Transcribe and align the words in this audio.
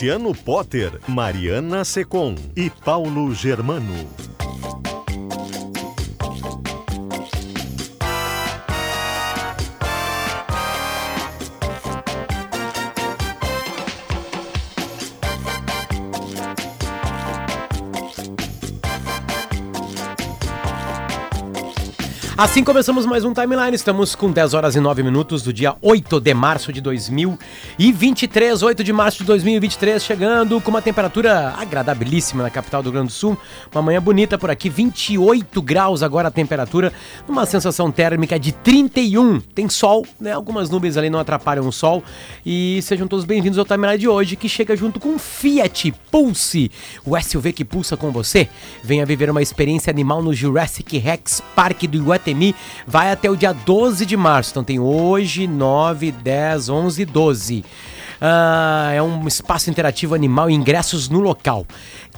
Luciano 0.00 0.32
Potter, 0.32 0.98
Mariana 1.08 1.84
Secom 1.84 2.34
e 2.56 2.72
Paulo 2.82 3.34
Germano. 3.34 4.19
Assim 22.40 22.64
começamos 22.64 23.04
mais 23.04 23.22
um 23.22 23.34
timeline. 23.34 23.76
Estamos 23.76 24.14
com 24.14 24.32
10 24.32 24.54
horas 24.54 24.74
e 24.74 24.80
9 24.80 25.02
minutos 25.02 25.42
do 25.42 25.52
dia 25.52 25.76
8 25.82 26.18
de 26.22 26.32
março 26.32 26.72
de 26.72 26.80
2023. 26.80 28.62
8 28.62 28.82
de 28.82 28.94
março 28.94 29.18
de 29.18 29.24
2023, 29.24 30.02
chegando 30.02 30.58
com 30.58 30.70
uma 30.70 30.80
temperatura 30.80 31.52
agradabilíssima 31.58 32.42
na 32.42 32.48
capital 32.48 32.82
do 32.82 32.86
Rio 32.86 32.92
Grande 32.94 33.08
do 33.08 33.12
Sul. 33.12 33.36
Uma 33.70 33.82
manhã 33.82 34.00
bonita 34.00 34.38
por 34.38 34.50
aqui, 34.50 34.70
28 34.70 35.60
graus 35.60 36.02
agora 36.02 36.28
a 36.28 36.30
temperatura, 36.30 36.94
uma 37.28 37.44
sensação 37.44 37.92
térmica 37.92 38.40
de 38.40 38.52
31. 38.52 39.38
Tem 39.40 39.68
sol, 39.68 40.06
né? 40.18 40.32
Algumas 40.32 40.70
nuvens 40.70 40.96
ali 40.96 41.10
não 41.10 41.18
atrapalham 41.18 41.68
o 41.68 41.72
sol. 41.72 42.02
E 42.46 42.80
sejam 42.80 43.06
todos 43.06 43.26
bem-vindos 43.26 43.58
ao 43.58 43.66
timeline 43.66 43.98
de 43.98 44.08
hoje, 44.08 44.34
que 44.34 44.48
chega 44.48 44.74
junto 44.74 44.98
com 44.98 45.18
Fiat 45.18 45.92
Pulse, 46.10 46.70
o 47.04 47.20
SUV 47.20 47.52
que 47.52 47.66
pulsa 47.66 47.98
com 47.98 48.10
você. 48.10 48.48
Venha 48.82 49.04
viver 49.04 49.28
uma 49.28 49.42
experiência 49.42 49.90
animal 49.90 50.22
no 50.22 50.32
Jurassic 50.32 50.96
Rex 50.96 51.42
Park 51.54 51.82
do 51.82 51.98
Iguatemi 51.98 52.29
Iguatemi 52.30 52.54
vai 52.86 53.10
até 53.10 53.28
o 53.30 53.36
dia 53.36 53.52
12 53.52 54.06
de 54.06 54.16
março. 54.16 54.50
Então 54.50 54.64
tem 54.64 54.78
hoje, 54.78 55.46
9, 55.46 56.12
10, 56.12 56.68
11 56.68 57.02
e 57.02 57.04
12. 57.04 57.64
Uh, 58.20 58.92
é 58.92 59.02
um 59.02 59.26
espaço 59.26 59.70
interativo 59.70 60.14
animal 60.14 60.50
ingressos 60.50 61.08
no 61.08 61.20
local. 61.20 61.66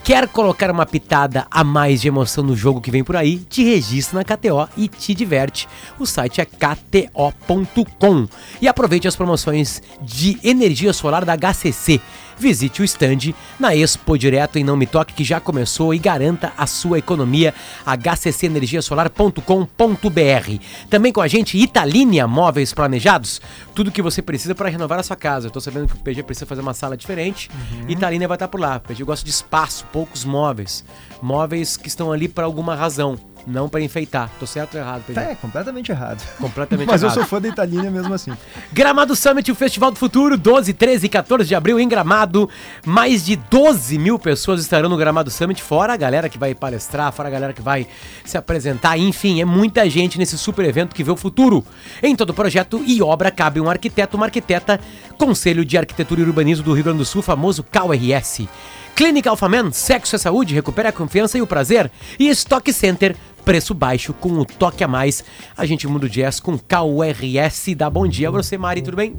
Quer 0.04 0.26
colocar 0.28 0.70
uma 0.70 0.84
pitada 0.84 1.46
a 1.50 1.62
mais 1.62 2.00
de 2.00 2.08
emoção 2.08 2.42
no 2.42 2.56
jogo 2.56 2.80
que 2.80 2.90
vem 2.90 3.04
por 3.04 3.16
aí? 3.16 3.38
Te 3.38 3.62
registra 3.62 4.18
na 4.18 4.24
KTO 4.24 4.68
e 4.76 4.88
te 4.88 5.14
diverte. 5.14 5.68
O 5.98 6.06
site 6.06 6.40
é 6.40 6.44
kto.com. 6.44 8.26
E 8.60 8.66
aproveite 8.66 9.06
as 9.06 9.14
promoções 9.14 9.80
de 10.00 10.38
energia 10.42 10.92
solar 10.92 11.24
da 11.24 11.36
HCC 11.36 12.00
visite 12.42 12.82
o 12.82 12.84
stand 12.84 13.32
na 13.58 13.74
Expo 13.74 14.18
Direto 14.18 14.58
em 14.58 14.64
Não 14.64 14.76
Me 14.76 14.86
Toque, 14.86 15.14
que 15.14 15.24
já 15.24 15.38
começou 15.38 15.94
e 15.94 15.98
garanta 15.98 16.52
a 16.56 16.66
sua 16.66 16.98
economia, 16.98 17.54
hccenergiasolar.com.br. 17.86 20.58
Também 20.90 21.12
com 21.12 21.20
a 21.20 21.28
gente, 21.28 21.56
Italínia 21.56 22.26
Móveis 22.26 22.74
Planejados, 22.74 23.40
tudo 23.74 23.92
que 23.92 24.02
você 24.02 24.20
precisa 24.20 24.54
para 24.54 24.68
renovar 24.68 24.98
a 24.98 25.02
sua 25.02 25.16
casa. 25.16 25.46
Eu 25.46 25.50
tô 25.50 25.60
sabendo 25.60 25.86
que 25.86 25.94
o 25.94 25.98
PG 25.98 26.24
precisa 26.24 26.46
fazer 26.46 26.62
uma 26.62 26.74
sala 26.74 26.96
diferente, 26.96 27.48
uhum. 27.54 27.90
Italínia 27.90 28.26
vai 28.26 28.36
estar 28.36 28.48
por 28.48 28.60
lá. 28.60 28.78
O 28.78 28.80
PG 28.80 29.04
gosta 29.04 29.24
de 29.24 29.30
espaço, 29.30 29.81
poucos 29.82 30.24
móveis, 30.24 30.84
móveis 31.20 31.76
que 31.76 31.88
estão 31.88 32.12
ali 32.12 32.28
por 32.28 32.44
alguma 32.44 32.74
razão. 32.74 33.18
Não 33.46 33.68
para 33.68 33.80
enfeitar. 33.80 34.30
Tô 34.38 34.46
certo 34.46 34.74
ou 34.74 34.80
errado, 34.80 35.02
Pedro? 35.06 35.22
É, 35.22 35.34
completamente 35.34 35.90
errado. 35.90 36.22
Completamente 36.38 36.86
Mas 36.90 37.02
errado. 37.02 37.16
eu 37.16 37.22
sou 37.22 37.28
fã 37.28 37.40
da 37.40 37.48
Italina 37.48 37.90
mesmo 37.90 38.14
assim. 38.14 38.32
Gramado 38.72 39.16
Summit, 39.16 39.50
o 39.50 39.54
Festival 39.54 39.90
do 39.90 39.98
Futuro, 39.98 40.38
12, 40.38 40.72
13 40.72 41.06
e 41.06 41.08
14 41.08 41.48
de 41.48 41.54
abril 41.54 41.80
em 41.80 41.88
Gramado. 41.88 42.48
Mais 42.86 43.24
de 43.24 43.34
12 43.36 43.98
mil 43.98 44.18
pessoas 44.18 44.60
estarão 44.60 44.88
no 44.88 44.96
Gramado 44.96 45.30
Summit, 45.30 45.60
fora 45.62 45.92
a 45.92 45.96
galera 45.96 46.28
que 46.28 46.38
vai 46.38 46.54
palestrar, 46.54 47.12
fora 47.12 47.28
a 47.28 47.32
galera 47.32 47.52
que 47.52 47.62
vai 47.62 47.86
se 48.24 48.38
apresentar. 48.38 48.96
Enfim, 48.96 49.40
é 49.40 49.44
muita 49.44 49.88
gente 49.90 50.18
nesse 50.18 50.38
super 50.38 50.64
evento 50.64 50.94
que 50.94 51.02
vê 51.02 51.10
o 51.10 51.16
futuro. 51.16 51.64
Em 52.00 52.14
todo 52.14 52.32
projeto 52.32 52.80
e 52.86 53.02
obra 53.02 53.30
cabe 53.30 53.60
um 53.60 53.68
arquiteto, 53.68 54.16
uma 54.16 54.26
arquiteta, 54.26 54.78
Conselho 55.18 55.64
de 55.64 55.76
Arquitetura 55.76 56.20
e 56.20 56.24
Urbanismo 56.24 56.64
do 56.64 56.72
Rio 56.72 56.84
Grande 56.84 56.98
do 56.98 57.04
Sul, 57.04 57.22
famoso 57.22 57.64
CalRS. 57.64 58.46
Clínica 58.94 59.30
Alfaman, 59.30 59.72
sexo 59.72 60.16
é 60.16 60.18
saúde, 60.18 60.54
recupera 60.54 60.90
a 60.90 60.92
confiança 60.92 61.38
e 61.38 61.42
o 61.42 61.46
prazer. 61.46 61.90
E 62.18 62.28
Stock 62.28 62.70
Center, 62.72 63.16
preço 63.44 63.72
baixo 63.74 64.12
com 64.12 64.28
o 64.32 64.44
toque 64.44 64.84
a 64.84 64.88
mais. 64.88 65.24
A 65.56 65.64
gente 65.64 65.88
muda 65.88 66.06
o 66.06 66.08
jazz 66.08 66.38
com 66.38 66.58
KURS. 66.58 67.74
Dá 67.76 67.88
bom 67.88 68.06
dia 68.06 68.30
pra 68.30 68.42
você, 68.42 68.58
Mari, 68.58 68.82
tudo 68.82 68.96
bem? 68.96 69.16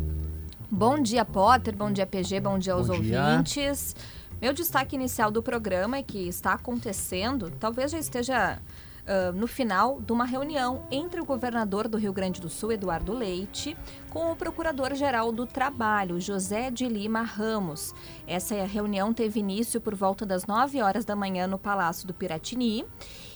Bom 0.70 1.00
dia, 1.02 1.26
Potter. 1.26 1.76
Bom 1.76 1.92
dia, 1.92 2.06
PG. 2.06 2.40
Bom 2.40 2.58
dia 2.58 2.74
aos 2.74 2.88
bom 2.88 2.94
ouvintes. 2.94 3.96
Dia. 3.96 4.24
Meu 4.42 4.54
destaque 4.54 4.96
inicial 4.96 5.32
do 5.32 5.42
programa 5.42 5.98
é 5.98 6.04
que 6.04 6.28
está 6.28 6.54
acontecendo, 6.54 7.52
talvez 7.60 7.92
já 7.92 7.98
esteja 7.98 8.60
Uh, 9.04 9.34
no 9.34 9.48
final 9.48 10.00
de 10.00 10.14
uma 10.14 10.24
reunião 10.24 10.88
entre 10.90 11.20
o 11.20 11.26
governador 11.26 11.90
do 11.90 11.98
Rio 11.98 12.14
Grande 12.14 12.40
do 12.40 12.48
Sul, 12.48 12.72
Eduardo 12.72 13.12
Leite, 13.12 13.76
com 14.10 14.32
o 14.32 14.36
procurador-geral 14.36 15.30
do 15.32 15.46
Trabalho, 15.46 16.22
José 16.22 16.72
de 16.72 16.88
Lima 16.88 17.22
Ramos. 17.22 17.94
Essa 18.26 18.56
reunião 18.64 19.14
teve 19.14 19.42
início 19.42 19.82
por 19.82 19.94
volta 19.94 20.26
das 20.26 20.46
9 20.46 20.82
horas 20.82 21.04
da 21.04 21.18
manhã 21.18 21.46
no 21.48 21.60
Palácio 21.60 22.08
do 22.08 22.14
Piratini 22.14 22.86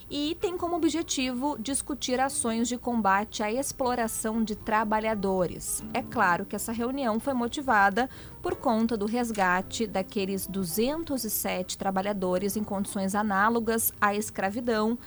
e 0.09 0.37
tem 0.39 0.57
como 0.57 0.77
objetivo 0.77 1.57
discutir 1.59 2.19
ações 2.19 2.67
de 2.69 2.77
combate 2.77 3.43
à 3.43 3.51
exploração 3.51 4.41
de 4.43 4.55
trabalhadores. 4.55 5.83
É 5.93 6.01
claro 6.01 6.45
que 6.45 6.55
essa 6.55 6.71
reunião 6.71 7.19
foi 7.19 7.33
motivada 7.33 8.09
por 8.41 8.55
conta 8.55 8.95
do 8.95 9.05
resgate 9.05 9.85
daqueles 9.85 10.47
207 10.47 11.77
trabalhadores 11.77 12.55
em 12.55 12.63
condições 12.63 13.13
análogas 13.15 13.91
à 13.99 14.15
escravidão 14.15 14.97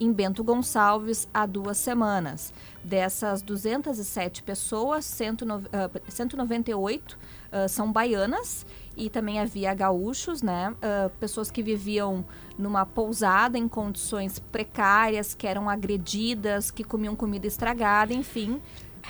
em 0.00 0.12
Bento 0.12 0.42
Gonçalves 0.42 1.28
há 1.32 1.46
duas 1.46 1.78
semanas. 1.78 2.52
Dessas 2.82 3.40
207 3.40 4.42
pessoas, 4.42 5.04
198 5.04 7.12
uh, 7.12 7.16
uh, 7.16 7.68
são 7.68 7.90
baianas 7.90 8.66
e 8.96 9.08
também 9.08 9.40
havia 9.40 9.72
gaúchos, 9.72 10.42
né? 10.42 10.70
Uh, 10.70 11.08
pessoas 11.18 11.50
que 11.50 11.62
viviam 11.62 12.24
numa 12.58 12.84
pousada 12.84 13.58
em 13.58 13.66
condições 13.66 14.38
precárias, 14.38 15.34
que 15.34 15.46
eram 15.46 15.68
agredidas, 15.68 16.70
que 16.70 16.84
comiam 16.84 17.16
comida 17.16 17.46
estragada, 17.46 18.12
enfim, 18.12 18.60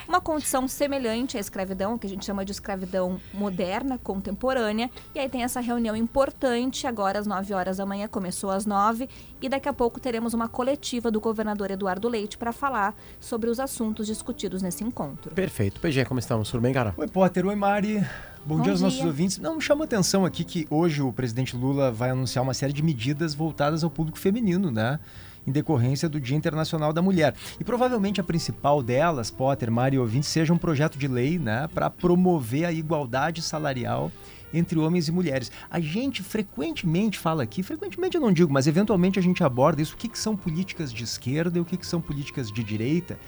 uma 0.09 0.21
condição 0.21 0.67
semelhante 0.69 1.37
à 1.37 1.41
escravidão, 1.41 1.99
que 1.99 2.07
a 2.07 2.11
gente 2.11 2.25
chama 2.25 2.45
de 2.45 2.53
escravidão 2.53 3.21
moderna, 3.33 3.99
contemporânea. 3.99 4.91
E 5.15 5.19
aí 5.19 5.29
tem 5.29 5.43
essa 5.43 5.61
reunião 5.61 5.97
importante, 5.97 6.87
agora 6.87 7.19
às 7.19 7.27
9 7.27 7.55
horas 7.55 7.77
da 7.77 7.87
manhã, 7.87 8.09
começou 8.09 8.51
às 8.51 8.67
9, 8.67 9.09
e 9.41 9.49
daqui 9.49 9.69
a 9.69 9.73
pouco 9.73 10.01
teremos 10.01 10.35
uma 10.35 10.49
coletiva 10.49 11.11
do 11.11 11.21
governador 11.21 11.71
Eduardo 11.71 12.09
Leite 12.09 12.39
para 12.39 12.53
falar 12.53 12.95
sobre 13.21 13.51
os 13.51 13.61
assuntos 13.61 14.07
discutidos 14.07 14.63
nesse 14.63 14.85
encontro. 14.85 15.35
Perfeito. 15.35 15.81
PG, 15.81 16.05
como 16.05 16.21
estamos? 16.21 16.51
Tudo 16.51 16.61
bem, 16.61 16.73
cara? 16.73 16.95
Oi, 16.97 17.09
Potter. 17.09 17.47
Oi, 17.47 17.55
Mari. 17.55 18.05
Bom, 18.47 18.57
Bom 18.57 18.63
dia 18.63 18.73
aos 18.73 18.81
dia. 18.81 18.89
nossos 18.89 19.05
ouvintes. 19.05 19.39
Não, 19.39 19.59
chama 19.59 19.85
atenção 19.85 20.27
aqui 20.27 20.45
que 20.45 20.67
hoje 20.69 21.01
o 21.01 21.11
presidente 21.11 21.57
Lula 21.57 21.91
vai 21.91 22.11
anunciar 22.11 22.43
uma 22.43 22.53
série 22.53 22.75
de 22.75 22.83
medidas 22.83 23.35
voltadas 23.35 23.83
ao 23.83 23.89
público 23.89 24.19
feminino, 24.19 24.71
né? 24.71 25.01
Em 25.47 25.53
decorrência 25.53 26.09
do 26.09 26.21
Dia 26.21 26.37
Internacional 26.37 26.93
da 26.93 27.03
Mulher. 27.03 27.35
E 27.59 27.65
provavelmente 27.65 28.21
a 28.21 28.25
principal 28.25 28.83
delas, 28.83 29.31
Potter, 29.31 29.71
Mário 29.71 29.97
e 29.97 30.01
ouvintes, 30.01 30.29
seja 30.29 30.53
um 30.53 30.59
projeto 30.59 30.99
de 30.99 31.09
lei 31.09 31.39
né, 31.39 31.69
para 31.73 31.91
promover 31.91 32.65
a 32.65 32.73
igualdade 32.73 33.43
salarial 33.43 34.11
entre 34.53 34.79
homens 34.79 35.09
e 35.09 35.13
mulheres. 35.13 35.51
A 35.69 35.81
gente 35.81 36.23
frequentemente 36.23 37.19
fala 37.19 37.43
aqui, 37.43 37.63
frequentemente 37.63 38.17
eu 38.17 38.21
não 38.21 38.33
digo, 38.33 38.53
mas 38.53 38.67
eventualmente 38.67 39.19
a 39.19 39.23
gente 39.23 39.43
aborda 39.43 39.83
isso, 39.83 39.95
o 39.95 39.97
que, 39.97 40.09
que 40.09 40.19
são 40.19 40.37
políticas 40.37 40.93
de 40.93 41.03
esquerda 41.03 41.59
e 41.59 41.61
o 41.61 41.65
que, 41.65 41.77
que 41.77 41.87
são 41.87 42.01
políticas 42.01 42.51
de 42.51 42.63
direita, 42.63 43.19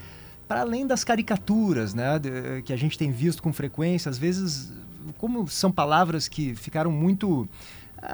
para 0.47 0.61
além 0.61 0.87
das 0.87 1.03
caricaturas 1.03 1.93
né, 1.93 2.19
que 2.63 2.71
a 2.71 2.77
gente 2.77 2.97
tem 2.97 3.11
visto 3.11 3.43
com 3.43 3.51
frequência, 3.51 4.09
às 4.09 4.17
vezes, 4.17 4.71
como 5.17 5.47
são 5.47 5.71
palavras 5.71 6.29
que 6.29 6.55
ficaram 6.55 6.91
muito 6.91 7.47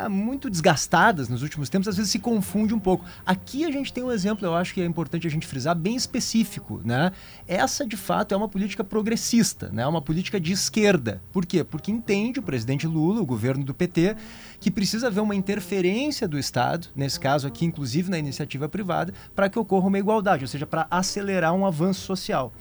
muito 0.10 0.50
desgastadas 0.50 1.30
nos 1.30 1.42
últimos 1.42 1.70
tempos, 1.70 1.88
às 1.88 1.98
vezes 1.98 2.12
se 2.12 2.20
confunde 2.20 2.74
um 2.74 2.80
pouco. 2.80 3.06
Aqui 3.26 3.66
a 3.66 3.72
gente 3.72 3.92
tem 3.92 4.04
um 4.04 4.12
exemplo, 4.12 4.46
eu 4.46 4.56
acho 4.56 4.74
que 4.74 4.82
é 4.82 4.86
importante 4.86 5.28
a 5.28 5.30
gente 5.30 5.46
frisar, 5.46 5.76
bem 5.76 5.96
específico. 5.96 6.82
Né? 6.84 7.12
Essa, 7.48 7.86
de 7.86 7.98
fato, 7.98 8.34
é 8.34 8.38
uma 8.38 8.48
política 8.48 8.84
progressista, 8.84 9.70
né? 9.70 9.86
uma 9.86 10.02
política 10.02 10.40
de 10.40 10.52
esquerda. 10.52 11.22
Por 11.32 11.46
quê? 11.46 11.64
Porque 11.64 11.92
entende 11.92 12.40
o 12.40 12.44
presidente 12.44 12.88
Lula, 12.88 13.22
o 13.22 13.26
governo 13.26 13.64
do 13.64 13.74
PT, 13.74 14.16
que 14.60 14.72
precisa 14.72 15.08
haver 15.08 15.22
uma 15.22 15.36
interferência 15.36 16.28
do 16.28 16.40
Estado, 16.40 16.88
nesse 16.96 17.20
caso 17.20 17.48
aqui, 17.48 17.66
inclusive 17.66 18.10
na 18.10 18.18
iniciativa 18.18 18.70
privada, 18.70 19.14
para 19.36 19.50
que 19.50 19.60
ocorra 19.60 19.88
uma 19.88 20.00
igualdade, 20.00 20.44
ou 20.44 20.48
seja, 20.48 20.66
para 20.66 20.88
acelerar 20.90 21.54
um 21.54 21.66
avanço 21.66 22.02
social 22.02 22.54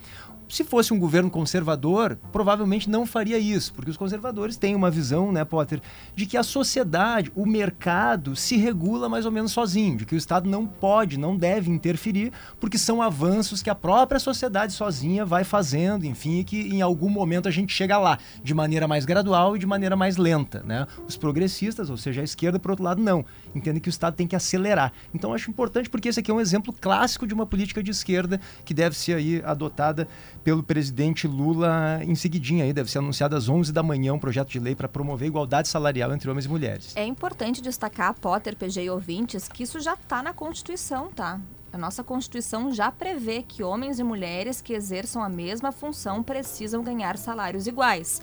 se 0.52 0.64
fosse 0.64 0.93
um 0.93 0.99
governo 0.99 1.31
conservador, 1.31 2.19
provavelmente 2.31 2.90
não 2.90 3.06
faria 3.06 3.38
isso, 3.38 3.72
porque 3.72 3.90
os 3.90 3.96
conservadores 3.96 4.58
têm 4.58 4.76
uma 4.76 4.90
visão, 4.90 5.32
né, 5.32 5.46
Potter, 5.46 5.81
de 6.14 6.26
que 6.26 6.37
a 6.37 6.43
sociedade, 6.43 7.32
o 7.34 7.46
mercado 7.46 8.37
se 8.37 8.58
regula 8.58 9.08
mais 9.08 9.25
ou 9.25 9.32
menos 9.32 9.50
sozinho, 9.50 9.96
de 9.96 10.04
que 10.04 10.14
o 10.14 10.19
Estado 10.19 10.46
não 10.50 10.66
pode, 10.66 11.19
não 11.19 11.34
deve 11.34 11.70
interferir, 11.70 12.32
porque 12.60 12.76
são 12.76 13.00
avanços 13.00 13.62
que 13.62 13.70
a 13.70 13.75
própria 13.75 14.20
sociedade 14.20 14.75
sozinha 14.75 15.25
vai 15.25 15.43
fazendo, 15.43 16.04
enfim, 16.04 16.40
e 16.40 16.44
que 16.44 16.60
em 16.60 16.82
algum 16.82 17.08
momento 17.08 17.48
a 17.48 17.50
gente 17.50 17.72
chega 17.72 17.96
lá, 17.96 18.19
de 18.44 18.52
maneira 18.52 18.87
mais 18.87 19.06
gradual 19.06 19.56
e 19.56 19.58
de 19.58 19.66
maneira 19.66 19.96
mais 19.96 20.19
lenta, 20.19 20.62
né? 20.66 20.87
Os 21.08 21.16
progressistas, 21.16 21.88
ou 21.88 21.96
seja, 21.96 22.20
a 22.20 22.25
esquerda, 22.25 22.58
por 22.58 22.72
outro 22.72 22.84
lado, 22.84 23.02
não. 23.02 23.25
Entendem 23.54 23.81
que 23.81 23.88
o 23.88 23.90
Estado 23.90 24.14
tem 24.14 24.26
que 24.26 24.37
acelerar. 24.37 24.93
Então, 25.14 25.34
acho 25.34 25.50
importante 25.50 25.90
porque 25.90 26.08
esse 26.08 26.20
aqui 26.20 26.31
é 26.31 26.34
um 26.34 26.40
exemplo 26.40 26.72
clássico 26.72 27.26
de 27.26 27.34
uma 27.34 27.46
política 27.46 27.82
de 27.82 27.90
esquerda 27.90 28.40
que 28.64 28.72
deve 28.72 28.96
ser 28.96 29.14
aí 29.14 29.43
adotada 29.44 30.08
pelo 30.43 30.62
presidente 30.62 31.26
Lula 31.26 32.00
em 32.02 32.14
seguidinha 32.14 32.64
aí, 32.64 32.72
deve 32.72 32.90
ser 32.90 32.99
anunciado 32.99 33.37
às 33.37 33.49
11 33.49 33.72
da 33.72 33.82
manhã 33.82 34.14
um 34.14 34.19
projeto 34.19 34.49
de 34.49 34.58
lei 34.58 34.75
para 34.75 34.88
promover 34.88 35.28
igualdade 35.28 35.69
salarial 35.69 36.12
entre 36.12 36.31
homens 36.31 36.46
e 36.46 36.49
mulheres. 36.49 36.96
É 36.96 37.04
importante 37.04 37.60
destacar, 37.60 38.14
Potter, 38.14 38.56
PG 38.56 38.84
e 38.84 38.90
ouvintes, 38.90 39.49
que 39.49 39.62
isso 39.62 39.81
já 39.81 39.94
está 39.94 40.22
na 40.22 40.32
Constituição, 40.32 41.10
tá? 41.10 41.40
A 41.72 41.78
nossa 41.78 42.05
Constituição 42.05 42.70
já 42.70 42.93
prevê 42.93 43.43
que 43.43 43.62
homens 43.62 43.98
e 43.98 44.02
mulheres 44.02 44.60
que 44.60 44.75
exerçam 44.75 45.22
a 45.22 45.28
mesma 45.28 45.72
função 45.72 46.22
precisam 46.22 46.82
ganhar 46.82 47.16
salários 47.16 47.66
iguais. 47.66 48.20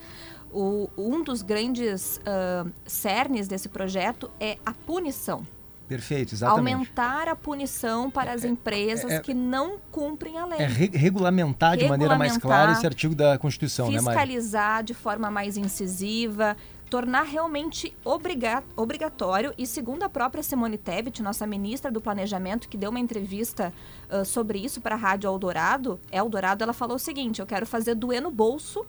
O, 0.51 0.89
um 0.97 1.23
dos 1.23 1.41
grandes 1.41 2.17
uh, 2.17 2.71
cernes 2.85 3.47
desse 3.47 3.69
projeto 3.69 4.29
é 4.39 4.57
a 4.65 4.73
punição. 4.73 5.45
Perfeito, 5.89 6.35
exatamente. 6.35 6.73
Aumentar 6.73 7.27
a 7.27 7.35
punição 7.35 8.11
para 8.11 8.31
as 8.31 8.43
é, 8.43 8.47
empresas 8.47 9.11
é, 9.11 9.15
é, 9.15 9.19
que 9.19 9.33
não 9.33 9.79
cumprem 9.91 10.37
a 10.37 10.45
lei. 10.45 10.59
É 10.59 10.67
re 10.67 10.87
regulamentar 10.93 11.75
de 11.75 11.89
maneira 11.89 12.15
mais 12.15 12.37
clara 12.37 12.73
esse 12.73 12.85
artigo 12.85 13.15
da 13.15 13.39
Constituição, 13.39 13.87
fiscalizar 13.87 14.13
né, 14.13 14.21
Fiscalizar 14.21 14.83
de 14.83 14.93
forma 14.93 15.31
mais 15.31 15.57
incisiva, 15.57 16.55
tornar 16.91 17.23
realmente 17.23 17.91
obriga 18.05 18.63
obrigatório. 18.75 19.51
E 19.57 19.65
segundo 19.65 20.03
a 20.03 20.09
própria 20.09 20.43
Simone 20.43 20.77
Tebet, 20.77 21.23
nossa 21.23 21.47
ministra 21.47 21.91
do 21.91 21.99
Planejamento, 21.99 22.69
que 22.69 22.77
deu 22.77 22.91
uma 22.91 22.99
entrevista 22.99 23.73
uh, 24.11 24.23
sobre 24.23 24.59
isso 24.59 24.81
para 24.81 24.93
a 24.93 24.97
Rádio 24.97 25.27
Eldorado, 25.27 25.99
Eldorado, 26.11 26.63
ela 26.63 26.73
falou 26.73 26.97
o 26.97 26.99
seguinte: 26.99 27.39
eu 27.39 27.47
quero 27.47 27.65
fazer 27.65 27.95
doer 27.95 28.21
no 28.21 28.29
bolso 28.29 28.85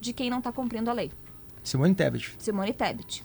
de 0.00 0.12
quem 0.12 0.30
não 0.30 0.38
está 0.38 0.52
cumprindo 0.52 0.90
a 0.90 0.92
lei. 0.92 1.10
Simone 1.62 1.94
Tebet. 1.94 2.34
Simone 2.38 2.72
Tebet. 2.72 3.24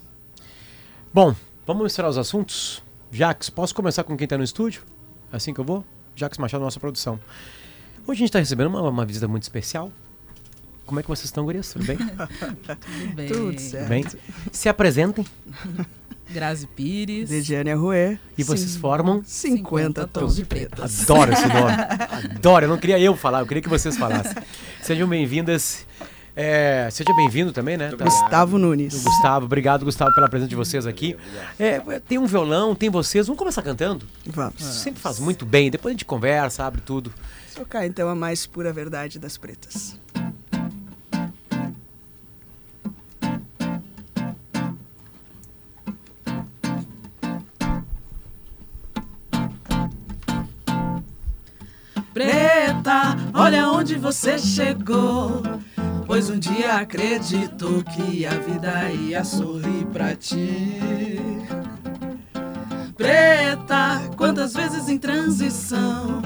Bom, 1.14 1.36
vamos 1.66 1.84
misturar 1.84 2.10
os 2.10 2.18
assuntos? 2.18 2.82
Jax, 3.12 3.50
posso 3.50 3.76
começar 3.76 4.04
com 4.04 4.16
quem 4.16 4.26
está 4.26 4.38
no 4.38 4.44
estúdio? 4.44 4.84
É 5.32 5.36
assim 5.36 5.54
que 5.54 5.60
eu 5.60 5.66
vou? 5.66 5.84
Jax 6.16 6.38
Machado, 6.38 6.64
nossa 6.64 6.80
produção. 6.80 7.20
Hoje 8.08 8.12
a 8.12 8.16
gente 8.16 8.30
está 8.30 8.40
recebendo 8.40 8.68
uma, 8.68 8.82
uma, 8.90 9.06
visita 9.06 9.28
muito 9.28 9.44
especial. 9.44 9.92
Como 10.86 11.00
é 11.00 11.04
que 11.04 11.10
vocês 11.10 11.26
estão, 11.26 11.46
gurias? 11.46 11.72
Tudo 11.72 11.86
bem? 11.86 11.98
Tudo 11.98 13.16
bem. 13.16 13.28
Tudo 13.28 13.60
certo. 13.60 13.90
Bem? 13.90 14.06
Se 14.52 14.68
apresentem. 14.68 15.26
Grazi 16.30 16.66
Pires. 16.66 17.30
Regiane 17.30 17.72
Arruê. 17.72 18.18
E 18.38 18.44
vocês 18.44 18.72
Sim. 18.72 18.80
formam? 18.80 19.22
50 19.24 20.08
tons 20.08 20.36
de 20.36 20.46
pretas. 20.46 21.04
Adoro 21.04 21.34
esse 21.34 21.48
nome. 21.48 21.72
Adoro. 22.36 22.66
Eu 22.66 22.70
não 22.70 22.78
queria 22.78 23.00
eu 23.00 23.16
falar, 23.16 23.42
eu 23.42 23.46
queria 23.46 23.62
que 23.62 23.70
vocês 23.70 23.98
falassem. 23.98 24.42
Sejam 24.82 25.08
bem-vindas 25.08 25.86
é, 26.36 26.88
seja 26.92 27.14
bem-vindo 27.16 27.52
também, 27.52 27.78
né? 27.78 27.92
Tá, 27.92 28.06
Gustavo 28.06 28.58
Nunes. 28.58 29.04
Gustavo, 29.04 29.46
obrigado, 29.46 29.84
Gustavo, 29.84 30.14
pela 30.14 30.30
presença 30.30 30.50
de 30.50 30.56
vocês 30.56 30.86
aqui. 30.88 31.18
É, 31.60 31.80
tem 32.08 32.18
um 32.18 32.26
violão, 32.26 32.74
tem 32.74 32.90
vocês. 32.90 33.28
Vamos 33.28 33.38
começar 33.38 33.62
cantando? 33.62 34.06
Vamos. 34.26 34.64
Sempre 34.64 35.02
faz 35.02 35.20
muito 35.20 35.46
bem. 35.46 35.70
Depois 35.70 35.92
a 35.92 35.94
gente 35.94 36.06
conversa, 36.06 36.64
abre 36.64 36.82
tudo. 36.82 37.14
Tocar 37.56 37.86
então 37.86 38.08
a 38.08 38.16
mais 38.16 38.46
pura 38.46 38.72
verdade 38.72 39.20
das 39.20 39.38
pretas. 39.38 40.00
Preta, 52.14 53.18
olha 53.34 53.70
onde 53.70 53.96
você 53.96 54.38
chegou. 54.38 55.42
Pois 56.12 56.30
um 56.30 56.38
dia 56.38 56.74
acreditou 56.74 57.82
que 57.86 58.26
a 58.26 58.32
vida 58.32 58.92
ia 58.92 59.24
sorrir 59.24 59.86
pra 59.94 60.14
ti. 60.14 60.78
Preta, 62.98 64.10
quantas 64.18 64.54
vezes 64.54 64.90
em 64.90 64.98
transição, 64.98 66.22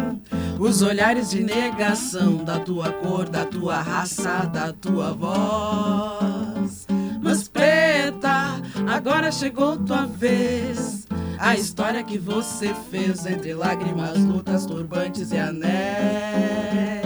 os 0.60 0.82
olhares 0.82 1.30
de 1.30 1.44
negação 1.44 2.44
da 2.44 2.60
tua 2.60 2.92
cor, 2.94 3.30
da 3.30 3.46
tua 3.46 3.80
raça, 3.80 4.48
da 4.52 4.74
tua 4.74 5.14
voz. 5.14 6.88
Mas 7.22 7.48
preta, 7.48 8.60
agora 8.88 9.32
chegou 9.32 9.78
tua 9.78 10.08
vez. 10.08 11.06
A 11.38 11.54
história 11.54 12.04
que 12.04 12.18
você 12.18 12.74
fez 12.90 13.28
entre 13.28 13.54
lágrimas, 13.54 14.18
lutas, 14.18 14.66
turbantes 14.66 15.32
e 15.32 15.38
anéis 15.38 17.05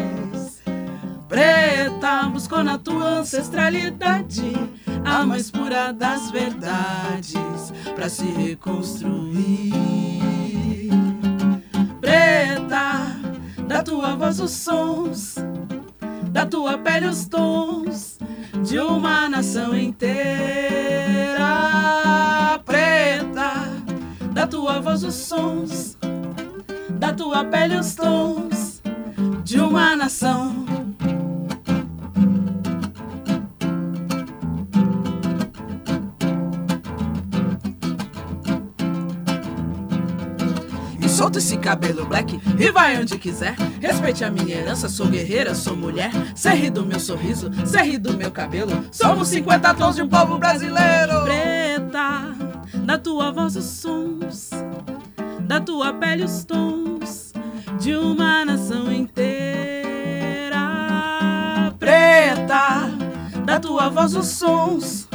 preta 1.30 2.28
buscou 2.34 2.64
na 2.64 2.78
tua 2.80 3.20
ancestralidade 3.20 4.52
a 5.06 5.24
mais 5.24 5.52
pura 5.52 5.94
das 5.94 6.32
verdades 6.32 7.72
para 7.96 8.10
se 8.10 8.26
reconstruir. 8.26 9.72
Preta, 12.02 13.16
da 13.68 13.84
tua 13.84 14.16
voz 14.16 14.40
os 14.40 14.52
sons, 14.52 15.36
da 16.32 16.48
tua 16.48 16.80
pele 16.80 17.06
os 17.06 17.28
tons 17.28 18.18
de 18.64 18.80
uma 18.80 19.30
nação 19.30 19.78
inteira. 19.78 21.38
Preta, 22.66 23.70
da 24.34 24.48
tua 24.48 24.82
voz 24.82 25.04
os 25.04 25.14
sons, 25.14 25.96
da 26.90 27.14
tua 27.14 27.46
pele 27.46 27.76
os 27.76 27.94
tons 27.94 28.82
de 29.44 29.60
uma 29.60 29.96
nação 29.96 30.66
solta 41.20 41.38
esse 41.38 41.58
cabelo 41.58 42.06
black 42.06 42.40
e 42.58 42.72
vai 42.72 42.98
onde 42.98 43.18
quiser. 43.18 43.54
Respeite 43.82 44.24
a 44.24 44.32
minha 44.32 44.56
herança, 44.56 44.88
sou 44.88 45.06
guerreira, 45.08 45.54
sou 45.54 45.76
mulher. 45.76 46.12
Cê 46.34 46.70
do 46.70 46.86
meu 46.86 46.98
sorriso, 46.98 47.52
cê 47.66 47.98
do 47.98 48.14
meu 48.14 48.32
cabelo. 48.32 48.86
Somos 48.90 49.28
50 49.28 49.74
tons 49.74 49.98
de 49.98 50.02
um 50.02 50.08
povo 50.08 50.38
brasileiro. 50.38 51.22
Preta, 51.26 52.34
da 52.86 52.98
tua 52.98 53.34
voz 53.34 53.58
os 53.58 53.66
sons, 53.66 54.52
da 55.42 55.60
tua 55.60 55.92
pele 55.92 56.24
os 56.24 56.46
tons 56.46 57.34
de 57.78 57.94
uma 57.98 58.46
nação 58.46 58.90
inteira. 58.90 59.36
Preta, 61.78 62.92
da 63.46 63.60
tua 63.60 63.90
voz 63.90 64.16
os 64.16 64.28
sons, 64.28 65.10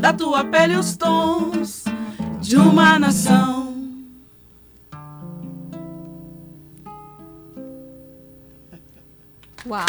da 0.00 0.14
tua 0.14 0.42
pele 0.42 0.74
os 0.74 0.96
tons 0.96 1.84
de 2.40 2.56
uma 2.56 2.98
nação 2.98 3.61
Uau! 9.72 9.86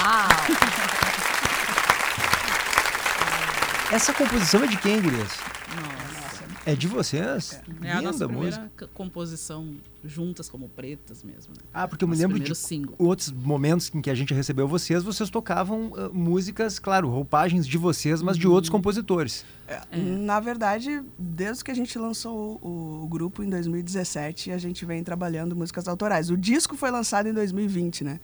Essa 3.92 4.14
composição 4.14 4.64
é 4.64 4.68
de 4.68 4.78
quem, 4.78 5.02
Gurias? 5.02 5.28
Nossa. 5.76 6.46
É 6.66 6.74
de 6.74 6.88
vocês? 6.88 7.62
É, 7.82 7.88
é 7.88 7.92
a 7.92 8.02
nossa 8.02 8.26
primeira 8.26 8.60
música. 8.60 8.88
composição 8.94 9.76
juntas 10.02 10.48
como 10.48 10.70
pretas 10.70 11.22
mesmo. 11.22 11.52
Né? 11.54 11.64
Ah, 11.74 11.86
porque 11.86 12.06
eu 12.06 12.08
me 12.08 12.16
lembro 12.16 12.40
de 12.40 12.56
single. 12.56 12.96
outros 12.98 13.30
momentos 13.30 13.92
em 13.94 14.02
que 14.02 14.10
a 14.10 14.16
gente 14.16 14.34
recebeu 14.34 14.70
vocês, 14.70 15.04
vocês 15.04 15.30
tocavam 15.30 15.88
uh, 15.88 16.14
músicas, 16.14 16.80
claro, 16.80 17.10
roupagens 17.10 17.68
de 17.68 17.78
vocês, 17.78 18.22
mas 18.22 18.38
uhum. 18.38 18.42
de 18.42 18.48
outros 18.48 18.70
compositores. 18.70 19.44
É, 19.68 19.82
é. 19.92 19.98
Na 19.98 20.40
verdade, 20.40 21.04
desde 21.20 21.62
que 21.62 21.72
a 21.72 21.76
gente 21.76 22.00
lançou 22.00 22.58
o, 22.62 23.04
o, 23.04 23.08
grupo 23.10 23.44
em 23.44 23.50
2017, 23.50 24.50
a 24.50 24.58
gente 24.58 24.86
vem 24.86 25.04
trabalhando 25.04 25.58
músicas 25.58 25.90
autorais. 25.90 26.30
O 26.30 26.38
disco 26.38 26.78
foi 26.78 26.90
lançado 26.90 27.28
em 27.28 27.34
2020, 27.34 28.06
né? 28.06 28.22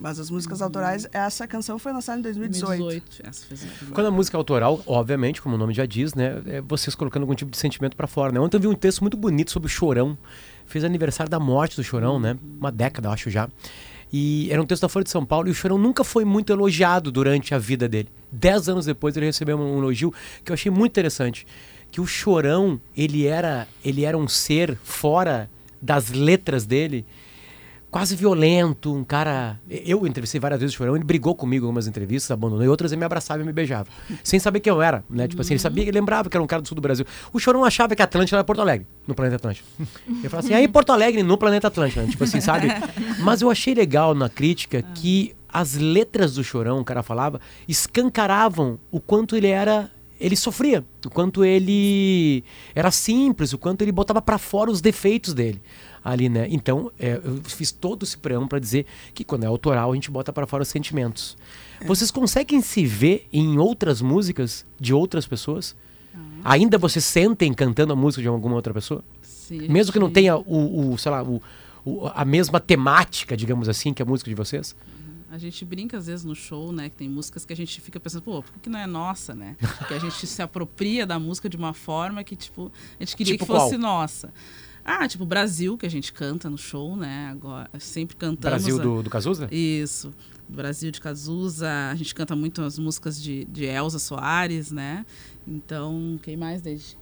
Mas 0.00 0.18
as 0.18 0.30
músicas 0.30 0.60
uhum. 0.60 0.64
autorais, 0.64 1.06
essa 1.12 1.46
canção 1.46 1.78
foi 1.78 1.92
lançada 1.92 2.18
em 2.18 2.22
2018. 2.22 2.82
2018 2.82 3.28
essa 3.28 3.46
fez 3.46 3.66
Quando 3.92 4.06
a 4.06 4.10
música 4.10 4.34
é 4.34 4.38
autoral, 4.38 4.82
obviamente, 4.86 5.42
como 5.42 5.56
o 5.56 5.58
nome 5.58 5.74
já 5.74 5.84
diz, 5.84 6.14
né, 6.14 6.42
é 6.46 6.60
vocês 6.62 6.94
colocando 6.94 7.24
algum 7.24 7.34
tipo 7.34 7.50
de 7.50 7.58
sentimento 7.58 7.94
para 7.94 8.06
fora, 8.06 8.32
né? 8.32 8.40
Ontem 8.40 8.56
eu 8.56 8.60
vi 8.60 8.66
um 8.66 8.74
texto 8.74 9.02
muito 9.02 9.18
bonito 9.18 9.50
sobre 9.50 9.66
o 9.66 9.68
Chorão. 9.68 10.16
Fez 10.64 10.84
aniversário 10.84 11.28
da 11.28 11.38
morte 11.38 11.76
do 11.76 11.84
Chorão, 11.84 12.18
né? 12.18 12.38
Uma 12.58 12.72
década, 12.72 13.10
acho 13.10 13.28
já. 13.28 13.48
E 14.12 14.48
era 14.50 14.60
um 14.60 14.64
texto 14.64 14.82
da 14.82 14.88
Folha 14.88 15.04
de 15.04 15.10
São 15.10 15.24
Paulo 15.24 15.48
e 15.48 15.50
o 15.50 15.54
Chorão 15.54 15.76
nunca 15.76 16.02
foi 16.02 16.24
muito 16.24 16.50
elogiado 16.50 17.12
durante 17.12 17.54
a 17.54 17.58
vida 17.58 17.86
dele. 17.86 18.08
Dez 18.32 18.68
anos 18.68 18.86
depois 18.86 19.16
ele 19.16 19.26
recebeu 19.26 19.58
um 19.58 19.78
elogio 19.78 20.12
que 20.42 20.50
eu 20.50 20.54
achei 20.54 20.70
muito 20.70 20.92
interessante. 20.92 21.46
Que 21.92 22.00
o 22.00 22.06
Chorão, 22.06 22.80
ele 22.96 23.26
era, 23.26 23.68
ele 23.84 24.04
era 24.04 24.16
um 24.16 24.26
ser 24.26 24.78
fora 24.82 25.50
das 25.80 26.10
letras 26.10 26.64
dele, 26.64 27.04
quase 27.90 28.14
violento, 28.14 28.94
um 28.94 29.02
cara. 29.02 29.58
Eu 29.68 30.06
entrevistei 30.06 30.40
várias 30.40 30.60
vezes 30.60 30.74
o 30.74 30.78
Chorão, 30.78 30.94
ele 30.94 31.04
brigou 31.04 31.34
comigo 31.34 31.64
em 31.64 31.66
algumas 31.66 31.86
entrevistas, 31.86 32.30
abandonou, 32.30 32.64
e 32.64 32.68
outras 32.68 32.92
ele 32.92 33.00
me 33.00 33.04
abraçava 33.04 33.42
e 33.42 33.46
me 33.46 33.52
beijava. 33.52 33.88
sem 34.22 34.38
saber 34.38 34.60
quem 34.60 34.70
eu 34.70 34.80
era, 34.80 35.04
né? 35.10 35.26
Tipo 35.26 35.42
assim, 35.42 35.54
ele 35.54 35.60
sabia, 35.60 35.84
ele 35.84 35.92
lembrava 35.92 36.30
que 36.30 36.36
era 36.36 36.42
um 36.42 36.46
cara 36.46 36.62
do 36.62 36.68
sul 36.68 36.76
do 36.76 36.80
Brasil. 36.80 37.04
O 37.32 37.38
Chorão 37.38 37.64
achava 37.64 37.96
que 37.96 38.02
Atlântida 38.02 38.36
era 38.36 38.44
Porto 38.44 38.60
Alegre, 38.60 38.86
no 39.06 39.14
planeta 39.14 39.36
Atlântico. 39.36 39.68
Ele 40.06 40.28
falava 40.28 40.46
assim, 40.46 40.54
aí 40.54 40.68
Porto 40.68 40.92
Alegre 40.92 41.22
no 41.22 41.36
planeta 41.36 41.66
Atlântico, 41.66 42.00
né? 42.00 42.06
tipo 42.08 42.22
assim, 42.22 42.40
sabe? 42.40 42.68
Mas 43.20 43.42
eu 43.42 43.50
achei 43.50 43.74
legal 43.74 44.14
na 44.14 44.28
crítica 44.28 44.82
que 44.94 45.34
as 45.52 45.74
letras 45.74 46.34
do 46.34 46.44
Chorão, 46.44 46.80
o 46.80 46.84
cara 46.84 47.02
falava, 47.02 47.40
escancaravam 47.66 48.78
o 48.90 49.00
quanto 49.00 49.36
ele 49.36 49.48
era 49.48 49.90
ele 50.20 50.36
sofria, 50.36 50.84
o 51.06 51.08
quanto 51.08 51.42
ele 51.42 52.44
era 52.74 52.90
simples, 52.90 53.54
o 53.54 53.58
quanto 53.58 53.80
ele 53.80 53.90
botava 53.90 54.20
para 54.20 54.36
fora 54.36 54.70
os 54.70 54.82
defeitos 54.82 55.32
dele 55.32 55.62
ali, 56.04 56.28
né? 56.28 56.46
Então, 56.50 56.90
é, 56.98 57.20
eu 57.22 57.40
fiz 57.44 57.70
todo 57.70 58.04
esse 58.04 58.16
preâmbulo 58.16 58.48
para 58.48 58.58
dizer 58.58 58.86
que 59.14 59.24
quando 59.24 59.44
é 59.44 59.46
autoral 59.46 59.92
a 59.92 59.94
gente 59.94 60.10
bota 60.10 60.32
para 60.32 60.46
fora 60.46 60.62
os 60.62 60.68
sentimentos. 60.68 61.36
É. 61.80 61.84
Vocês 61.84 62.10
conseguem 62.10 62.60
se 62.60 62.86
ver 62.86 63.28
em 63.32 63.58
outras 63.58 64.00
músicas 64.00 64.66
de 64.78 64.94
outras 64.94 65.26
pessoas? 65.26 65.76
Ah. 66.14 66.52
Ainda 66.52 66.78
vocês 66.78 67.04
sentem 67.04 67.52
cantando 67.52 67.92
a 67.92 67.96
música 67.96 68.22
de 68.22 68.28
alguma 68.28 68.54
outra 68.54 68.72
pessoa? 68.72 69.04
Sim, 69.22 69.68
Mesmo 69.68 69.92
que 69.92 69.98
não 69.98 70.10
tenha 70.10 70.36
o, 70.36 70.92
o 70.92 70.98
sei 70.98 71.10
lá, 71.10 71.22
o, 71.22 71.42
o, 71.84 72.06
a 72.14 72.24
mesma 72.24 72.60
temática, 72.60 73.36
digamos 73.36 73.68
assim, 73.68 73.92
que 73.92 74.02
a 74.02 74.04
música 74.04 74.30
de 74.30 74.34
vocês? 74.34 74.74
A 75.30 75.38
gente 75.38 75.64
brinca 75.64 75.96
às 75.96 76.08
vezes 76.08 76.24
no 76.24 76.34
show, 76.34 76.72
né? 76.72 76.88
Que 76.88 76.96
tem 76.96 77.08
músicas 77.08 77.44
que 77.44 77.52
a 77.52 77.56
gente 77.56 77.80
fica 77.80 78.00
pensando, 78.00 78.22
pô, 78.22 78.42
por 78.42 78.58
que 78.60 78.68
não 78.68 78.80
é 78.80 78.86
nossa, 78.86 79.32
né? 79.32 79.56
Porque 79.78 79.94
a 79.94 79.98
gente 79.98 80.26
se 80.26 80.42
apropria 80.42 81.06
da 81.06 81.20
música 81.20 81.48
de 81.48 81.56
uma 81.56 81.72
forma 81.72 82.24
que, 82.24 82.34
tipo, 82.34 82.72
a 82.98 83.04
gente 83.04 83.16
queria 83.16 83.34
tipo 83.34 83.46
que 83.46 83.52
fosse 83.52 83.76
qual? 83.76 83.80
nossa. 83.80 84.32
Ah, 84.84 85.06
tipo 85.06 85.24
Brasil, 85.24 85.76
que 85.76 85.86
a 85.86 85.90
gente 85.90 86.12
canta 86.12 86.48
no 86.48 86.58
show, 86.58 86.96
né? 86.96 87.28
Agora, 87.30 87.70
sempre 87.78 88.16
cantamos. 88.16 88.62
Brasil 88.62 88.78
do, 88.78 89.02
do 89.02 89.10
Cazuza? 89.10 89.48
Isso. 89.50 90.12
Brasil 90.48 90.90
de 90.90 91.00
Cazuza. 91.00 91.70
A 91.90 91.94
gente 91.94 92.14
canta 92.14 92.34
muito 92.34 92.62
as 92.62 92.78
músicas 92.78 93.20
de, 93.22 93.44
de 93.44 93.64
Elza 93.64 93.98
Soares, 93.98 94.72
né? 94.72 95.04
Então, 95.46 96.18
quem 96.22 96.36
mais, 96.36 96.60
desde 96.62 96.96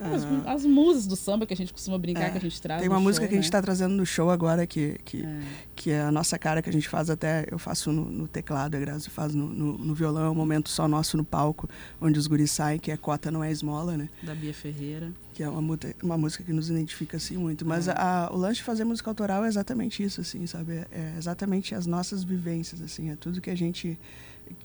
as, 0.00 0.46
as, 0.46 0.66
musas 0.66 1.06
do 1.06 1.14
samba 1.14 1.46
que 1.46 1.52
a 1.52 1.56
gente 1.56 1.72
costuma 1.72 1.98
brincar, 1.98 2.28
é, 2.28 2.30
que 2.30 2.38
a 2.38 2.40
gente 2.40 2.60
traz. 2.60 2.80
Tem 2.80 2.88
uma 2.88 3.00
música 3.00 3.24
show, 3.24 3.28
que 3.28 3.34
a 3.34 3.36
gente 3.38 3.44
está 3.44 3.58
né? 3.58 3.62
trazendo 3.62 3.94
no 3.94 4.06
show 4.06 4.30
agora, 4.30 4.66
que, 4.66 4.98
que, 5.04 5.22
é. 5.22 5.40
que 5.76 5.90
é 5.90 6.00
a 6.00 6.10
nossa 6.10 6.38
cara 6.38 6.62
que 6.62 6.70
a 6.70 6.72
gente 6.72 6.88
faz 6.88 7.10
até. 7.10 7.46
Eu 7.50 7.58
faço 7.58 7.92
no, 7.92 8.04
no 8.04 8.26
teclado, 8.26 8.74
a 8.74 8.80
Grazi 8.80 9.10
faz 9.10 9.34
no, 9.34 9.46
no, 9.46 9.78
no, 9.78 9.94
violão, 9.94 10.24
é 10.24 10.30
um 10.30 10.34
momento 10.34 10.70
só 10.70 10.88
nosso 10.88 11.16
no 11.16 11.24
palco, 11.24 11.68
onde 12.00 12.18
os 12.18 12.26
guris 12.26 12.50
saem, 12.50 12.78
que 12.78 12.90
é 12.90 12.96
Cota 12.96 13.30
Não 13.30 13.44
É 13.44 13.50
Esmola, 13.50 13.96
né? 13.96 14.08
Da 14.22 14.34
Bia 14.34 14.54
Ferreira. 14.54 15.12
Que 15.34 15.42
é 15.42 15.48
uma, 15.48 15.78
uma 16.02 16.18
música 16.18 16.42
que 16.42 16.52
nos 16.52 16.70
identifica 16.70 17.16
assim 17.18 17.36
muito. 17.36 17.66
Mas 17.66 17.88
é. 17.88 17.92
a, 17.96 18.28
o 18.32 18.36
lance 18.36 18.56
de 18.56 18.62
fazer 18.62 18.84
música 18.84 19.10
autoral 19.10 19.44
é 19.44 19.48
exatamente 19.48 20.02
isso, 20.02 20.20
assim, 20.20 20.46
sabe? 20.46 20.84
É 20.90 21.14
exatamente 21.18 21.74
as 21.74 21.86
nossas 21.86 22.24
vivências, 22.24 22.80
assim, 22.80 23.10
é 23.10 23.16
tudo 23.16 23.40
que 23.40 23.50
a 23.50 23.56
gente 23.56 23.98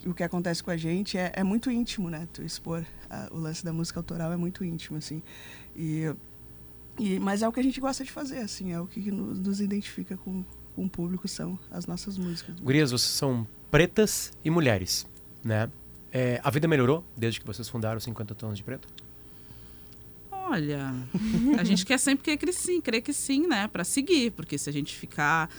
o 0.05 0.13
que 0.13 0.23
acontece 0.23 0.63
com 0.63 0.71
a 0.71 0.77
gente 0.77 1.17
é, 1.17 1.31
é 1.35 1.43
muito 1.43 1.69
íntimo, 1.71 2.09
né? 2.09 2.27
Tu 2.33 2.43
expor 2.43 2.85
a, 3.09 3.27
o 3.31 3.37
lance 3.37 3.63
da 3.63 3.73
música 3.73 3.99
autoral 3.99 4.31
é 4.31 4.37
muito 4.37 4.63
íntimo, 4.63 4.97
assim. 4.97 5.21
E, 5.75 6.13
e, 6.99 7.19
mas 7.19 7.41
é 7.41 7.47
o 7.47 7.51
que 7.51 7.59
a 7.59 7.63
gente 7.63 7.79
gosta 7.79 8.03
de 8.03 8.11
fazer, 8.11 8.39
assim, 8.39 8.71
é 8.71 8.79
o 8.79 8.87
que 8.87 9.11
nos, 9.11 9.39
nos 9.39 9.61
identifica 9.61 10.17
com, 10.17 10.43
com 10.75 10.85
o 10.85 10.89
público, 10.89 11.27
são 11.27 11.57
as 11.71 11.85
nossas 11.85 12.17
músicas. 12.17 12.59
Gurias, 12.59 12.91
vocês 12.91 13.11
são 13.11 13.47
pretas 13.71 14.31
e 14.43 14.49
mulheres, 14.49 15.05
né? 15.43 15.69
É, 16.11 16.39
a 16.43 16.49
vida 16.49 16.67
melhorou 16.67 17.03
desde 17.17 17.41
que 17.41 17.45
vocês 17.45 17.67
fundaram 17.67 17.99
50 17.99 18.33
Tons 18.35 18.57
de 18.57 18.63
Preto? 18.63 18.87
Olha, 20.31 20.93
a 21.59 21.63
gente 21.63 21.85
quer 21.85 21.97
sempre 21.97 22.23
crer 22.23 22.37
que 22.37 22.53
sim, 22.53 22.79
crer 22.79 23.01
que 23.01 23.11
sim, 23.11 23.47
né? 23.47 23.67
Para 23.67 23.83
seguir, 23.83 24.31
porque 24.31 24.57
se 24.57 24.69
a 24.69 24.73
gente 24.73 24.95
ficar 24.95 25.49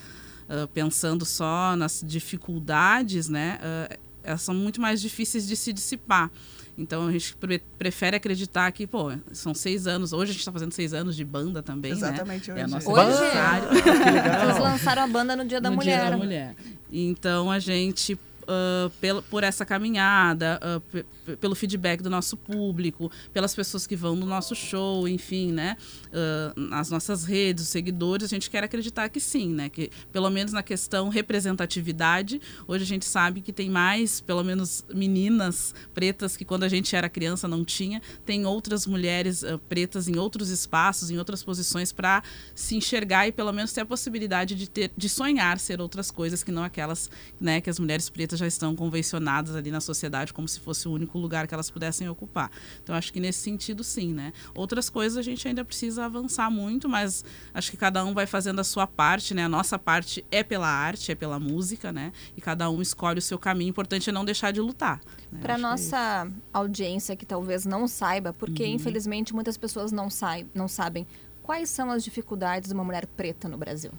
uh, 0.48 0.66
pensando 0.68 1.24
só 1.24 1.74
nas 1.76 2.02
dificuldades, 2.06 3.28
né? 3.28 3.58
Uh, 3.60 4.05
elas 4.26 4.42
são 4.42 4.54
muito 4.54 4.80
mais 4.80 5.00
difíceis 5.00 5.46
de 5.46 5.56
se 5.56 5.72
dissipar. 5.72 6.30
Então 6.76 7.06
a 7.06 7.12
gente 7.12 7.34
pre 7.36 7.58
prefere 7.78 8.16
acreditar 8.16 8.70
que, 8.72 8.86
pô, 8.86 9.10
são 9.32 9.54
seis 9.54 9.86
anos. 9.86 10.12
Hoje 10.12 10.30
a 10.30 10.32
gente 10.32 10.40
está 10.40 10.52
fazendo 10.52 10.72
seis 10.72 10.92
anos 10.92 11.16
de 11.16 11.24
banda 11.24 11.62
também. 11.62 11.92
Né? 11.92 11.96
Exatamente, 11.96 12.50
né? 12.50 12.64
hoje. 12.64 12.74
É 12.74 12.90
hoje 12.90 13.00
aniversário. 13.00 13.68
Vocês 13.72 14.58
lançaram 14.58 15.02
a 15.02 15.06
banda 15.06 15.36
no 15.36 15.44
Dia 15.44 15.60
da 15.60 15.70
no 15.70 15.76
Mulher. 15.76 16.00
Dia 16.00 16.10
da 16.10 16.16
Mulher. 16.16 16.56
Então 16.92 17.50
a 17.50 17.58
gente 17.58 18.14
uh, 18.14 18.90
pela, 19.00 19.22
por 19.22 19.42
essa 19.42 19.64
caminhada, 19.64 20.60
uh, 20.62 21.04
pelo 21.40 21.54
feedback 21.54 22.02
do 22.02 22.10
nosso 22.10 22.36
público, 22.36 23.10
pelas 23.32 23.54
pessoas 23.54 23.86
que 23.86 23.96
vão 23.96 24.16
no 24.16 24.26
nosso 24.26 24.54
show, 24.54 25.08
enfim, 25.08 25.52
né? 25.52 25.76
Uh, 26.06 26.60
nas 26.60 26.90
nossas 26.90 27.24
redes, 27.24 27.64
os 27.64 27.70
seguidores, 27.70 28.26
a 28.26 28.28
gente 28.28 28.50
quer 28.50 28.64
acreditar 28.64 29.08
que 29.08 29.20
sim, 29.20 29.48
né? 29.48 29.68
Que 29.68 29.90
pelo 30.12 30.30
menos 30.30 30.52
na 30.52 30.62
questão 30.62 31.08
representatividade, 31.08 32.40
hoje 32.66 32.84
a 32.84 32.86
gente 32.86 33.04
sabe 33.04 33.40
que 33.40 33.52
tem 33.52 33.70
mais, 33.70 34.20
pelo 34.20 34.42
menos 34.44 34.84
meninas 34.94 35.74
pretas 35.94 36.36
que 36.36 36.44
quando 36.44 36.64
a 36.64 36.68
gente 36.68 36.94
era 36.94 37.08
criança 37.08 37.48
não 37.48 37.64
tinha, 37.64 38.00
tem 38.24 38.46
outras 38.46 38.86
mulheres 38.86 39.44
pretas 39.68 40.08
em 40.08 40.16
outros 40.16 40.48
espaços, 40.50 41.10
em 41.10 41.18
outras 41.18 41.42
posições 41.42 41.92
para 41.92 42.22
se 42.54 42.76
enxergar 42.76 43.26
e 43.28 43.32
pelo 43.32 43.52
menos 43.52 43.72
ter 43.72 43.82
a 43.82 43.86
possibilidade 43.86 44.54
de 44.54 44.68
ter, 44.68 44.90
de 44.96 45.08
sonhar 45.08 45.58
ser 45.58 45.80
outras 45.80 46.10
coisas 46.10 46.42
que 46.42 46.52
não 46.52 46.62
aquelas, 46.62 47.10
né, 47.40 47.60
que 47.60 47.70
as 47.70 47.78
mulheres 47.78 48.08
pretas 48.08 48.38
já 48.38 48.46
estão 48.46 48.74
convencionadas 48.74 49.54
ali 49.54 49.70
na 49.70 49.80
sociedade 49.80 50.32
como 50.32 50.48
se 50.48 50.60
fosse 50.60 50.88
o 50.88 50.92
único 50.92 51.15
lugar 51.18 51.46
que 51.46 51.54
elas 51.54 51.70
pudessem 51.70 52.08
ocupar. 52.08 52.50
Então 52.82 52.94
acho 52.94 53.12
que 53.12 53.20
nesse 53.20 53.40
sentido 53.40 53.82
sim, 53.82 54.12
né? 54.12 54.32
Outras 54.54 54.88
coisas 54.88 55.18
a 55.18 55.22
gente 55.22 55.46
ainda 55.46 55.64
precisa 55.64 56.04
avançar 56.04 56.50
muito, 56.50 56.88
mas 56.88 57.24
acho 57.52 57.70
que 57.70 57.76
cada 57.76 58.04
um 58.04 58.14
vai 58.14 58.26
fazendo 58.26 58.60
a 58.60 58.64
sua 58.64 58.86
parte, 58.86 59.34
né? 59.34 59.44
A 59.44 59.48
nossa 59.48 59.78
parte 59.78 60.24
é 60.30 60.42
pela 60.42 60.68
arte, 60.68 61.12
é 61.12 61.14
pela 61.14 61.38
música, 61.38 61.92
né? 61.92 62.12
E 62.36 62.40
cada 62.40 62.68
um 62.70 62.80
escolhe 62.80 63.18
o 63.18 63.22
seu 63.22 63.38
caminho. 63.38 63.68
O 63.68 63.70
importante 63.70 64.10
é 64.10 64.12
não 64.12 64.24
deixar 64.24 64.52
de 64.52 64.60
lutar. 64.60 65.00
Né? 65.30 65.40
Para 65.40 65.54
é 65.54 65.58
nossa 65.58 66.26
é 66.26 66.30
audiência 66.52 67.16
que 67.16 67.26
talvez 67.26 67.64
não 67.64 67.86
saiba, 67.86 68.32
porque 68.32 68.64
uhum. 68.64 68.70
infelizmente 68.70 69.34
muitas 69.34 69.56
pessoas 69.56 69.92
não, 69.92 70.10
sai, 70.10 70.46
não 70.54 70.68
sabem 70.68 71.06
quais 71.42 71.70
são 71.70 71.90
as 71.90 72.02
dificuldades 72.02 72.68
de 72.68 72.74
uma 72.74 72.84
mulher 72.84 73.06
preta 73.06 73.48
no 73.48 73.56
Brasil 73.56 73.92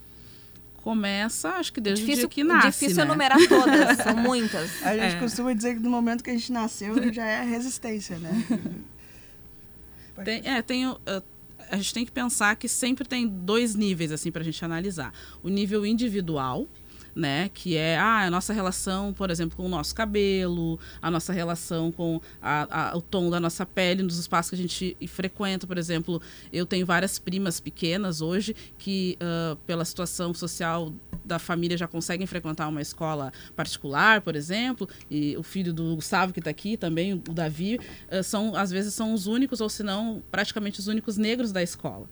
começa, 0.88 1.50
acho 1.50 1.74
que 1.74 1.82
desde 1.82 2.06
difícil, 2.06 2.27
o 2.27 2.29
dia 2.29 2.34
que 2.34 2.44
nasce. 2.46 2.79
Difícil 2.79 3.03
né? 3.03 3.03
enumerar 3.03 3.38
todas, 3.50 3.98
são 4.01 4.15
muitas. 4.15 4.82
A 4.86 4.96
gente 4.96 5.15
é. 5.17 5.20
costuma 5.20 5.51
dizer 5.51 5.75
que 5.75 5.82
no 5.82 5.89
momento 5.89 6.24
que 6.24 6.29
a 6.29 6.34
gente 6.34 6.50
nasceu 6.50 7.12
já 7.12 7.25
é 7.25 7.44
resistência, 7.44 8.17
né? 8.17 8.46
tem, 10.24 10.41
é, 10.46 10.62
tem, 10.62 10.88
uh, 10.88 10.98
a 11.70 11.75
gente 11.75 11.94
tem 11.94 12.06
que 12.06 12.12
pensar 12.12 12.56
que 12.56 12.70
sempre 12.70 13.06
tem 13.06 13.27
dois 13.27 13.75
níveis 13.75 14.13
assim 14.13 14.32
para 14.32 14.41
a 14.41 14.46
gente 14.46 14.63
analisar. 14.63 15.13
O 15.44 15.50
nível 15.50 15.86
individual, 15.86 16.65
né? 17.17 17.50
Que 17.53 17.75
é 17.75 17.97
ah, 17.97 18.25
a 18.25 18.29
nossa 18.29 18.53
relação, 18.53 19.12
por 19.12 19.29
exemplo, 19.31 19.57
com 19.57 19.65
o 19.65 19.69
nosso 19.69 19.93
cabelo, 19.93 20.79
a 21.01 21.09
nossa 21.09 21.33
relação 21.33 21.91
com 21.91 22.21
a, 22.41 22.91
a, 22.91 22.97
o 22.97 23.01
tom 23.01 23.29
da 23.29 23.39
nossa 23.39 23.65
pele 23.65 24.03
nos 24.03 24.17
espaços 24.19 24.51
que 24.51 24.55
a 24.55 24.59
gente 24.59 24.97
frequenta. 25.07 25.65
Por 25.65 25.77
exemplo, 25.77 26.21
eu 26.53 26.65
tenho 26.65 26.86
várias 26.86 27.17
primas 27.17 27.59
pequenas 27.59 28.21
hoje 28.21 28.55
que, 28.77 29.17
uh, 29.21 29.55
pela 29.65 29.83
situação 29.83 30.33
social 30.33 30.93
da 31.25 31.39
família, 31.39 31.77
já 31.77 31.88
conseguem 31.88 32.27
frequentar 32.27 32.67
uma 32.67 32.81
escola 32.81 33.33
particular, 33.55 34.21
por 34.21 34.36
exemplo, 34.36 34.88
e 35.09 35.36
o 35.36 35.43
filho 35.43 35.74
do 35.74 35.95
Gustavo, 35.95 36.31
que 36.31 36.39
está 36.39 36.51
aqui 36.51 36.77
também, 36.77 37.13
o 37.13 37.17
Davi, 37.17 37.79
uh, 38.12 38.24
são, 38.24 38.55
às 38.55 38.69
vezes 38.69 38.93
são 38.93 39.13
os 39.13 39.25
únicos, 39.27 39.59
ou 39.59 39.69
se 39.69 39.81
não, 39.83 40.21
praticamente 40.31 40.79
os 40.79 40.88
únicos 40.88 41.17
negros 41.17 41.51
da 41.51 41.63
escola. 41.63 42.07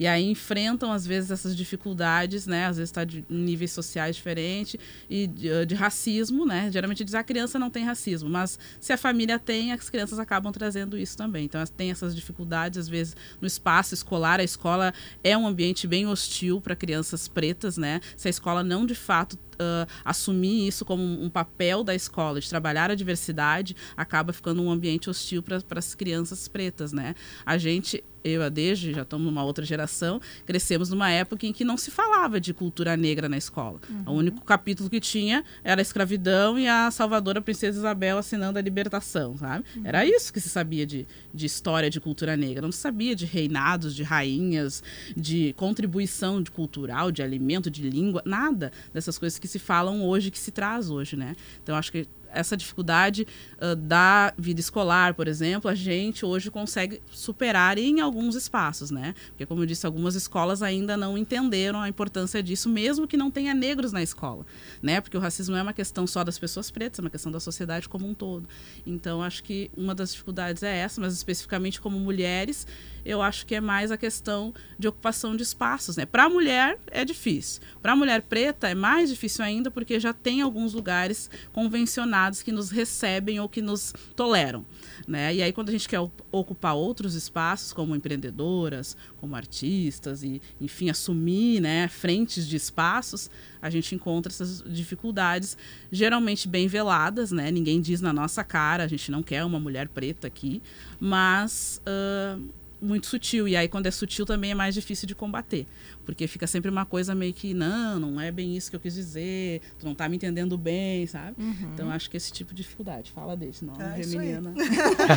E 0.00 0.06
aí 0.06 0.30
enfrentam, 0.30 0.90
às 0.90 1.06
vezes, 1.06 1.30
essas 1.30 1.54
dificuldades, 1.54 2.46
né? 2.46 2.64
Às 2.64 2.78
vezes 2.78 2.88
está 2.88 3.04
de 3.04 3.22
níveis 3.28 3.70
sociais 3.70 4.16
diferentes 4.16 4.80
e 5.10 5.26
de, 5.26 5.52
ah, 5.52 5.66
de, 5.66 5.74
racismo, 5.74 6.46
né? 6.46 6.70
Geralmente 6.72 7.04
diz 7.04 7.14
a 7.14 7.22
criança 7.22 7.58
não 7.58 7.68
tem 7.68 7.84
racismo, 7.84 8.30
mas 8.30 8.58
se 8.80 8.94
a 8.94 8.96
família 8.96 9.38
tem, 9.38 9.72
as 9.72 9.90
crianças 9.90 10.18
acabam 10.18 10.50
trazendo 10.52 10.96
isso 10.96 11.18
também. 11.18 11.44
Então, 11.44 11.62
tem 11.76 11.90
essas 11.90 12.16
dificuldades, 12.16 12.78
às 12.78 12.88
vezes, 12.88 13.14
no 13.42 13.46
espaço 13.46 13.92
escolar. 13.92 14.40
A 14.40 14.42
escola 14.42 14.94
é 15.22 15.36
um 15.36 15.46
ambiente 15.46 15.86
bem 15.86 16.06
hostil 16.06 16.62
para 16.62 16.74
crianças 16.74 17.28
pretas, 17.28 17.76
né? 17.76 18.00
Se 18.16 18.26
a 18.26 18.30
escola 18.30 18.64
não, 18.64 18.86
de 18.86 18.94
fato, 18.94 19.38
uh, 19.60 19.86
assumir 20.04 20.66
isso 20.66 20.84
como 20.84 21.02
um 21.02 21.28
papel 21.28 21.84
da 21.84 21.94
escola, 21.94 22.40
de 22.40 22.48
trabalhar 22.48 22.90
a 22.90 22.94
diversidade, 22.94 23.76
acaba 23.96 24.32
ficando 24.32 24.62
um 24.62 24.70
ambiente 24.70 25.10
hostil 25.10 25.42
para 25.42 25.78
as 25.78 25.94
crianças 25.94 26.48
pretas, 26.48 26.92
né? 26.92 27.14
A 27.44 27.58
gente 27.58 28.02
eu 28.24 28.42
e 28.42 28.44
a 28.44 28.48
Deja, 28.48 28.92
já 28.92 29.02
estamos 29.02 29.26
numa 29.26 29.42
outra 29.42 29.64
geração, 29.64 30.20
crescemos 30.44 30.90
numa 30.90 31.10
época 31.10 31.46
em 31.46 31.52
que 31.52 31.64
não 31.64 31.76
se 31.76 31.90
falava 31.90 32.40
de 32.40 32.52
cultura 32.52 32.96
negra 32.96 33.28
na 33.28 33.36
escola. 33.36 33.80
Uhum. 33.88 34.02
O 34.06 34.12
único 34.12 34.44
capítulo 34.44 34.90
que 34.90 35.00
tinha 35.00 35.44
era 35.64 35.80
a 35.80 35.82
escravidão 35.82 36.58
e 36.58 36.68
a 36.68 36.90
salvadora 36.90 37.40
Princesa 37.40 37.78
Isabel 37.78 38.18
assinando 38.18 38.58
a 38.58 38.62
libertação, 38.62 39.36
sabe? 39.36 39.64
Uhum. 39.76 39.82
Era 39.84 40.04
isso 40.04 40.32
que 40.32 40.40
se 40.40 40.48
sabia 40.48 40.86
de, 40.86 41.06
de 41.32 41.46
história 41.46 41.88
de 41.88 42.00
cultura 42.00 42.36
negra. 42.36 42.62
Não 42.62 42.72
se 42.72 42.78
sabia 42.78 43.14
de 43.14 43.24
reinados, 43.24 43.94
de 43.94 44.02
rainhas, 44.02 44.82
de 45.16 45.52
contribuição 45.54 46.42
de 46.42 46.50
cultural, 46.50 47.10
de 47.10 47.22
alimento, 47.22 47.70
de 47.70 47.88
língua, 47.88 48.22
nada 48.24 48.72
dessas 48.92 49.18
coisas 49.18 49.38
que 49.38 49.48
se 49.50 49.58
falam 49.58 50.04
hoje, 50.04 50.30
que 50.30 50.38
se 50.38 50.50
traz 50.50 50.90
hoje, 50.90 51.16
né? 51.16 51.36
Então 51.62 51.76
acho 51.76 51.92
que 51.92 52.06
essa 52.32 52.56
dificuldade 52.56 53.26
uh, 53.60 53.74
da 53.76 54.32
vida 54.38 54.60
escolar, 54.60 55.14
por 55.14 55.28
exemplo, 55.28 55.70
a 55.70 55.74
gente 55.74 56.24
hoje 56.24 56.50
consegue 56.50 57.02
superar 57.10 57.78
em 57.78 58.00
alguns 58.00 58.34
espaços, 58.34 58.90
né? 58.90 59.14
Porque, 59.28 59.46
como 59.46 59.62
eu 59.62 59.66
disse, 59.66 59.86
algumas 59.86 60.14
escolas 60.14 60.62
ainda 60.62 60.96
não 60.96 61.18
entenderam 61.18 61.80
a 61.80 61.88
importância 61.88 62.42
disso, 62.42 62.68
mesmo 62.68 63.06
que 63.06 63.16
não 63.16 63.30
tenha 63.30 63.54
negros 63.54 63.92
na 63.92 64.02
escola, 64.02 64.46
né? 64.82 65.00
Porque 65.00 65.16
o 65.16 65.20
racismo 65.20 65.52
não 65.52 65.60
é 65.60 65.62
uma 65.62 65.72
questão 65.72 66.06
só 66.06 66.24
das 66.24 66.38
pessoas 66.38 66.70
pretas, 66.70 66.98
é 66.98 67.02
uma 67.02 67.10
questão 67.10 67.32
da 67.32 67.40
sociedade 67.40 67.88
como 67.88 68.06
um 68.06 68.14
todo. 68.14 68.48
Então, 68.86 69.22
acho 69.22 69.42
que 69.42 69.70
uma 69.76 69.94
das 69.94 70.12
dificuldades 70.12 70.62
é 70.62 70.76
essa, 70.78 71.00
mas 71.00 71.12
especificamente 71.14 71.80
como 71.80 71.98
mulheres, 71.98 72.66
eu 73.04 73.22
acho 73.22 73.46
que 73.46 73.54
é 73.54 73.60
mais 73.60 73.90
a 73.90 73.96
questão 73.96 74.52
de 74.78 74.88
ocupação 74.88 75.36
de 75.36 75.42
espaços, 75.42 75.96
né? 75.96 76.06
Para 76.06 76.24
a 76.24 76.28
mulher 76.28 76.78
é 76.90 77.04
difícil. 77.04 77.62
Para 77.82 77.92
a 77.92 77.96
mulher 77.96 78.22
preta 78.22 78.68
é 78.68 78.74
mais 78.74 79.10
difícil 79.10 79.44
ainda 79.44 79.70
porque 79.70 79.98
já 79.98 80.12
tem 80.12 80.40
alguns 80.40 80.72
lugares 80.72 81.30
convencionados 81.52 82.42
que 82.42 82.52
nos 82.52 82.70
recebem 82.70 83.40
ou 83.40 83.48
que 83.48 83.62
nos 83.62 83.94
toleram, 84.14 84.64
né? 85.06 85.34
E 85.34 85.42
aí 85.42 85.52
quando 85.52 85.68
a 85.68 85.72
gente 85.72 85.88
quer 85.88 86.00
ocupar 86.30 86.74
outros 86.74 87.14
espaços 87.14 87.72
como 87.72 87.94
empreendedoras, 87.94 88.96
como 89.18 89.36
artistas 89.36 90.22
e, 90.22 90.40
enfim, 90.60 90.90
assumir, 90.90 91.60
né, 91.60 91.88
frentes 91.88 92.46
de 92.46 92.56
espaços, 92.56 93.30
a 93.60 93.68
gente 93.68 93.94
encontra 93.94 94.32
essas 94.32 94.62
dificuldades 94.66 95.56
geralmente 95.90 96.48
bem 96.48 96.66
veladas, 96.66 97.30
né? 97.30 97.50
Ninguém 97.50 97.80
diz 97.80 98.00
na 98.00 98.12
nossa 98.12 98.42
cara, 98.42 98.84
a 98.84 98.88
gente 98.88 99.10
não 99.10 99.22
quer 99.22 99.44
uma 99.44 99.60
mulher 99.60 99.88
preta 99.88 100.26
aqui, 100.26 100.62
mas 100.98 101.80
uh, 101.86 102.42
muito 102.80 103.06
sutil. 103.06 103.46
E 103.46 103.56
aí, 103.56 103.68
quando 103.68 103.86
é 103.86 103.90
sutil, 103.90 104.24
também 104.24 104.50
é 104.50 104.54
mais 104.54 104.74
difícil 104.74 105.06
de 105.06 105.14
combater. 105.14 105.66
Porque 106.04 106.26
fica 106.26 106.46
sempre 106.46 106.70
uma 106.70 106.84
coisa 106.84 107.14
meio 107.14 107.32
que, 107.32 107.54
não, 107.54 107.98
não 108.00 108.20
é 108.20 108.30
bem 108.30 108.56
isso 108.56 108.70
que 108.70 108.76
eu 108.76 108.80
quis 108.80 108.94
dizer, 108.94 109.60
tu 109.78 109.86
não 109.86 109.94
tá 109.94 110.08
me 110.08 110.16
entendendo 110.16 110.56
bem, 110.56 111.06
sabe? 111.06 111.34
Uhum. 111.38 111.70
Então, 111.74 111.90
acho 111.90 112.10
que 112.10 112.16
esse 112.16 112.32
tipo 112.32 112.54
de 112.54 112.62
dificuldade. 112.62 113.10
Fala 113.12 113.36
desse, 113.36 113.64
não, 113.64 113.74
é 113.80 113.98
menina. 114.06 114.54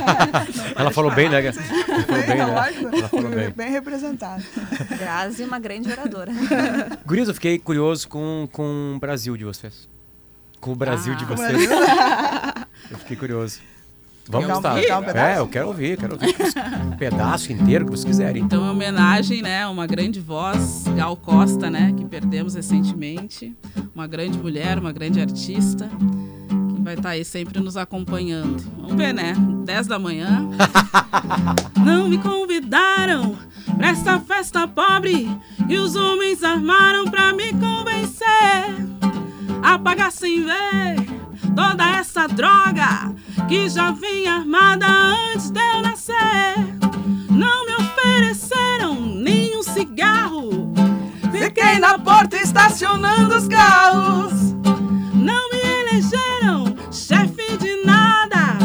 Ela 0.75 0.91
falou 0.91 1.13
bem, 1.13 1.29
né? 1.29 1.43
Ela 1.43 1.53
falou 1.53 2.25
bem, 2.25 2.37
né? 2.37 2.97
Ela 2.97 3.09
falou 3.09 3.29
bem. 3.29 3.49
Bem 3.51 3.71
representada. 3.71 4.43
Grazi, 4.97 5.43
uma 5.43 5.59
grande 5.59 5.89
oradora. 5.91 6.31
Gurias, 7.05 7.27
eu 7.27 7.33
fiquei 7.33 7.59
curioso 7.59 8.07
com, 8.07 8.47
com 8.51 8.93
o 8.95 8.99
Brasil 8.99 9.35
de 9.37 9.45
vocês. 9.45 9.89
Com 10.59 10.71
o 10.71 10.75
Brasil 10.75 11.13
ah, 11.13 11.15
de 11.17 11.25
vocês. 11.25 11.69
eu 12.89 12.97
fiquei 12.97 13.17
curioso. 13.17 13.59
Vamos 14.27 14.49
estar. 14.49 14.75
Um 14.75 15.17
é, 15.17 15.39
eu 15.39 15.47
quero 15.47 15.67
ouvir, 15.67 15.97
quero 15.97 16.13
ouvir 16.13 16.35
um 16.85 16.95
pedaço 16.95 17.51
inteiro 17.51 17.85
que 17.85 17.91
vocês 17.91 18.05
quiserem. 18.05 18.43
Então, 18.43 18.63
homenagem, 18.71 19.41
né, 19.41 19.67
uma 19.67 19.85
grande 19.85 20.19
voz, 20.19 20.85
Gal 20.95 21.15
Costa, 21.17 21.69
né, 21.69 21.93
que 21.95 22.05
perdemos 22.05 22.55
recentemente, 22.55 23.53
uma 23.93 24.07
grande 24.07 24.37
mulher, 24.37 24.79
uma 24.79 24.93
grande 24.93 25.19
artista, 25.19 25.89
que 26.75 26.81
vai 26.81 26.93
estar 26.93 27.09
aí 27.09 27.25
sempre 27.25 27.59
nos 27.59 27.75
acompanhando. 27.75 28.63
Vamos 28.77 28.95
ver, 28.95 29.13
né? 29.13 29.35
10 29.65 29.87
da 29.87 29.99
manhã. 29.99 30.49
Não 31.85 32.07
me 32.07 32.17
convidaram 32.17 33.37
pra 33.77 33.89
esta 33.89 34.19
festa 34.19 34.67
pobre 34.67 35.29
e 35.67 35.77
os 35.77 35.95
homens 35.95 36.43
armaram 36.43 37.05
pra 37.05 37.33
me 37.33 37.51
convencer 37.53 38.23
a 39.61 39.77
pagar 39.77 40.11
sem 40.11 40.45
ver 40.45 41.22
toda 41.55 41.83
essa 41.97 42.27
droga 42.27 43.13
que 43.47 43.69
já 43.69 43.91
vinha 43.91 44.35
armada 44.35 44.85
antes 44.87 45.49
de 45.49 45.59
eu 45.59 45.81
nascer. 45.81 46.55
Não 47.29 47.65
me 47.65 47.75
ofereceram 47.75 49.01
nem 49.01 49.57
um 49.57 49.63
cigarro. 49.63 50.73
Fiquei 51.31 51.79
na 51.79 51.97
porta 51.99 52.37
estacionando 52.37 53.35
os 53.35 53.47
carros. 53.47 54.53
Não 55.13 55.49
me 55.49 55.59
elegeram 55.59 56.75
chefe 56.91 57.57
de 57.57 57.83
nada. 57.85 58.57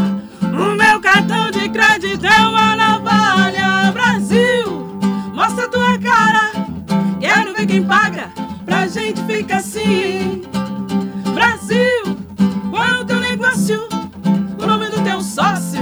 O 0.42 0.74
meu 0.74 1.00
cartão 1.00 1.50
de 1.50 1.68
crédito 1.68 2.26
é 2.26 2.40
uma 2.46 2.76
navalha. 2.76 3.92
Brasil, 3.92 4.98
mostra 5.34 5.68
tua 5.68 5.98
cara. 5.98 6.52
Quero 7.20 7.54
ver 7.54 7.66
quem 7.66 7.84
paga. 7.84 8.30
Pra 8.64 8.86
gente 8.86 9.22
ficar 9.24 9.58
assim. 9.58 10.42
Brasil 11.34 11.97
o 14.62 14.66
nome 14.66 14.88
do 14.88 15.02
teu 15.02 15.20
sócio, 15.20 15.77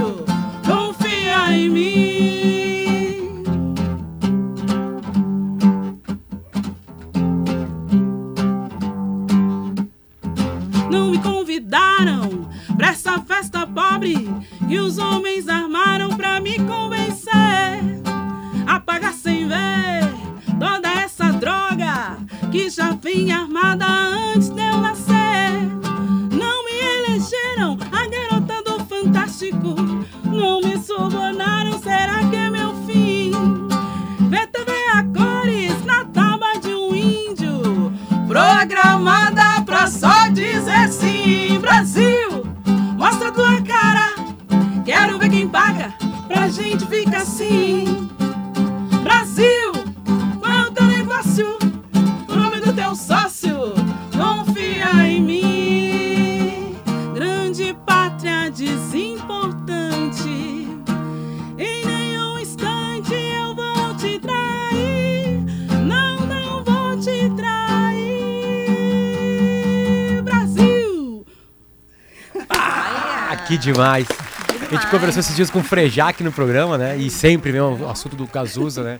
Que 73.77 73.83
demais. 73.83 74.07
A 74.49 74.73
gente 74.73 74.89
conversou 74.89 75.19
esses 75.19 75.35
dias 75.35 75.51
com 75.51 75.59
o 75.59 75.63
Frejá 75.63 76.09
aqui 76.09 76.23
no 76.23 76.31
programa, 76.31 76.79
né? 76.79 76.97
E 76.97 77.11
sempre 77.11 77.51
vem 77.51 77.61
o 77.61 77.87
assunto 77.87 78.15
do 78.15 78.25
Cazuza, 78.25 78.83
né? 78.83 78.99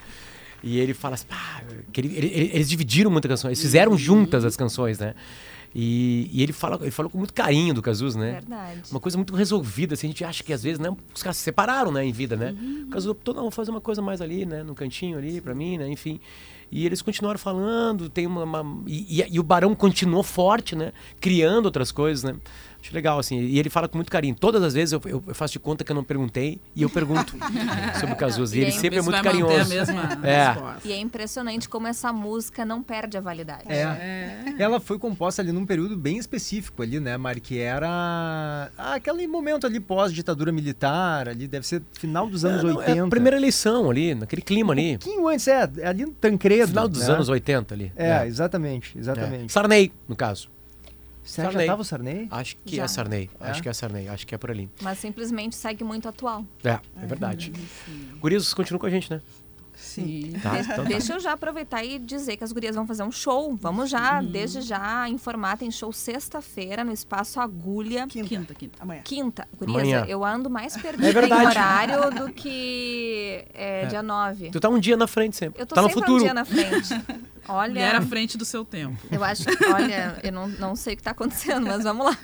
E 0.63 0.77
ele 0.79 0.93
fala 0.93 1.15
assim, 1.15 1.25
pá, 1.25 1.63
ele, 1.95 2.15
ele, 2.15 2.51
eles 2.53 2.69
dividiram 2.69 3.09
muitas 3.09 3.29
canções, 3.29 3.51
eles 3.51 3.61
fizeram 3.61 3.97
juntas 3.97 4.45
as 4.45 4.55
canções, 4.55 4.99
né? 4.99 5.15
E, 5.73 6.29
e, 6.31 6.43
ele, 6.43 6.53
fala, 6.53 6.77
ele 6.81 6.91
falou 6.91 7.09
com 7.09 7.17
muito 7.17 7.33
carinho 7.33 7.73
do 7.73 7.81
Cazuza, 7.81 8.19
né? 8.19 8.33
Verdade. 8.33 8.81
Uma 8.89 8.99
coisa 8.99 9.17
muito 9.17 9.35
resolvida, 9.35 9.95
assim, 9.95 10.07
a 10.07 10.09
gente 10.09 10.23
acha 10.23 10.43
que 10.43 10.53
às 10.53 10.63
vezes, 10.63 10.79
né, 10.79 10.95
os 11.13 11.21
caras 11.21 11.37
se 11.37 11.43
separaram, 11.43 11.91
né, 11.91 12.05
em 12.05 12.11
vida, 12.11 12.35
né? 12.35 12.55
Uhum. 12.59 12.85
O 12.87 12.89
Cazuza 12.89 13.11
optou, 13.11 13.33
não, 13.33 13.43
vou 13.43 13.51
fazer 13.51 13.71
uma 13.71 13.81
coisa 13.81 14.01
mais 14.01 14.21
ali, 14.21 14.45
né, 14.45 14.63
no 14.63 14.73
cantinho 14.73 15.17
ali, 15.17 15.41
pra 15.41 15.53
mim, 15.53 15.77
né, 15.77 15.87
enfim. 15.89 16.19
E 16.71 16.85
eles 16.85 17.01
continuaram 17.01 17.39
falando, 17.39 18.09
tem 18.09 18.25
uma... 18.25 18.43
uma 18.43 18.83
e, 18.87 19.21
e, 19.21 19.35
e, 19.35 19.39
o 19.39 19.43
Barão 19.43 19.73
continuou 19.75 20.23
forte, 20.23 20.75
né, 20.75 20.93
criando 21.19 21.65
outras 21.65 21.91
coisas, 21.91 22.23
né? 22.23 22.35
Acho 22.87 22.95
legal, 22.95 23.19
assim. 23.19 23.39
E 23.41 23.59
ele 23.59 23.69
fala 23.69 23.87
com 23.87 23.97
muito 23.97 24.09
carinho. 24.09 24.33
Todas 24.33 24.63
as 24.63 24.73
vezes 24.73 24.93
eu, 24.93 25.01
eu, 25.05 25.21
eu 25.27 25.35
faço 25.35 25.53
de 25.53 25.59
conta 25.59 25.83
que 25.83 25.91
eu 25.91 25.95
não 25.95 26.03
perguntei 26.03 26.59
e 26.73 26.83
eu 26.83 26.89
pergunto 26.89 27.35
sobre 27.99 28.13
o 28.13 28.15
Cazuza. 28.15 28.55
E, 28.55 28.59
e 28.59 28.61
ele 28.61 28.71
é 28.71 28.73
sempre 28.73 28.99
é 28.99 29.01
muito 29.01 29.21
carinhoso. 29.21 29.73
é. 30.23 30.55
E 30.85 30.93
é 30.93 30.97
impressionante 30.97 31.67
como 31.67 31.87
essa 31.87 32.13
música 32.13 32.63
não 32.63 32.81
perde 32.81 33.17
a 33.17 33.21
validade. 33.21 33.63
É. 33.67 33.81
é. 33.81 34.55
Ela 34.57 34.79
foi 34.79 34.97
composta 34.97 35.41
ali 35.41 35.51
num 35.51 35.65
período 35.65 35.97
bem 35.97 36.17
específico 36.17 36.81
ali, 36.81 36.99
né, 36.99 37.17
Mari? 37.17 37.41
Que 37.41 37.59
era 37.59 38.71
aquele 38.77 39.27
momento 39.27 39.67
ali 39.67 39.79
pós-ditadura 39.79 40.51
militar, 40.51 41.27
ali 41.27 41.45
deve 41.45 41.67
ser 41.67 41.81
final 41.91 42.27
dos 42.29 42.45
anos 42.45 42.63
não, 42.63 42.77
80. 42.77 42.91
É 42.97 43.01
a 43.01 43.07
primeira 43.07 43.35
eleição 43.35 43.89
ali, 43.89 44.15
naquele 44.15 44.41
clima 44.41 44.73
ali. 44.73 44.95
Um 44.95 44.99
pouquinho 44.99 45.27
antes, 45.27 45.47
é, 45.47 45.69
ali 45.83 46.05
no 46.05 46.11
Tancredo. 46.13 46.69
Final 46.69 46.87
dos 46.87 47.05
né? 47.05 47.13
anos 47.13 47.27
80 47.27 47.73
ali. 47.73 47.91
É, 47.97 48.09
é. 48.11 48.27
exatamente, 48.27 48.97
exatamente. 48.97 49.51
Sarney, 49.51 49.91
no 50.07 50.15
caso. 50.15 50.49
Será 51.27 51.47
Sarney. 51.47 51.53
já 51.53 51.63
estava 51.63 51.81
o 51.81 51.85
Sarney? 51.85 52.27
Acho 52.31 52.57
que 52.65 52.75
é 52.75 52.77
já. 52.77 52.83
é 52.83 52.87
Sarney. 52.87 53.29
É? 53.39 53.49
Acho 53.49 53.61
que 53.61 53.69
é 53.69 53.73
Sarney. 53.73 54.07
Acho 54.07 54.25
que 54.25 54.33
é 54.33 54.37
por 54.37 54.49
ali. 54.49 54.69
Mas 54.81 54.97
simplesmente 54.97 55.55
segue 55.55 55.83
muito 55.83 56.07
atual. 56.07 56.45
É, 56.63 56.79
é 57.01 57.05
verdade. 57.05 57.51
Gurias, 58.19 58.53
continuam 58.53 58.79
com 58.79 58.85
a 58.85 58.89
gente, 58.89 59.11
né? 59.11 59.21
Sim. 59.77 60.33
Tá, 60.41 60.59
então 60.59 60.77
tá. 60.77 60.83
Deixa 60.83 61.13
eu 61.13 61.19
já 61.19 61.33
aproveitar 61.33 61.83
e 61.83 61.99
dizer 61.99 62.35
que 62.35 62.43
as 62.43 62.51
gurias 62.51 62.75
vão 62.75 62.87
fazer 62.87 63.03
um 63.03 63.11
show. 63.11 63.55
Vamos 63.55 63.89
já, 63.89 64.21
Sim. 64.21 64.31
desde 64.31 64.61
já, 64.61 65.07
informar. 65.07 65.57
Tem 65.57 65.69
show 65.69 65.93
sexta-feira 65.93 66.83
no 66.83 66.91
Espaço 66.91 67.39
Agulha. 67.39 68.07
Quinta, 68.07 68.27
quinta. 68.27 68.53
quinta. 68.55 68.77
Amanhã. 68.81 69.01
Quinta. 69.03 69.47
Gurias, 69.55 69.77
Amanhã. 69.77 70.05
eu 70.07 70.25
ando 70.25 70.49
mais 70.49 70.75
perdida 70.75 71.19
é 71.19 71.27
em 71.27 71.47
horário 71.47 72.09
do 72.11 72.33
que 72.33 73.45
é, 73.53 73.83
é. 73.83 73.85
dia 73.85 74.01
9. 74.01 74.49
Tu 74.49 74.59
tá 74.59 74.67
um 74.67 74.79
dia 74.79 74.97
na 74.97 75.05
frente 75.05 75.35
sempre. 75.35 75.61
Eu 75.61 75.65
tô 75.67 75.75
tá 75.75 75.83
sempre 75.83 75.95
no 75.95 76.01
futuro. 76.01 76.21
um 76.21 76.23
dia 76.23 76.33
na 76.33 76.45
frente. 76.45 76.89
Olha, 77.47 77.79
Era 77.79 77.99
à 77.99 78.01
frente 78.01 78.37
do 78.37 78.45
seu 78.45 78.65
tempo. 78.65 78.97
Eu 79.11 79.23
acho 79.23 79.45
que, 79.45 79.65
olha, 79.65 80.19
eu 80.23 80.31
não, 80.31 80.47
não 80.47 80.75
sei 80.75 80.93
o 80.93 80.97
que 80.97 81.01
está 81.01 81.11
acontecendo, 81.11 81.65
mas 81.67 81.83
vamos 81.83 82.05
lá. 82.05 82.17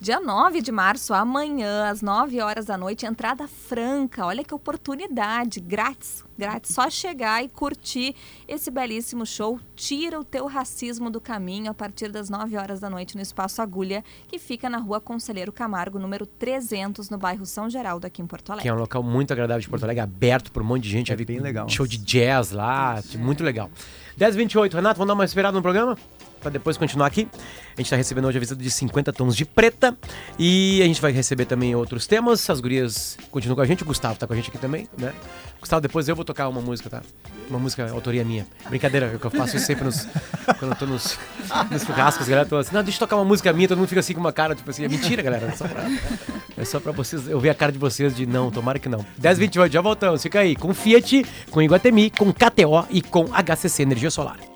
Dia 0.00 0.20
9 0.20 0.60
de 0.60 0.70
março, 0.70 1.12
amanhã, 1.12 1.90
às 1.90 2.02
9 2.02 2.40
horas 2.40 2.66
da 2.66 2.76
noite, 2.76 3.04
entrada 3.06 3.46
franca. 3.48 4.24
Olha 4.24 4.44
que 4.44 4.54
oportunidade, 4.54 5.60
grátis, 5.60 6.24
grátis. 6.38 6.74
Só 6.74 6.88
chegar 6.88 7.44
e 7.44 7.48
curtir 7.48 8.14
esse 8.46 8.70
belíssimo 8.70 9.26
show. 9.26 9.58
Tira 9.74 10.18
o 10.18 10.24
teu 10.24 10.46
racismo 10.46 11.10
do 11.10 11.20
caminho 11.20 11.70
a 11.70 11.74
partir 11.74 12.10
das 12.10 12.30
9 12.30 12.56
horas 12.56 12.80
da 12.80 12.88
noite 12.88 13.16
no 13.16 13.22
Espaço 13.22 13.60
Agulha, 13.60 14.04
que 14.28 14.38
fica 14.38 14.70
na 14.70 14.78
rua 14.78 15.00
Conselheiro 15.00 15.52
Camargo, 15.52 15.98
número 15.98 16.24
300, 16.24 17.10
no 17.10 17.18
bairro 17.18 17.44
São 17.44 17.68
Geraldo, 17.68 18.06
aqui 18.06 18.22
em 18.22 18.26
Porto 18.26 18.50
Alegre. 18.50 18.62
Que 18.62 18.68
é 18.68 18.74
um 18.74 18.78
local 18.78 19.02
muito 19.02 19.32
agradável 19.32 19.60
de 19.60 19.68
Porto 19.68 19.82
Alegre, 19.82 20.00
aberto 20.00 20.52
por 20.52 20.62
um 20.62 20.66
monte 20.66 20.84
de 20.84 20.90
gente. 20.90 21.12
É 21.12 21.16
bem 21.16 21.40
legal. 21.40 21.68
Show 21.68 21.86
de 21.86 21.98
jazz 21.98 22.52
lá, 22.52 23.02
muito 23.18 23.42
legal. 23.42 23.70
10h28, 24.18 24.74
Renato, 24.74 24.98
vamos 24.98 25.08
dar 25.08 25.14
uma 25.14 25.24
respirada 25.24 25.56
no 25.56 25.62
programa? 25.62 25.96
Pra 26.40 26.50
depois 26.50 26.76
continuar 26.76 27.06
aqui. 27.06 27.28
A 27.76 27.80
gente 27.80 27.90
tá 27.90 27.96
recebendo 27.96 28.26
hoje 28.26 28.36
a 28.36 28.40
visita 28.40 28.60
de 28.60 28.70
50 28.70 29.12
tons 29.12 29.36
de 29.36 29.44
preta. 29.44 29.96
E 30.38 30.80
a 30.82 30.84
gente 30.84 31.00
vai 31.00 31.12
receber 31.12 31.44
também 31.44 31.74
outros 31.74 32.06
temas. 32.06 32.48
As 32.48 32.60
gurias 32.60 33.16
continuam 33.30 33.56
com 33.56 33.62
a 33.62 33.66
gente. 33.66 33.82
O 33.82 33.86
Gustavo 33.86 34.18
tá 34.18 34.26
com 34.26 34.32
a 34.32 34.36
gente 34.36 34.48
aqui 34.48 34.58
também, 34.58 34.88
né? 34.96 35.12
Gustavo, 35.60 35.80
depois 35.80 36.08
eu 36.08 36.14
vou 36.14 36.24
tocar 36.24 36.48
uma 36.48 36.60
música, 36.60 36.88
tá? 36.88 37.02
Uma 37.50 37.58
música 37.58 37.90
autoria 37.90 38.24
minha. 38.24 38.46
Brincadeira, 38.68 39.18
que 39.18 39.24
eu 39.24 39.30
faço 39.30 39.58
sempre 39.58 39.84
nos, 39.84 40.06
quando 40.58 40.72
eu 40.72 40.76
tô 40.76 40.86
nos, 40.86 41.18
nos 41.70 41.82
churrascos. 41.82 42.28
Galera 42.28 42.48
tô 42.48 42.56
assim, 42.56 42.74
não, 42.74 42.82
deixa 42.82 42.96
eu 42.96 43.00
tocar 43.00 43.16
uma 43.16 43.24
música 43.24 43.52
minha. 43.52 43.66
Todo 43.66 43.78
mundo 43.78 43.88
fica 43.88 44.00
assim 44.00 44.14
com 44.14 44.20
uma 44.20 44.32
cara, 44.32 44.54
tipo 44.54 44.70
assim, 44.70 44.84
é 44.84 44.88
mentira, 44.88 45.20
galera. 45.22 45.46
É 45.46 45.56
só 45.56 45.66
pra, 45.66 45.90
é 46.56 46.64
só 46.64 46.80
pra 46.80 46.92
vocês, 46.92 47.28
eu 47.28 47.40
ver 47.40 47.50
a 47.50 47.54
cara 47.54 47.72
de 47.72 47.78
vocês 47.78 48.14
de 48.14 48.26
não, 48.26 48.50
tomara 48.50 48.78
que 48.78 48.88
não. 48.88 49.04
10h28, 49.20 49.72
já 49.72 49.80
voltamos. 49.80 50.22
Fica 50.22 50.40
aí 50.40 50.54
com 50.54 50.72
Fiat, 50.72 51.26
com 51.50 51.60
Iguatemi, 51.60 52.10
com 52.10 52.32
KTO 52.32 52.86
e 52.90 53.02
com 53.02 53.26
HCC 53.32 53.82
Energia 53.82 54.10
Solar. 54.10 54.47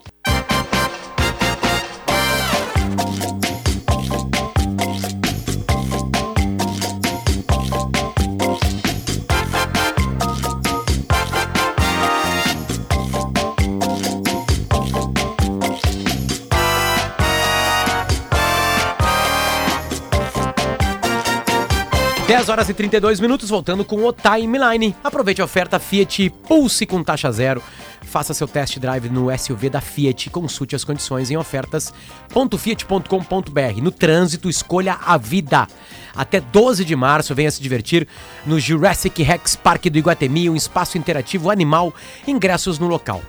Horas 22.53 22.69
e 22.69 22.75
32 22.75 23.19
minutos, 23.19 23.49
voltando 23.49 23.83
com 23.83 24.05
o 24.05 24.13
Timeline. 24.13 24.95
Aproveite 25.03 25.41
a 25.41 25.45
oferta 25.47 25.79
Fiat 25.79 26.29
Pulse 26.47 26.85
com 26.85 27.03
taxa 27.03 27.33
zero. 27.33 27.63
Faça 28.03 28.35
seu 28.35 28.47
test 28.47 28.79
drive 28.79 29.09
no 29.09 29.35
SUV 29.37 29.71
da 29.71 29.81
Fiat. 29.81 30.29
Consulte 30.29 30.77
as 30.77 30.85
condições 30.85 31.31
em 31.31 31.37
ofertas.fiat.com.br. 31.39 33.83
No 33.83 33.91
trânsito, 33.91 34.51
escolha 34.51 34.99
a 35.03 35.17
vida. 35.17 35.67
Até 36.15 36.41
12 36.41 36.85
de 36.85 36.95
março, 36.95 37.35
venha 37.35 37.51
se 37.51 37.63
divertir 37.63 38.07
no 38.45 38.61
Jurassic 38.61 39.23
Rex 39.23 39.57
Park 39.57 39.87
do 39.87 39.97
Iguatemi, 39.97 40.51
um 40.51 40.57
espaço 40.57 40.99
interativo 40.99 41.51
animal. 41.51 41.91
Ingressos 42.27 42.79
no 42.79 42.87
local. 42.87 43.23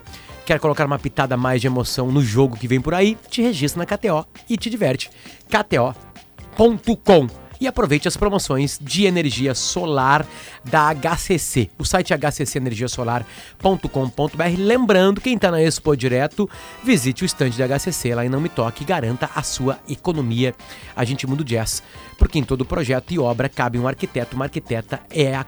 Quer 0.45 0.59
colocar 0.59 0.86
uma 0.86 0.99
pitada 0.99 1.38
mais 1.38 1.62
de 1.62 1.67
emoção 1.67 2.12
no 2.12 2.21
jogo 2.21 2.57
que 2.57 2.67
vem 2.67 2.81
por 2.81 2.93
aí? 2.93 3.17
Te 3.29 3.41
registra 3.41 3.79
na 3.79 3.86
KTO 3.86 4.27
e 4.49 4.57
te 4.57 4.69
diverte. 4.69 5.09
KTO.com 5.47 7.42
e 7.63 7.67
aproveite 7.67 8.10
as 8.10 8.17
promoções 8.17 8.78
de 8.82 9.06
energia 9.06 9.56
solar 9.56 10.26
da 10.65 10.93
HCC. 10.93 11.69
O 11.80 11.86
site 11.86 12.13
hccenergiasolar.com.br. 12.13 14.43
Lembrando, 14.58 15.21
quem 15.21 15.36
está 15.36 15.49
na 15.49 15.62
Expo 15.62 15.95
Direto, 15.95 16.49
visite 16.84 17.23
o 17.23 17.26
estande 17.26 17.58
da 17.58 17.65
HCC 17.65 18.15
lá 18.15 18.26
em 18.26 18.30
Não 18.30 18.41
Me 18.41 18.49
Toque 18.49 18.84
e 18.84 18.86
garanta 18.86 19.30
a 19.34 19.41
sua 19.41 19.80
economia. 19.88 20.54
A 20.93 21.06
gente 21.06 21.26
muda 21.26 21.41
o 21.41 21.45
jazz, 21.45 21.82
porque 22.17 22.38
em 22.38 22.43
todo 22.43 22.65
projeto 22.65 23.13
e 23.13 23.19
obra 23.19 23.47
cabe 23.47 23.80
um 23.80 23.88
arquiteto, 23.88 24.36
uma 24.36 24.43
arquiteta 24.45 24.99
é 25.10 25.34
a, 25.34 25.45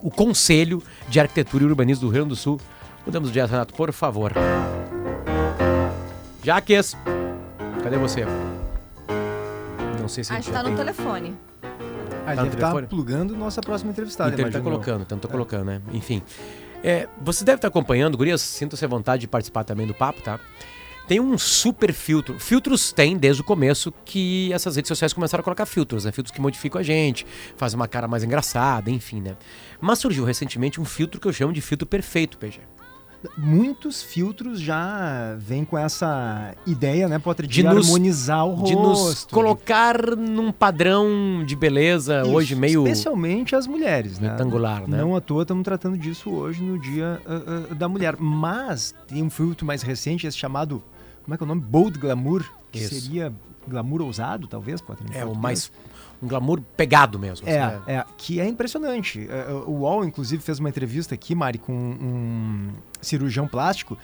o 0.00 0.10
Conselho 0.10 0.82
de 1.08 1.20
Arquitetura 1.20 1.62
e 1.62 1.66
Urbanismo 1.66 2.06
do 2.06 2.06
Rio 2.06 2.20
Grande 2.20 2.30
do 2.30 2.36
Sul. 2.36 2.58
Mudamos 3.04 3.28
o 3.28 3.32
jazz, 3.32 3.50
Renato, 3.50 3.74
por 3.74 3.92
favor. 3.92 4.32
Jaques, 6.42 6.96
cadê 7.82 7.98
você? 7.98 8.24
Não 10.08 10.14
sei 10.14 10.24
se 10.24 10.32
a 10.32 10.36
Acho 10.36 10.44
gente 10.44 10.50
que 10.52 10.56
já 10.56 10.62
tá 10.64 10.70
no 10.70 10.74
tem- 10.74 10.84
telefone. 10.86 11.36
Ah, 12.26 12.34
Tá 12.34 12.42
deve 12.42 12.54
estar 12.54 12.86
plugando 12.86 13.36
nossa 13.36 13.60
próxima 13.60 13.90
entrevistada. 13.90 14.30
Então 14.32 14.46
ele 14.46 14.52
tá 14.52 14.60
colocando, 14.60 15.02
então 15.02 15.18
tô 15.18 15.28
colocando, 15.28 15.66
né? 15.66 15.82
Enfim. 15.92 16.22
É, 16.82 17.06
você 17.20 17.44
deve 17.44 17.56
estar 17.56 17.68
acompanhando, 17.68 18.16
Gurias, 18.16 18.40
sinta-se 18.40 18.82
à 18.82 18.88
vontade 18.88 19.20
de 19.22 19.28
participar 19.28 19.64
também 19.64 19.86
do 19.86 19.92
papo, 19.92 20.22
tá? 20.22 20.40
Tem 21.06 21.20
um 21.20 21.36
super 21.36 21.92
filtro. 21.92 22.38
Filtros 22.40 22.90
tem 22.90 23.18
desde 23.18 23.42
o 23.42 23.44
começo 23.44 23.92
que 24.04 24.50
essas 24.52 24.76
redes 24.76 24.88
sociais 24.88 25.12
começaram 25.12 25.40
a 25.42 25.44
colocar 25.44 25.66
filtros, 25.66 26.06
né? 26.06 26.12
Filtros 26.12 26.34
que 26.34 26.40
modificam 26.40 26.80
a 26.80 26.82
gente, 26.84 27.26
fazem 27.56 27.76
uma 27.78 27.86
cara 27.88 28.08
mais 28.08 28.24
engraçada, 28.24 28.90
enfim, 28.90 29.20
né? 29.20 29.36
Mas 29.78 29.98
surgiu 29.98 30.24
recentemente 30.24 30.80
um 30.80 30.86
filtro 30.86 31.20
que 31.20 31.28
eu 31.28 31.32
chamo 31.34 31.52
de 31.52 31.60
filtro 31.60 31.86
perfeito, 31.86 32.38
PG. 32.38 32.60
Muitos 33.36 34.00
filtros 34.00 34.60
já 34.60 35.34
vêm 35.38 35.64
com 35.64 35.76
essa 35.76 36.54
ideia, 36.64 37.08
né, 37.08 37.18
Potter, 37.18 37.46
de, 37.46 37.54
De 37.54 37.62
nos- 37.64 37.86
harmonizar 37.86 38.46
o 38.46 38.52
rosto. 38.54 38.66
De 38.66 38.76
nos 38.76 39.24
colocar 39.24 40.16
num 40.16 40.52
padrão 40.52 41.42
de 41.44 41.56
beleza 41.56 42.22
Isso, 42.22 42.30
hoje 42.30 42.54
meio 42.54 42.86
Especialmente 42.86 43.56
as 43.56 43.66
mulheres, 43.66 44.20
né? 44.20 44.30
retangular, 44.30 44.88
né? 44.88 44.98
Não 44.98 45.16
à 45.16 45.20
toa 45.20 45.42
estamos 45.42 45.64
tratando 45.64 45.98
disso 45.98 46.30
hoje 46.30 46.62
no 46.62 46.78
Dia 46.78 47.20
ah, 47.26 47.66
ah, 47.70 47.74
da 47.74 47.88
Mulher. 47.88 48.16
Mas 48.18 48.94
tem 49.08 49.20
um 49.22 49.30
filtro 49.30 49.66
mais 49.66 49.82
recente, 49.82 50.24
esse 50.26 50.38
chamado, 50.38 50.82
como 51.24 51.34
é 51.34 51.36
que 51.36 51.42
é 51.42 51.44
o 51.44 51.48
nome? 51.48 51.60
Bold 51.60 51.98
Glamour, 51.98 52.44
que 52.70 52.78
Isso. 52.78 53.00
seria 53.00 53.32
glamour 53.68 54.02
ousado, 54.02 54.46
talvez, 54.46 54.82
em 54.82 55.16
É 55.16 55.24
o 55.24 55.34
mais 55.34 55.70
um 56.22 56.26
glamour 56.26 56.60
pegado 56.76 57.18
mesmo. 57.18 57.48
É, 57.48 57.60
assim, 57.60 57.76
né? 57.76 57.82
é, 57.98 58.04
que 58.16 58.40
é 58.40 58.46
impressionante. 58.48 59.28
É, 59.30 59.52
O 59.52 59.80
UOL, 59.80 60.04
inclusive, 60.04 60.42
fez 60.42 60.58
uma 60.58 60.68
entrevista 60.68 61.14
aqui, 61.14 61.34
Mari, 61.34 61.58
com 61.58 61.72
um 61.72 62.72
cirurgião 63.00 63.46
plástico. 63.46 63.96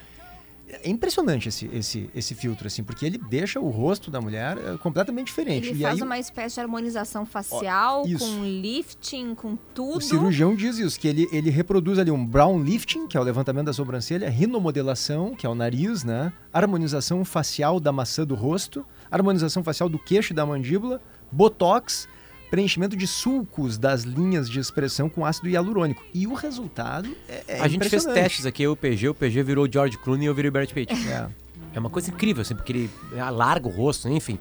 É 0.83 0.89
impressionante 0.89 1.49
esse, 1.49 1.69
esse, 1.73 2.09
esse 2.15 2.35
filtro, 2.35 2.67
assim, 2.67 2.83
porque 2.83 3.05
ele 3.05 3.17
deixa 3.17 3.59
o 3.59 3.69
rosto 3.69 4.09
da 4.09 4.21
mulher 4.21 4.57
é, 4.57 4.77
completamente 4.77 5.27
diferente. 5.27 5.69
Ele 5.69 5.79
e 5.79 5.81
faz 5.81 5.95
aí, 5.95 6.01
uma 6.01 6.19
espécie 6.19 6.55
de 6.55 6.61
harmonização 6.61 7.25
facial, 7.25 8.05
isso. 8.05 8.25
com 8.25 8.43
lifting, 8.43 9.35
com 9.35 9.57
tudo. 9.73 9.97
o 9.97 10.01
cirurgião 10.01 10.55
diz 10.55 10.77
isso, 10.77 10.99
que 10.99 11.07
ele, 11.07 11.27
ele 11.31 11.49
reproduz 11.49 11.99
ali 11.99 12.11
um 12.11 12.25
brown 12.25 12.61
lifting, 12.61 13.07
que 13.07 13.17
é 13.17 13.19
o 13.19 13.23
levantamento 13.23 13.65
da 13.65 13.73
sobrancelha, 13.73 14.29
rinomodelação, 14.29 15.35
que 15.35 15.45
é 15.45 15.49
o 15.49 15.55
nariz, 15.55 16.03
né? 16.03 16.31
Harmonização 16.51 17.23
facial 17.25 17.79
da 17.79 17.91
maçã 17.91 18.25
do 18.25 18.35
rosto, 18.35 18.85
harmonização 19.09 19.63
facial 19.63 19.89
do 19.89 19.99
queixo 19.99 20.33
e 20.33 20.35
da 20.35 20.45
mandíbula, 20.45 21.01
botox, 21.31 22.07
preenchimento 22.49 22.95
de 22.95 23.05
sulcos 23.07 23.77
das 23.77 24.03
linhas 24.03 24.49
de 24.49 24.59
expressão 24.59 25.09
com 25.09 25.25
ácido 25.25 25.49
hialurônico. 25.49 26.03
E 26.13 26.25
o 26.27 26.33
resultado 26.33 27.15
é, 27.27 27.43
é 27.47 27.59
a 27.61 27.67
gente 27.67 27.87
fez 27.89 28.05
testes 28.05 28.45
aqui, 28.45 28.63
eu 28.63 28.71
o 28.73 28.75
PG, 28.75 29.09
o 29.09 29.13
PG 29.15 29.43
virou 29.43 29.67
George 29.71 29.97
Clooney 29.97 30.25
e 30.25 30.27
eu 30.27 30.33
virei 30.35 30.51
Brad 30.51 30.69
Pitt. 30.71 30.93
É. 31.09 31.27
É 31.73 31.79
uma 31.79 31.89
coisa 31.89 32.09
incrível, 32.09 32.41
assim, 32.41 32.55
porque 32.55 32.71
ele 32.71 32.89
alarga 33.19 33.67
o 33.67 33.71
rosto, 33.71 34.07
enfim. 34.07 34.39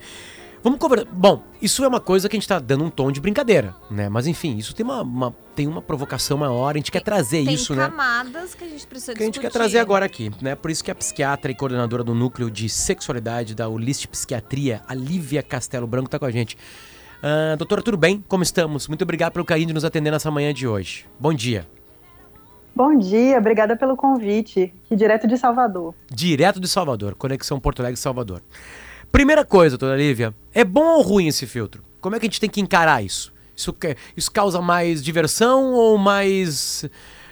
Vamos 0.62 0.78
conversar. 0.78 1.06
Bom, 1.12 1.42
isso 1.60 1.84
é 1.84 1.88
uma 1.88 2.00
coisa 2.00 2.26
que 2.26 2.36
a 2.36 2.38
gente 2.40 2.48
tá 2.48 2.58
dando 2.58 2.84
um 2.84 2.88
tom 2.90 3.12
de 3.12 3.20
brincadeira, 3.20 3.74
né? 3.90 4.08
Mas 4.08 4.26
enfim, 4.26 4.56
isso 4.56 4.74
tem 4.74 4.82
uma, 4.82 5.02
uma- 5.02 5.34
tem 5.54 5.66
uma 5.66 5.82
provocação 5.82 6.38
maior, 6.38 6.70
a 6.74 6.78
gente 6.78 6.90
quer 6.90 7.02
trazer 7.02 7.44
Tem 7.44 7.52
isso, 7.54 7.74
né? 7.74 7.84
camadas 7.84 8.54
que 8.54 8.64
a 8.64 8.68
gente 8.68 8.86
precisa 8.86 9.12
Que 9.14 9.22
a 9.22 9.26
gente 9.26 9.34
quer 9.40 9.48
discutir. 9.48 9.58
trazer 9.58 9.78
agora 9.78 10.06
aqui, 10.06 10.30
né? 10.40 10.54
Por 10.54 10.70
isso 10.70 10.82
que 10.82 10.90
a 10.90 10.94
psiquiatra 10.94 11.50
e 11.50 11.54
coordenadora 11.54 12.02
do 12.02 12.14
núcleo 12.14 12.50
de 12.50 12.66
sexualidade 12.70 13.54
da 13.54 13.68
Ulist 13.68 14.06
Psiquiatria, 14.06 14.80
a 14.88 14.94
Lívia 14.94 15.42
Castelo 15.42 15.86
Branco, 15.86 16.08
tá 16.08 16.18
com 16.18 16.24
a 16.24 16.30
gente. 16.30 16.56
Ah, 17.26 17.56
doutora, 17.56 17.80
tudo 17.80 17.96
bem? 17.96 18.22
Como 18.28 18.42
estamos? 18.42 18.86
Muito 18.86 19.00
obrigado 19.00 19.32
pelo 19.32 19.46
carinho 19.46 19.68
de 19.68 19.72
nos 19.72 19.82
atender 19.82 20.10
nessa 20.10 20.30
manhã 20.30 20.52
de 20.52 20.68
hoje. 20.68 21.06
Bom 21.18 21.32
dia. 21.32 21.66
Bom 22.76 22.98
dia, 22.98 23.38
obrigada 23.38 23.74
pelo 23.74 23.96
convite. 23.96 24.74
Direto 24.90 25.26
de 25.26 25.38
Salvador. 25.38 25.94
Direto 26.10 26.60
de 26.60 26.68
Salvador, 26.68 27.14
Conexão 27.14 27.58
Porto 27.58 27.80
Alegre 27.80 27.98
Salvador. 27.98 28.42
Primeira 29.10 29.42
coisa, 29.42 29.78
doutora 29.78 29.96
Lívia, 29.98 30.34
é 30.52 30.62
bom 30.62 30.84
ou 30.84 31.00
ruim 31.00 31.26
esse 31.26 31.46
filtro? 31.46 31.82
Como 31.98 32.14
é 32.14 32.20
que 32.20 32.26
a 32.26 32.28
gente 32.28 32.38
tem 32.38 32.50
que 32.50 32.60
encarar 32.60 33.02
isso? 33.02 33.32
Isso, 33.56 33.74
isso 34.14 34.30
causa 34.30 34.60
mais 34.60 35.02
diversão 35.02 35.72
ou 35.72 35.96
mais, 35.96 36.84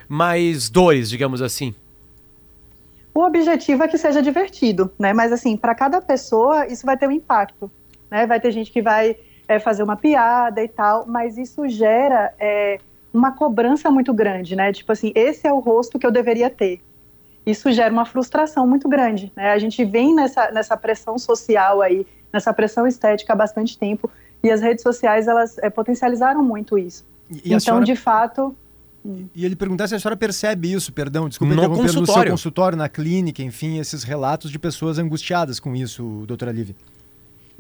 mais 0.09 0.71
dores, 0.71 1.11
digamos 1.11 1.43
assim? 1.43 1.75
O 3.15 3.21
objetivo 3.23 3.83
é 3.83 3.89
que 3.89 3.99
seja 3.99 4.23
divertido, 4.23 4.91
né? 4.99 5.13
Mas 5.13 5.33
assim, 5.33 5.55
para 5.55 5.75
cada 5.75 6.01
pessoa 6.01 6.67
isso 6.67 6.87
vai 6.87 6.97
ter 6.97 7.07
um 7.07 7.13
impacto, 7.13 7.71
né? 8.11 8.27
Vai 8.27 8.41
ter 8.41 8.53
gente 8.53 8.71
que 8.71 8.81
vai 8.81 9.19
é, 9.53 9.59
fazer 9.59 9.83
uma 9.83 9.97
piada 9.97 10.63
e 10.63 10.69
tal, 10.69 11.07
mas 11.07 11.37
isso 11.37 11.69
gera 11.69 12.33
é, 12.39 12.79
uma 13.13 13.33
cobrança 13.33 13.91
muito 13.91 14.13
grande, 14.15 14.57
né? 14.57 14.73
Tipo 14.73 14.93
assim, 14.93 15.13
esse 15.15 15.47
é 15.47 15.53
o 15.53 15.59
rosto 15.59 15.99
que 15.99 16.07
eu 16.07 16.11
deveria 16.11 16.49
ter. 16.49 16.81
Isso 17.45 17.71
gera 17.73 17.93
uma 17.93 18.05
frustração 18.07 18.67
muito 18.67 18.89
grande, 18.89 19.33
né? 19.37 19.53
A 19.53 19.59
gente 19.59 19.85
vem 19.85 20.15
nessa, 20.15 20.51
nessa 20.51 20.77
pressão 20.77 21.19
social 21.19 21.83
aí, 21.83 22.07
nessa 22.33 22.53
pressão 22.53 22.87
estética 22.87 23.33
há 23.33 23.37
bastante 23.37 23.77
tempo, 23.77 24.11
e 24.43 24.51
as 24.51 24.61
redes 24.61 24.83
sociais 24.83 25.29
elas 25.29 25.59
é, 25.59 25.69
potencializaram 25.69 26.43
muito 26.43 26.79
isso. 26.79 27.05
E, 27.31 27.35
e 27.35 27.41
então, 27.49 27.61
senhora, 27.61 27.85
de 27.85 27.97
fato, 27.97 28.55
E 29.35 29.45
ele 29.45 29.57
perguntar 29.57 29.89
se 29.89 29.95
a 29.95 30.01
senhora 30.01 30.17
percebe 30.17 30.73
isso, 30.73 30.93
perdão, 30.93 31.29
desculpa 31.29 31.55
No 31.55 31.61
interromper, 31.61 31.83
no 31.83 31.89
seu 31.89 32.01
consultório. 32.01 32.31
consultório, 32.31 32.79
na 32.79 32.89
clínica, 32.89 33.43
enfim, 33.43 33.79
esses 33.79 34.03
relatos 34.03 34.51
de 34.51 34.59
pessoas 34.59 34.99
angustiadas 34.99 35.61
com 35.61 35.75
isso, 35.75 36.25
doutora 36.27 36.53
Lívia. 36.53 36.75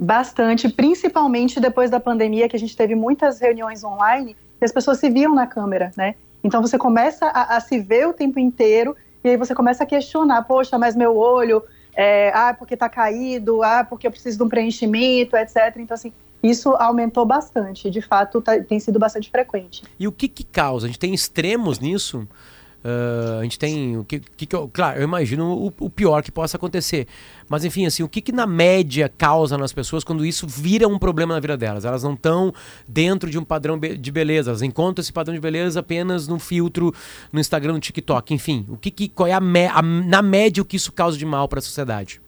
Bastante, 0.02 0.68
principalmente 0.68 1.60
depois 1.60 1.88
da 1.88 2.00
pandemia, 2.00 2.48
que 2.48 2.56
a 2.56 2.58
gente 2.58 2.76
teve 2.76 2.92
muitas 2.96 3.38
reuniões 3.38 3.84
online 3.84 4.36
e 4.60 4.64
as 4.64 4.72
pessoas 4.72 4.98
se 4.98 5.08
viam 5.08 5.32
na 5.32 5.46
câmera, 5.46 5.92
né? 5.96 6.16
Então 6.42 6.60
você 6.60 6.76
começa 6.76 7.26
a, 7.26 7.56
a 7.56 7.60
se 7.60 7.78
ver 7.78 8.08
o 8.08 8.12
tempo 8.12 8.40
inteiro 8.40 8.96
e 9.22 9.28
aí 9.28 9.36
você 9.36 9.54
começa 9.54 9.84
a 9.84 9.86
questionar, 9.86 10.42
poxa, 10.42 10.76
mas 10.76 10.96
meu 10.96 11.16
olho, 11.16 11.62
é, 11.94 12.32
ah, 12.34 12.52
porque 12.52 12.76
tá 12.76 12.88
caído, 12.88 13.62
ah, 13.62 13.86
porque 13.88 14.04
eu 14.04 14.10
preciso 14.10 14.38
de 14.38 14.42
um 14.42 14.48
preenchimento, 14.48 15.36
etc. 15.36 15.76
Então, 15.76 15.94
assim, 15.94 16.12
isso 16.42 16.70
aumentou 16.70 17.24
bastante, 17.24 17.88
de 17.88 18.02
fato 18.02 18.40
tá- 18.40 18.58
tem 18.58 18.80
sido 18.80 18.98
bastante 18.98 19.30
frequente. 19.30 19.84
E 20.00 20.08
o 20.08 20.10
que 20.10 20.26
que 20.26 20.42
causa? 20.42 20.86
A 20.86 20.88
gente 20.88 20.98
tem 20.98 21.14
extremos 21.14 21.78
nisso? 21.78 22.26
Ah, 22.85 23.38
a 23.40 23.42
gente 23.45 23.59
tem 23.59 23.97
o 23.97 24.05
que, 24.05 24.21
que, 24.21 24.47
que 24.47 24.57
eu, 24.57 24.68
claro, 24.73 24.99
eu 24.99 25.05
imagino 25.05 25.53
o, 25.53 25.73
o 25.79 25.90
pior 25.90 26.23
que 26.23 26.33
possa 26.33 26.57
acontecer. 26.57 27.07
Mas 27.49 27.64
enfim, 27.64 27.87
assim, 27.87 28.03
o 28.03 28.09
que 28.09 28.21
que 28.21 28.33
na 28.33 28.47
média 28.47 29.09
causa 29.09 29.57
nas 29.57 29.73
pessoas 29.73 30.03
quando 30.03 30.25
isso 30.27 30.47
vira 30.47 30.88
um 30.88 30.99
problema 30.99 31.35
na 31.35 31.40
vida 31.40 31.57
delas? 31.57 31.85
Elas 31.85 32.03
não 32.03 32.14
estão 32.14 32.53
dentro 32.88 33.31
de 33.31 33.38
um 33.38 33.45
padrão 33.45 33.79
de 33.79 34.11
beleza, 34.11 34.51
elas 34.51 34.62
encontram 34.62 35.01
esse 35.03 35.12
padrão 35.12 35.35
de 35.35 35.40
beleza 35.40 35.81
apenas 35.81 36.27
no 36.27 36.38
filtro 36.38 36.92
no 37.33 37.38
Instagram, 37.38 37.75
no 37.75 37.81
TikTok, 37.81 38.35
enfim. 38.35 38.66
O 38.68 38.77
que 38.77 38.90
que 38.90 39.09
qual 39.09 39.27
é 39.27 39.33
a, 39.33 39.40
mé- 39.40 39.68
a- 39.68 39.83
na 39.83 40.23
média 40.23 40.62
o 40.62 40.66
que 40.66 40.77
isso 40.77 40.90
causa 40.92 41.16
de 41.16 41.25
mal 41.27 41.47
para 41.49 41.59
a 41.61 41.62
sociedade? 41.62 42.21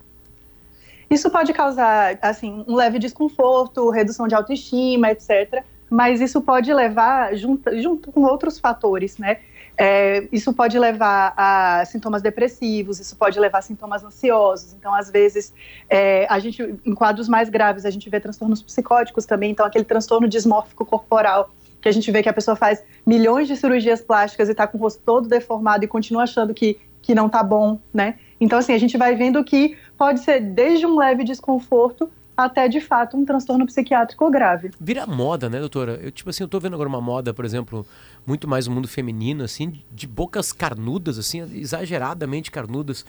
Isso 1.10 1.30
pode 1.30 1.52
causar, 1.52 2.18
assim, 2.22 2.64
um 2.66 2.74
leve 2.74 2.98
desconforto, 2.98 3.90
redução 3.90 4.26
de 4.26 4.34
autoestima, 4.34 5.10
etc. 5.10 5.62
Mas 5.90 6.20
isso 6.20 6.40
pode 6.40 6.72
levar, 6.72 7.36
junto, 7.36 7.70
junto 7.80 8.10
com 8.10 8.22
outros 8.22 8.58
fatores, 8.58 9.18
né? 9.18 9.38
É, 9.76 10.28
isso 10.30 10.52
pode 10.52 10.78
levar 10.78 11.34
a 11.36 11.84
sintomas 11.84 12.22
depressivos, 12.22 13.00
isso 13.00 13.16
pode 13.16 13.38
levar 13.40 13.58
a 13.58 13.62
sintomas 13.62 14.04
ansiosos. 14.04 14.72
Então, 14.72 14.94
às 14.94 15.10
vezes, 15.10 15.52
é, 15.88 16.26
a 16.30 16.38
gente, 16.38 16.62
em 16.84 16.94
quadros 16.94 17.28
mais 17.28 17.48
graves, 17.48 17.84
a 17.84 17.90
gente 17.90 18.08
vê 18.08 18.20
transtornos 18.20 18.62
psicóticos 18.62 19.26
também. 19.26 19.50
Então, 19.50 19.66
aquele 19.66 19.84
transtorno 19.84 20.28
dismórfico 20.28 20.84
corporal, 20.84 21.50
que 21.80 21.88
a 21.88 21.92
gente 21.92 22.10
vê 22.10 22.22
que 22.22 22.28
a 22.28 22.32
pessoa 22.32 22.56
faz 22.56 22.82
milhões 23.04 23.48
de 23.48 23.56
cirurgias 23.56 24.00
plásticas 24.00 24.48
e 24.48 24.52
está 24.52 24.66
com 24.66 24.78
o 24.78 24.80
rosto 24.80 25.02
todo 25.04 25.28
deformado 25.28 25.84
e 25.84 25.88
continua 25.88 26.22
achando 26.22 26.54
que, 26.54 26.78
que 27.02 27.14
não 27.14 27.28
tá 27.28 27.42
bom, 27.42 27.78
né? 27.92 28.14
Então, 28.40 28.58
assim, 28.58 28.72
a 28.72 28.78
gente 28.78 28.96
vai 28.96 29.14
vendo 29.16 29.42
que 29.44 29.76
pode 29.98 30.20
ser 30.20 30.40
desde 30.40 30.86
um 30.86 30.96
leve 30.96 31.24
desconforto 31.24 32.10
até, 32.36 32.68
de 32.68 32.80
fato, 32.80 33.16
um 33.16 33.24
transtorno 33.24 33.64
psiquiátrico 33.66 34.28
grave. 34.30 34.70
Vira 34.80 35.06
moda, 35.06 35.48
né, 35.48 35.60
doutora? 35.60 36.00
Eu, 36.02 36.10
tipo 36.10 36.30
assim, 36.30 36.42
eu 36.42 36.48
tô 36.48 36.58
vendo 36.58 36.74
agora 36.74 36.88
uma 36.88 37.00
moda, 37.00 37.32
por 37.32 37.44
exemplo, 37.44 37.86
muito 38.26 38.48
mais 38.48 38.66
no 38.66 38.74
mundo 38.74 38.88
feminino, 38.88 39.44
assim, 39.44 39.80
de 39.92 40.06
bocas 40.06 40.52
carnudas, 40.52 41.18
assim, 41.18 41.40
exageradamente 41.58 42.50
carnudas. 42.50 43.04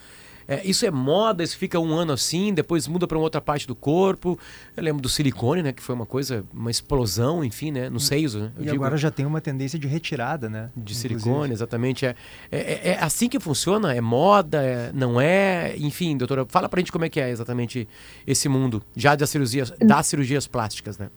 É, 0.47 0.62
isso 0.63 0.86
é 0.86 0.91
moda, 0.91 1.43
isso 1.43 1.58
fica 1.58 1.80
um 1.80 1.91
ano 1.93 2.13
assim, 2.13 2.54
depois 2.54 2.88
muda 2.88 3.08
para 3.08 3.17
uma 3.17 3.23
outra 3.23 3.41
parte 3.41 3.65
do 3.65 3.73
corpo. 3.73 4.38
Eu 4.78 4.84
lembro 4.84 5.01
do 5.01 5.10
silicone, 5.10 5.63
né, 5.63 5.71
que 5.71 5.82
foi 5.82 5.95
uma 5.95 6.06
coisa, 6.06 6.45
uma 6.54 6.69
explosão, 6.69 7.43
enfim, 7.43 7.71
né, 7.71 7.89
nos 7.89 8.06
seios, 8.06 8.36
né? 8.36 8.51
E 8.60 8.63
digo, 8.65 8.75
agora 8.75 8.95
já 8.97 9.10
tem 9.10 9.25
uma 9.25 9.41
tendência 9.41 9.80
de 9.80 9.88
retirada, 9.88 10.47
né? 10.47 10.69
de 10.75 10.93
inclusive. 10.93 11.19
silicone, 11.19 11.54
exatamente. 11.54 12.06
É, 12.06 12.15
é, 12.51 12.89
é 12.89 12.97
assim 13.04 13.28
que 13.28 13.39
funciona? 13.39 13.93
É 13.93 14.01
moda? 14.01 14.62
É- 14.62 14.91
não 14.93 15.19
é? 15.19 15.75
Enfim, 15.78 16.15
doutora, 16.15 16.45
fala 16.47 16.69
pra 16.69 16.80
gente 16.80 16.91
como 16.91 17.06
é 17.06 17.10
que 17.10 17.19
é 17.19 17.30
exatamente 17.30 17.88
esse 18.28 18.47
mundo, 18.47 18.84
já 18.95 19.15
das 19.15 19.30
cirurgias, 19.32 19.73
das 19.80 20.06
cirurgias 20.06 20.45
plásticas, 20.45 20.97
né? 20.99 21.10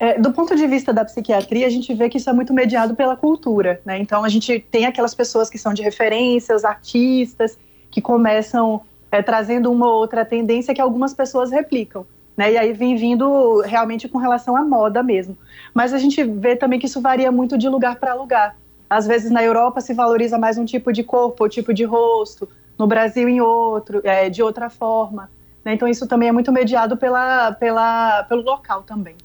É, 0.00 0.18
do 0.18 0.32
ponto 0.32 0.54
de 0.54 0.66
vista 0.66 0.92
da 0.92 1.04
psiquiatria, 1.04 1.66
a 1.66 1.70
gente 1.70 1.92
vê 1.92 2.08
que 2.08 2.18
isso 2.18 2.30
é 2.30 2.32
muito 2.32 2.54
mediado 2.54 2.94
pela 2.94 3.16
cultura, 3.16 3.80
né? 3.84 3.98
Então 3.98 4.22
a 4.22 4.28
gente 4.28 4.60
tem 4.70 4.86
aquelas 4.86 5.12
pessoas 5.12 5.50
que 5.50 5.58
são 5.58 5.74
de 5.74 5.82
referência, 5.82 6.54
os 6.54 6.64
artistas, 6.64 7.58
que 7.90 8.00
começam 8.00 8.80
é, 9.10 9.20
trazendo 9.22 9.72
uma 9.72 9.86
ou 9.88 9.94
outra 9.94 10.24
tendência 10.24 10.72
que 10.72 10.80
algumas 10.80 11.12
pessoas 11.14 11.50
replicam, 11.50 12.06
né? 12.36 12.52
E 12.52 12.56
aí 12.56 12.72
vem 12.72 12.94
vindo 12.94 13.60
realmente 13.62 14.08
com 14.08 14.18
relação 14.18 14.56
à 14.56 14.64
moda 14.64 15.02
mesmo. 15.02 15.36
Mas 15.74 15.92
a 15.92 15.98
gente 15.98 16.22
vê 16.22 16.54
também 16.54 16.78
que 16.78 16.86
isso 16.86 17.00
varia 17.00 17.32
muito 17.32 17.58
de 17.58 17.68
lugar 17.68 17.96
para 17.96 18.14
lugar. 18.14 18.56
Às 18.88 19.06
vezes 19.06 19.32
na 19.32 19.42
Europa 19.42 19.80
se 19.80 19.92
valoriza 19.92 20.38
mais 20.38 20.56
um 20.58 20.64
tipo 20.64 20.92
de 20.92 21.02
corpo, 21.02 21.42
ou 21.42 21.48
tipo 21.48 21.74
de 21.74 21.82
rosto, 21.82 22.48
no 22.78 22.86
Brasil 22.86 23.28
em 23.28 23.40
outro, 23.40 24.00
é, 24.04 24.30
de 24.30 24.44
outra 24.44 24.70
forma. 24.70 25.28
né? 25.64 25.74
Então 25.74 25.88
isso 25.88 26.06
também 26.06 26.28
é 26.28 26.32
muito 26.32 26.52
mediado 26.52 26.96
pela, 26.96 27.50
pela, 27.52 28.22
pelo 28.24 28.42
local 28.42 28.84
também. 28.84 29.16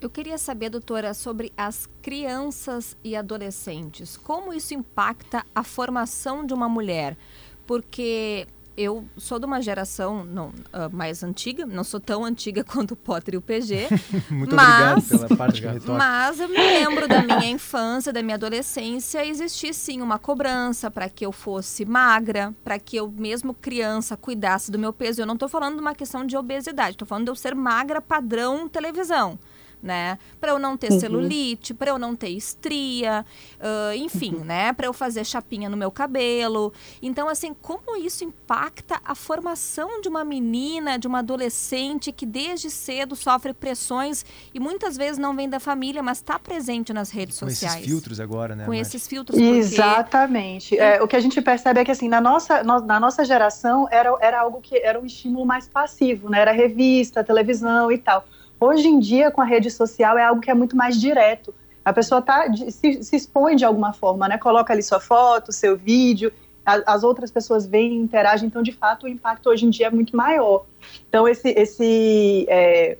Eu 0.00 0.08
queria 0.08 0.38
saber, 0.38 0.70
doutora, 0.70 1.12
sobre 1.12 1.52
as 1.56 1.88
crianças 2.00 2.96
e 3.04 3.14
adolescentes. 3.14 4.16
Como 4.16 4.52
isso 4.52 4.72
impacta 4.72 5.44
a 5.54 5.62
formação 5.62 6.44
de 6.46 6.54
uma 6.54 6.68
mulher? 6.70 7.18
Porque 7.66 8.46
eu 8.78 9.04
sou 9.18 9.38
de 9.38 9.44
uma 9.44 9.60
geração 9.60 10.24
não, 10.24 10.52
ah, 10.72 10.88
mais 10.88 11.22
antiga, 11.22 11.66
não 11.66 11.84
sou 11.84 12.00
tão 12.00 12.24
antiga 12.24 12.64
quanto 12.64 12.92
o 12.92 12.96
Potter 12.96 13.34
e 13.34 13.36
o 13.36 13.42
PG, 13.42 13.88
Muito 14.30 14.56
Mas- 14.56 15.04
obrigado 15.04 15.26
pela 15.28 15.36
parte 15.36 15.60
que 15.60 15.68
me 15.68 15.80
toca. 15.80 15.98
mas 15.98 16.40
eu 16.40 16.48
me 16.48 16.56
lembro 16.56 17.06
da 17.06 17.20
minha 17.22 17.50
infância, 17.50 18.10
da 18.10 18.22
minha 18.22 18.36
adolescência, 18.36 19.26
existia 19.26 19.72
sim 19.74 20.00
uma 20.00 20.18
cobrança 20.18 20.90
para 20.90 21.10
que 21.10 21.26
eu 21.26 21.30
fosse 21.32 21.84
magra, 21.84 22.54
para 22.64 22.78
que 22.78 22.96
eu 22.96 23.10
mesmo 23.10 23.52
criança 23.52 24.16
cuidasse 24.16 24.70
do 24.70 24.78
meu 24.78 24.94
peso. 24.94 25.20
Eu 25.20 25.26
não 25.26 25.34
estou 25.34 25.48
falando 25.48 25.74
de 25.74 25.80
uma 25.82 25.94
questão 25.94 26.24
de 26.24 26.34
obesidade, 26.38 26.92
estou 26.92 27.06
falando 27.06 27.24
de 27.26 27.30
eu 27.32 27.36
ser 27.36 27.54
magra 27.54 28.00
padrão 28.00 28.66
televisão. 28.66 29.38
Né? 29.82 30.18
Para 30.38 30.50
eu 30.52 30.58
não 30.58 30.76
ter 30.76 30.92
celulite, 30.92 31.72
para 31.72 31.90
eu 31.90 31.98
não 31.98 32.14
ter 32.14 32.28
estria, 32.28 33.24
ah, 33.58 33.96
enfim, 33.96 34.32
né? 34.44 34.74
Para 34.74 34.86
eu 34.86 34.92
fazer 34.92 35.24
chapinha 35.24 35.70
no 35.70 35.76
meu 35.76 35.90
cabelo. 35.90 36.70
Então, 37.00 37.28
assim, 37.30 37.54
como 37.54 37.96
isso 37.96 38.22
impacta 38.22 39.00
a 39.02 39.14
formação 39.14 40.02
de 40.02 40.08
uma 40.08 40.22
menina, 40.22 40.98
de 40.98 41.06
uma 41.06 41.20
adolescente 41.20 42.12
que 42.12 42.26
desde 42.26 42.70
cedo 42.70 43.16
sofre 43.16 43.54
pressões 43.54 44.22
e 44.52 44.60
muitas 44.60 44.98
vezes 44.98 45.16
não 45.16 45.34
vem 45.34 45.48
da 45.48 45.58
família, 45.58 46.02
mas 46.02 46.18
está 46.18 46.38
presente 46.38 46.92
nas 46.92 47.10
redes 47.10 47.40
Com 47.40 47.48
sociais. 47.48 47.76
esses 47.76 47.86
filtros 47.86 48.20
agora, 48.20 48.54
né? 48.54 48.64
Com 48.64 48.72
Mari? 48.72 48.82
esses 48.82 49.06
filtros, 49.08 49.38
porque 49.40 49.50
Exatamente. 49.58 50.76
É, 50.78 51.02
o 51.02 51.08
que 51.08 51.16
a 51.16 51.20
gente 51.20 51.40
percebe 51.40 51.80
é 51.80 51.84
que 51.86 51.90
assim, 51.90 52.08
na 52.08 52.20
nossa, 52.20 52.62
no- 52.62 52.80
na 52.80 53.00
nossa 53.00 53.24
geração 53.24 53.88
era, 53.90 54.14
era 54.20 54.40
algo 54.40 54.60
que 54.60 54.76
era 54.76 55.00
um 55.00 55.06
estímulo 55.06 55.46
mais 55.46 55.66
passivo, 55.66 56.28
né? 56.28 56.40
Era 56.40 56.52
revista, 56.52 57.24
televisão 57.24 57.90
e 57.90 57.98
tal. 57.98 58.26
Hoje 58.60 58.86
em 58.88 58.98
dia, 58.98 59.30
com 59.30 59.40
a 59.40 59.44
rede 59.44 59.70
social, 59.70 60.18
é 60.18 60.24
algo 60.24 60.40
que 60.40 60.50
é 60.50 60.54
muito 60.54 60.76
mais 60.76 61.00
direto. 61.00 61.54
A 61.84 61.92
pessoa 61.92 62.20
tá, 62.20 62.44
se, 62.68 63.02
se 63.02 63.16
expõe 63.16 63.56
de 63.56 63.64
alguma 63.64 63.92
forma, 63.92 64.28
né? 64.28 64.36
Coloca 64.36 64.72
ali 64.72 64.82
sua 64.82 65.00
foto, 65.00 65.50
seu 65.50 65.76
vídeo, 65.78 66.30
a- 66.64 66.82
as 66.94 67.02
outras 67.02 67.30
pessoas 67.30 67.66
veem 67.66 67.94
e 67.94 67.96
interagem, 67.96 68.46
então, 68.46 68.62
de 68.62 68.72
fato, 68.72 69.06
o 69.06 69.08
impacto 69.08 69.48
hoje 69.48 69.64
em 69.64 69.70
dia 69.70 69.86
é 69.86 69.90
muito 69.90 70.14
maior. 70.14 70.64
Então, 71.08 71.26
esse, 71.26 71.48
esse, 71.50 72.44
é, 72.48 72.98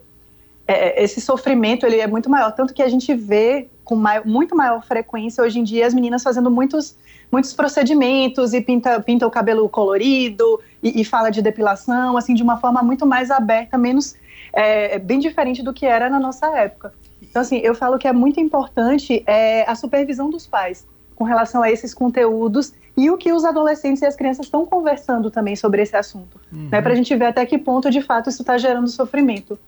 é, 0.66 1.02
esse 1.04 1.20
sofrimento 1.20 1.84
ele 1.84 2.00
é 2.00 2.06
muito 2.06 2.30
maior, 2.30 2.52
tanto 2.52 2.72
que 2.72 2.82
a 2.82 2.88
gente 2.88 3.14
vê 3.14 3.68
com 3.84 3.96
mai- 3.96 4.22
muito 4.24 4.56
maior 4.56 4.82
frequência 4.82 5.42
hoje 5.44 5.58
em 5.58 5.64
dia 5.64 5.86
as 5.86 5.92
meninas 5.92 6.22
fazendo 6.22 6.50
muitos, 6.50 6.96
muitos 7.30 7.52
procedimentos 7.52 8.54
e 8.54 8.60
pinta, 8.60 8.98
pinta 9.00 9.26
o 9.26 9.30
cabelo 9.30 9.68
colorido 9.68 10.60
e, 10.82 11.00
e 11.00 11.04
fala 11.04 11.28
de 11.28 11.42
depilação, 11.42 12.16
assim, 12.16 12.34
de 12.34 12.42
uma 12.42 12.56
forma 12.58 12.82
muito 12.82 13.04
mais 13.04 13.30
aberta, 13.30 13.76
menos 13.76 14.14
é, 14.52 14.98
bem 14.98 15.18
diferente 15.18 15.62
do 15.62 15.72
que 15.72 15.86
era 15.86 16.08
na 16.08 16.18
nossa 16.18 16.46
época. 16.56 16.92
Então, 17.22 17.42
assim, 17.42 17.58
eu 17.58 17.74
falo 17.74 17.98
que 17.98 18.08
é 18.08 18.12
muito 18.12 18.40
importante 18.40 19.22
é, 19.26 19.68
a 19.68 19.74
supervisão 19.74 20.30
dos 20.30 20.46
pais 20.46 20.86
com 21.14 21.24
relação 21.24 21.62
a 21.62 21.70
esses 21.70 21.92
conteúdos 21.92 22.72
e 22.96 23.10
o 23.10 23.16
que 23.16 23.32
os 23.32 23.44
adolescentes 23.44 24.02
e 24.02 24.06
as 24.06 24.16
crianças 24.16 24.46
estão 24.46 24.64
conversando 24.66 25.30
também 25.30 25.54
sobre 25.54 25.82
esse 25.82 25.94
assunto, 25.94 26.40
né, 26.50 26.82
para 26.82 26.92
a 26.92 26.96
gente 26.96 27.14
ver 27.14 27.26
até 27.26 27.44
que 27.46 27.58
ponto, 27.58 27.90
de 27.90 28.00
fato, 28.00 28.28
isso 28.28 28.42
está 28.42 28.58
gerando 28.58 28.88
sofrimento. 28.88 29.58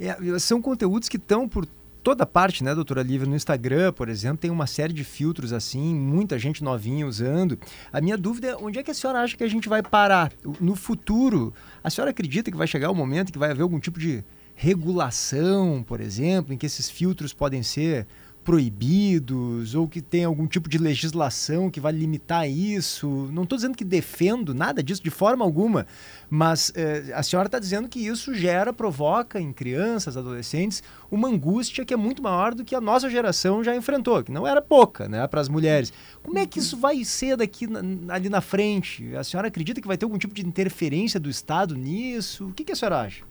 É, 0.00 0.16
são 0.38 0.60
conteúdos 0.60 1.08
que 1.08 1.16
estão 1.16 1.48
por 1.48 1.66
toda 2.04 2.26
parte, 2.26 2.62
né, 2.62 2.74
doutora 2.74 3.02
Lívia? 3.02 3.26
No 3.26 3.34
Instagram, 3.34 3.90
por 3.94 4.10
exemplo, 4.10 4.36
tem 4.36 4.50
uma 4.50 4.66
série 4.66 4.92
de 4.92 5.02
filtros 5.02 5.54
assim, 5.54 5.94
muita 5.94 6.38
gente 6.38 6.62
novinha 6.62 7.06
usando. 7.06 7.58
A 7.90 8.00
minha 8.00 8.18
dúvida 8.18 8.48
é 8.48 8.56
onde 8.56 8.78
é 8.78 8.82
que 8.82 8.90
a 8.90 8.94
senhora 8.94 9.22
acha 9.22 9.34
que 9.36 9.42
a 9.42 9.48
gente 9.48 9.70
vai 9.70 9.82
parar? 9.82 10.30
No 10.60 10.76
futuro, 10.76 11.52
a 11.82 11.88
senhora 11.88 12.10
acredita 12.10 12.50
que 12.50 12.56
vai 12.56 12.66
chegar 12.66 12.90
o 12.90 12.94
momento 12.94 13.32
que 13.32 13.38
vai 13.38 13.50
haver 13.50 13.62
algum 13.62 13.80
tipo 13.80 13.98
de 13.98 14.22
regulação, 14.54 15.82
por 15.82 15.98
exemplo, 15.98 16.52
em 16.52 16.58
que 16.58 16.66
esses 16.66 16.90
filtros 16.90 17.32
podem 17.32 17.62
ser 17.62 18.06
proibidos 18.44 19.74
ou 19.74 19.88
que 19.88 20.00
tem 20.00 20.24
algum 20.24 20.46
tipo 20.46 20.68
de 20.68 20.78
legislação 20.78 21.70
que 21.70 21.80
vai 21.80 21.92
limitar 21.92 22.48
isso? 22.48 23.28
Não 23.32 23.44
estou 23.44 23.56
dizendo 23.56 23.76
que 23.76 23.84
defendo 23.84 24.54
nada 24.54 24.82
disso 24.82 25.02
de 25.02 25.10
forma 25.10 25.44
alguma, 25.44 25.86
mas 26.28 26.72
eh, 26.74 27.12
a 27.14 27.22
senhora 27.22 27.46
está 27.46 27.58
dizendo 27.58 27.88
que 27.88 27.98
isso 27.98 28.34
gera, 28.34 28.72
provoca 28.72 29.40
em 29.40 29.52
crianças, 29.52 30.16
adolescentes, 30.16 30.82
uma 31.10 31.28
angústia 31.28 31.84
que 31.84 31.94
é 31.94 31.96
muito 31.96 32.22
maior 32.22 32.54
do 32.54 32.64
que 32.64 32.74
a 32.74 32.80
nossa 32.80 33.08
geração 33.08 33.62
já 33.64 33.74
enfrentou, 33.74 34.22
que 34.22 34.32
não 34.32 34.46
era 34.46 34.60
pouca, 34.60 35.08
né, 35.08 35.26
para 35.26 35.40
as 35.40 35.48
mulheres. 35.48 35.92
Como 36.22 36.38
é 36.38 36.46
que 36.46 36.58
isso 36.58 36.76
vai 36.76 37.04
ser 37.04 37.36
daqui 37.36 37.66
na- 37.66 38.14
ali 38.14 38.28
na 38.28 38.40
frente? 38.40 39.14
A 39.16 39.24
senhora 39.24 39.48
acredita 39.48 39.80
que 39.80 39.86
vai 39.88 39.96
ter 39.96 40.04
algum 40.04 40.18
tipo 40.18 40.34
de 40.34 40.46
interferência 40.46 41.18
do 41.20 41.30
Estado 41.30 41.76
nisso? 41.76 42.46
O 42.48 42.52
que, 42.52 42.64
que 42.64 42.72
a 42.72 42.76
senhora 42.76 43.00
acha? 43.02 43.22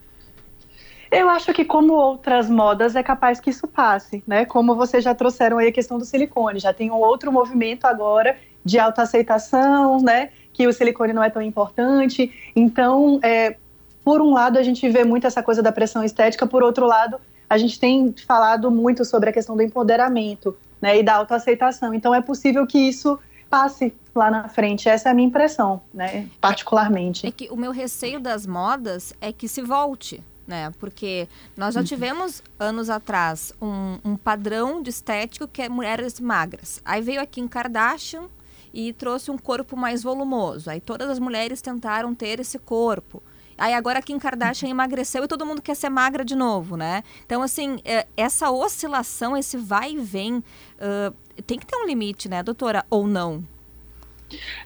Eu 1.14 1.30
acho 1.30 1.54
que, 1.54 1.64
como 1.64 1.94
outras 1.94 2.50
modas, 2.50 2.96
é 2.96 3.04
capaz 3.04 3.40
que 3.40 3.52
isso 3.52 3.68
passe, 3.68 4.24
né? 4.26 4.46
Como 4.46 4.76
vocês 4.76 5.04
já 5.04 5.14
trouxeram 5.14 5.60
aí 5.60 5.68
a 5.68 5.72
questão 5.72 6.00
do 6.00 6.06
silicone, 6.06 6.58
já 6.58 6.74
tem 6.74 6.90
um 6.90 6.96
outro 6.96 7.32
movimento 7.32 7.86
agora 7.86 8.36
de 8.66 8.80
autoaceitação, 8.80 10.02
né? 10.02 10.30
Que 10.52 10.66
o 10.66 10.74
silicone 10.74 11.14
não 11.14 11.24
é 11.24 11.30
tão 11.30 11.42
importante. 11.42 12.34
Então, 12.56 13.20
é, 13.22 13.58
por 14.04 14.24
um 14.24 14.34
lado, 14.34 14.58
a 14.58 14.64
gente 14.64 14.90
vê 14.90 15.04
muito 15.04 15.28
essa 15.28 15.44
coisa 15.44 15.62
da 15.62 15.72
pressão 15.72 16.04
estética, 16.04 16.48
por 16.48 16.64
outro 16.64 16.88
lado, 16.88 17.22
a 17.48 17.60
gente 17.60 17.80
tem 17.80 18.12
falado 18.26 18.72
muito 18.72 19.06
sobre 19.06 19.30
a 19.30 19.34
questão 19.34 19.56
do 19.56 19.62
empoderamento, 19.62 20.58
né? 20.82 20.98
E 20.98 21.04
da 21.04 21.14
autoaceitação. 21.14 21.94
Então, 21.94 22.16
é 22.16 22.22
possível 22.22 22.66
que 22.66 22.80
isso 22.80 23.20
passe 23.52 23.94
lá 24.16 24.32
na 24.32 24.50
frente. 24.50 24.90
Essa 24.90 25.10
é 25.10 25.12
a 25.12 25.14
minha 25.14 25.28
impressão, 25.28 25.80
né? 25.94 26.28
Particularmente. 26.42 27.28
É 27.28 27.30
que 27.30 27.50
o 27.52 27.56
meu 27.56 27.72
receio 27.72 28.20
das 28.20 28.48
modas 28.48 29.14
é 29.22 29.32
que 29.32 29.48
se 29.48 29.62
volte 29.62 30.24
né? 30.48 30.72
Porque 30.80 31.28
nós 31.56 31.74
já 31.74 31.82
uhum. 31.82 31.86
tivemos 31.86 32.44
anos 32.60 32.90
atrás 32.90 33.54
um, 33.62 33.98
um 34.04 34.16
padrão 34.16 34.82
de 34.82 34.90
estético 34.90 35.48
que 35.48 35.62
é 35.62 35.70
mulheres 35.70 36.20
magras. 36.20 36.82
Aí 36.84 37.02
veio 37.02 37.22
aqui 37.22 37.42
em 37.42 37.48
Kardashian 37.48 38.30
e 38.74 38.92
trouxe 38.94 39.30
um 39.30 39.38
corpo 39.38 39.78
mais 39.78 40.04
volumoso. 40.04 40.70
Aí 40.70 40.82
todas 40.82 41.10
as 41.10 41.20
mulheres 41.20 41.62
tentaram 41.62 42.14
ter 42.14 42.40
esse 42.40 42.58
corpo. 42.58 43.22
Aí 43.58 43.74
agora 43.74 44.02
Kim 44.02 44.18
Kardashian 44.18 44.70
emagreceu 44.70 45.24
e 45.24 45.28
todo 45.28 45.46
mundo 45.46 45.62
quer 45.62 45.76
ser 45.76 45.90
magra 45.90 46.26
de 46.26 46.36
novo, 46.36 46.76
né? 46.76 47.04
Então, 47.26 47.42
assim, 47.42 47.80
é, 47.86 48.08
essa 48.18 48.50
oscilação, 48.50 49.38
esse 49.38 49.58
vai 49.58 49.92
e 49.92 50.00
vem, 50.00 50.38
uh, 50.38 51.14
tem 51.46 51.60
que 51.60 51.66
ter 51.66 51.76
um 51.76 51.86
limite, 51.86 52.28
né, 52.28 52.42
doutora? 52.42 52.84
Ou 52.90 53.06
não? 53.06 53.44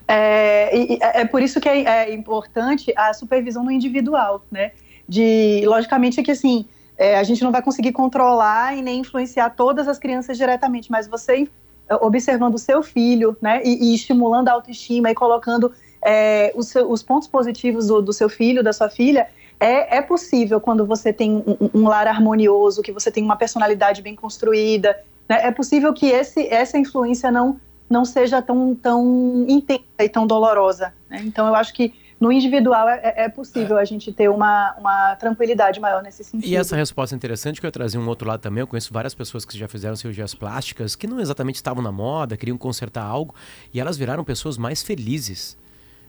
É, 0.08 0.70
é, 0.74 1.22
é 1.22 1.26
por 1.26 1.42
isso 1.42 1.60
que 1.60 1.68
é, 1.68 1.84
é 1.84 2.13
importante 2.13 2.94
a 2.96 3.13
supervisão 3.13 3.63
no 3.63 3.72
individual, 3.72 4.46
né? 4.50 4.72
De, 5.08 5.63
logicamente, 5.65 6.22
que 6.22 6.32
assim, 6.32 6.65
é, 6.98 7.17
a 7.17 7.24
gente 7.24 7.43
não 7.43 7.52
vai 7.52 7.62
conseguir 7.62 7.91
controlar 7.91 8.76
e 8.76 8.82
nem 8.82 9.00
influenciar 9.02 9.52
todas 9.52 9.88
as 9.88 10.00
crianças 10.00 10.38
diretamente, 10.38 10.91
mas 10.91 11.08
você 11.08 11.48
é, 11.89 11.96
observando 11.96 12.56
o 12.56 12.58
seu 12.58 12.84
filho, 12.84 13.38
né, 13.41 13.62
e, 13.63 13.91
e 13.91 13.96
estimulando 13.96 14.50
a 14.50 14.54
autoestima 14.54 15.10
e 15.10 15.15
colocando 15.15 15.72
é, 16.04 16.52
os, 16.56 16.74
os, 16.76 17.02
pontos 17.02 17.28
positivos 17.28 17.88
do, 17.88 18.02
do, 18.02 18.12
seu 18.12 18.28
filho, 18.28 18.62
da 18.63 18.74
sua 18.74 18.89
filha, 18.89 19.28
é, 19.60 19.98
é 19.98 20.02
possível 20.02 20.60
quando 20.60 20.86
você 20.86 21.13
tem 21.13 21.32
um, 21.32 21.70
um, 21.74 21.88
lar 21.88 22.08
harmonioso, 22.08 22.82
que 22.82 22.91
você 22.91 23.10
tem 23.10 23.24
uma 23.24 23.38
personalidade 23.38 24.02
bem 24.02 24.15
construída, 24.15 24.98
né, 25.30 25.48
é 25.48 25.52
possível 25.52 25.93
que 25.93 26.08
esse, 26.08 26.48
essa 26.48 26.78
influência 26.78 27.32
não, 27.32 27.60
não 27.89 28.04
seja 28.04 28.41
tão, 28.41 28.76
tão 28.76 29.46
intensa 29.48 29.84
e 30.00 30.10
tão 30.10 30.28
dolorosa. 30.28 30.93
Né? 31.10 31.22
Então, 31.26 31.48
eu 31.48 31.56
acho 31.56 31.74
que 31.74 31.93
no 32.20 32.32
individual 32.32 32.90
é, 32.90 33.14
é, 33.16 33.30
possível 33.30 33.78
a 33.78 33.86
gente 33.86 34.12
ter 34.12 34.30
uma, 34.30 34.76
uma 34.80 35.16
tranquilidade 35.16 35.80
maior 35.80 36.02
nesse 36.02 36.24
sentido. 36.24 36.50
E 36.50 36.56
essa 36.56 36.76
resposta 36.76 37.16
é 37.16 37.18
interessante, 37.18 37.62
que 37.62 37.68
eu 37.68 37.72
trazer 37.72 37.98
um 37.98 38.08
outro 38.08 38.28
lado 38.28 38.42
também. 38.42 38.62
Eu 38.62 38.68
conheço 38.68 38.92
várias 38.92 39.14
pessoas 39.14 39.46
que 39.46 39.58
já 39.58 39.68
fizeram 39.68 39.96
cirurgias 39.96 40.34
plásticas, 40.34 40.96
que 40.96 41.06
não 41.06 41.20
exatamente 41.20 41.56
estavam 41.56 41.84
na 41.84 41.92
moda, 41.92 42.36
queriam 42.36 42.58
consertar 42.58 43.04
algo, 43.04 43.36
e 43.74 43.80
elas 43.80 43.98
viraram 43.98 44.24
pessoas 44.24 44.58
mais 44.58 44.82
felizes 44.82 45.58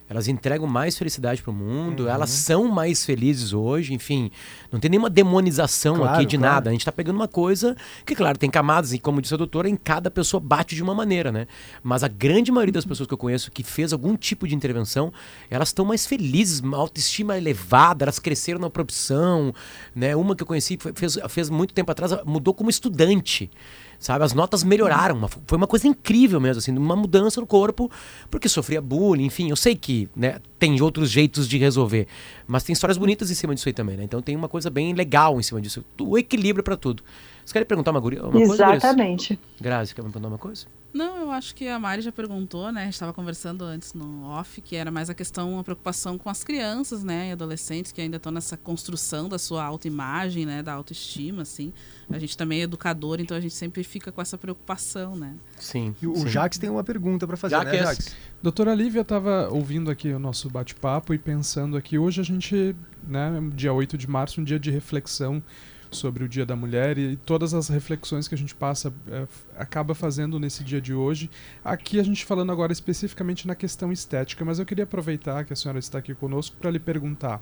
elas 0.08 0.28
entregam 0.28 0.66
mais 0.66 0.96
felicidade 0.96 1.42
para 1.42 1.50
o 1.50 1.54
mundo, 1.54 2.04
uhum. 2.04 2.08
elas 2.08 2.30
são 2.30 2.66
mais 2.68 3.04
felizes 3.04 3.52
hoje, 3.52 3.92
enfim. 3.92 4.30
Não 4.72 4.80
tem 4.80 4.90
nenhuma 4.90 5.10
demonização 5.10 5.96
claro, 5.96 6.14
aqui 6.16 6.26
de 6.26 6.38
claro. 6.38 6.54
nada. 6.54 6.70
A 6.70 6.72
gente 6.72 6.80
está 6.80 6.92
pegando 6.92 7.16
uma 7.16 7.28
coisa 7.28 7.76
que, 8.06 8.14
claro, 8.14 8.38
tem 8.38 8.50
camadas, 8.50 8.92
e 8.92 8.98
como 8.98 9.20
disse 9.20 9.34
a 9.34 9.36
doutora, 9.36 9.68
em 9.68 9.76
cada 9.76 10.10
pessoa 10.10 10.40
bate 10.40 10.74
de 10.74 10.82
uma 10.82 10.94
maneira, 10.94 11.30
né? 11.30 11.46
Mas 11.82 12.02
a 12.02 12.08
grande 12.08 12.50
maioria 12.50 12.72
das 12.72 12.84
pessoas 12.84 13.06
que 13.06 13.14
eu 13.14 13.18
conheço 13.18 13.50
que 13.50 13.62
fez 13.62 13.92
algum 13.92 14.16
tipo 14.16 14.48
de 14.48 14.54
intervenção, 14.54 15.12
elas 15.50 15.68
estão 15.68 15.84
mais 15.84 16.06
felizes, 16.06 16.62
autoestima 16.72 17.36
elevada, 17.36 18.04
elas 18.04 18.18
cresceram 18.18 18.60
na 18.60 18.70
profissão, 18.70 19.52
né? 19.94 20.16
Uma 20.16 20.34
que 20.34 20.42
eu 20.42 20.46
conheci 20.46 20.78
fez, 20.94 21.18
fez 21.28 21.50
muito 21.50 21.74
tempo 21.74 21.90
atrás, 21.90 22.12
mudou 22.24 22.54
como 22.54 22.70
estudante 22.70 23.50
sabe? 23.98 24.24
As 24.24 24.32
notas 24.32 24.62
melhoraram, 24.62 25.16
uma, 25.16 25.28
foi 25.28 25.56
uma 25.56 25.66
coisa 25.66 25.86
incrível 25.86 26.40
mesmo, 26.40 26.58
assim, 26.58 26.76
uma 26.76 26.96
mudança 26.96 27.40
no 27.40 27.46
corpo, 27.46 27.90
porque 28.30 28.48
sofria 28.48 28.80
bullying, 28.80 29.24
enfim, 29.24 29.50
eu 29.50 29.56
sei 29.56 29.74
que, 29.74 30.08
né, 30.14 30.40
tem 30.58 30.80
outros 30.80 31.10
jeitos 31.10 31.48
de 31.48 31.58
resolver, 31.58 32.06
mas 32.46 32.62
tem 32.62 32.72
histórias 32.72 32.96
bonitas 32.96 33.30
em 33.30 33.34
cima 33.34 33.54
disso 33.54 33.68
aí 33.68 33.72
também, 33.72 33.96
né? 33.96 34.04
Então 34.04 34.22
tem 34.22 34.36
uma 34.36 34.48
coisa 34.48 34.70
bem 34.70 34.92
legal 34.94 35.38
em 35.38 35.42
cima 35.42 35.60
disso, 35.60 35.84
o 36.00 36.16
equilíbrio 36.16 36.62
para 36.62 36.76
tudo. 36.76 37.02
Você 37.44 37.52
quer 37.54 37.64
perguntar 37.64 37.92
uma, 37.92 38.00
guria, 38.00 38.22
uma 38.22 38.32
coisa? 38.32 38.74
Exatamente. 38.74 39.38
Grazi, 39.60 39.94
quer 39.94 40.02
perguntar 40.02 40.28
uma 40.28 40.38
coisa? 40.38 40.66
Não, 40.92 41.18
eu 41.18 41.30
acho 41.30 41.54
que 41.54 41.68
a 41.68 41.78
Mari 41.78 42.00
já 42.00 42.10
perguntou, 42.10 42.72
né? 42.72 42.82
A 42.82 42.84
gente 42.84 42.94
estava 42.94 43.12
conversando 43.12 43.62
antes 43.62 43.92
no 43.92 44.24
off, 44.24 44.60
que 44.60 44.74
era 44.74 44.90
mais 44.90 45.10
a 45.10 45.14
questão, 45.14 45.58
a 45.58 45.64
preocupação 45.64 46.16
com 46.16 46.30
as 46.30 46.42
crianças, 46.42 47.04
né? 47.04 47.28
E 47.28 47.32
adolescentes 47.32 47.92
que 47.92 48.00
ainda 48.00 48.16
estão 48.16 48.32
nessa 48.32 48.56
construção 48.56 49.28
da 49.28 49.38
sua 49.38 49.62
autoimagem, 49.64 50.46
né? 50.46 50.62
Da 50.62 50.72
autoestima, 50.72 51.42
assim. 51.42 51.72
A 52.10 52.18
gente 52.18 52.36
também 52.36 52.60
é 52.60 52.62
educador, 52.62 53.20
então 53.20 53.36
a 53.36 53.40
gente 53.40 53.54
sempre 53.54 53.84
fica 53.84 54.10
com 54.10 54.22
essa 54.22 54.38
preocupação, 54.38 55.14
né? 55.14 55.34
Sim. 55.58 55.94
E 56.00 56.06
o 56.06 56.16
sim. 56.16 56.28
Jax 56.28 56.56
tem 56.56 56.70
uma 56.70 56.82
pergunta 56.82 57.26
para 57.26 57.36
fazer, 57.36 57.56
Jaques. 57.56 57.72
né, 57.72 57.78
Jax? 57.78 58.16
Doutora 58.42 58.74
Lívia 58.74 59.02
estava 59.02 59.48
ouvindo 59.50 59.90
aqui 59.90 60.10
o 60.10 60.18
nosso 60.18 60.48
bate-papo 60.48 61.12
e 61.12 61.18
pensando 61.18 61.76
aqui, 61.76 61.98
hoje 61.98 62.20
a 62.20 62.24
gente, 62.24 62.74
né, 63.06 63.30
dia 63.54 63.72
8 63.72 63.98
de 63.98 64.08
março, 64.08 64.40
um 64.40 64.44
dia 64.44 64.58
de 64.58 64.70
reflexão 64.70 65.42
sobre 65.90 66.24
o 66.24 66.28
Dia 66.28 66.44
da 66.44 66.54
Mulher 66.54 66.98
e 66.98 67.16
todas 67.16 67.54
as 67.54 67.68
reflexões 67.68 68.28
que 68.28 68.34
a 68.34 68.38
gente 68.38 68.54
passa 68.54 68.92
é, 69.08 69.26
acaba 69.56 69.94
fazendo 69.94 70.38
nesse 70.38 70.62
dia 70.62 70.80
de 70.80 70.94
hoje. 70.94 71.30
Aqui 71.64 71.98
a 71.98 72.02
gente 72.02 72.24
falando 72.24 72.52
agora 72.52 72.72
especificamente 72.72 73.46
na 73.46 73.54
questão 73.54 73.92
estética, 73.92 74.44
mas 74.44 74.58
eu 74.58 74.66
queria 74.66 74.84
aproveitar 74.84 75.44
que 75.44 75.52
a 75.52 75.56
senhora 75.56 75.78
está 75.78 75.98
aqui 75.98 76.14
conosco 76.14 76.56
para 76.58 76.70
lhe 76.70 76.78
perguntar. 76.78 77.40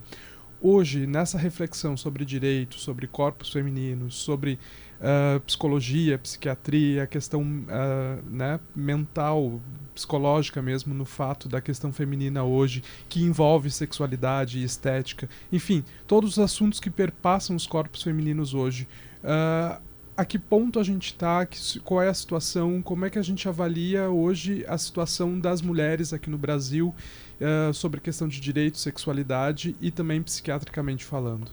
Hoje, 0.61 1.07
nessa 1.07 1.37
reflexão 1.37 1.97
sobre 1.97 2.25
direitos, 2.25 2.81
sobre 2.81 3.07
corpos 3.07 3.53
femininos, 3.53 4.15
sobre 4.15 4.59
uh, 5.01 5.39
psicologia, 5.41 6.19
psiquiatria, 6.19 7.07
questão 7.07 7.43
uh, 7.43 8.31
né, 8.31 8.59
mental, 8.75 9.61
psicológica 9.97 10.61
mesmo, 10.61 10.95
no 10.95 11.07
fato 11.07 11.49
da 11.49 11.61
questão 11.61 11.93
feminina 11.93 12.45
hoje, 12.45 12.85
que 13.09 13.23
envolve 13.23 13.71
sexualidade 13.71 14.59
e 14.59 14.63
estética, 14.63 15.29
enfim, 15.51 15.83
todos 16.07 16.33
os 16.33 16.39
assuntos 16.39 16.79
que 16.79 16.91
perpassam 16.91 17.57
os 17.57 17.67
corpos 17.67 18.03
femininos 18.03 18.55
hoje. 18.55 18.87
Uh, 19.25 19.81
a 20.17 20.25
que 20.25 20.39
ponto 20.39 20.79
a 20.79 20.83
gente 20.83 21.07
está, 21.07 21.47
qual 21.85 22.03
é 22.03 22.09
a 22.09 22.15
situação, 22.15 22.81
como 22.81 23.05
é 23.05 23.11
que 23.11 23.19
a 23.19 23.23
gente 23.23 23.49
avalia 23.49 24.09
hoje 24.09 24.65
a 24.67 24.79
situação 24.79 25.39
das 25.39 25.61
mulheres 25.61 26.13
aqui 26.13 26.31
no 26.31 26.39
Brasil 26.39 26.95
uh, 27.41 27.75
sobre 27.75 28.01
questão 28.01 28.29
de 28.29 28.41
direito, 28.41 28.79
sexualidade 28.79 29.77
e 29.81 29.91
também 29.91 30.23
psiquiatricamente 30.23 31.05
falando? 31.05 31.51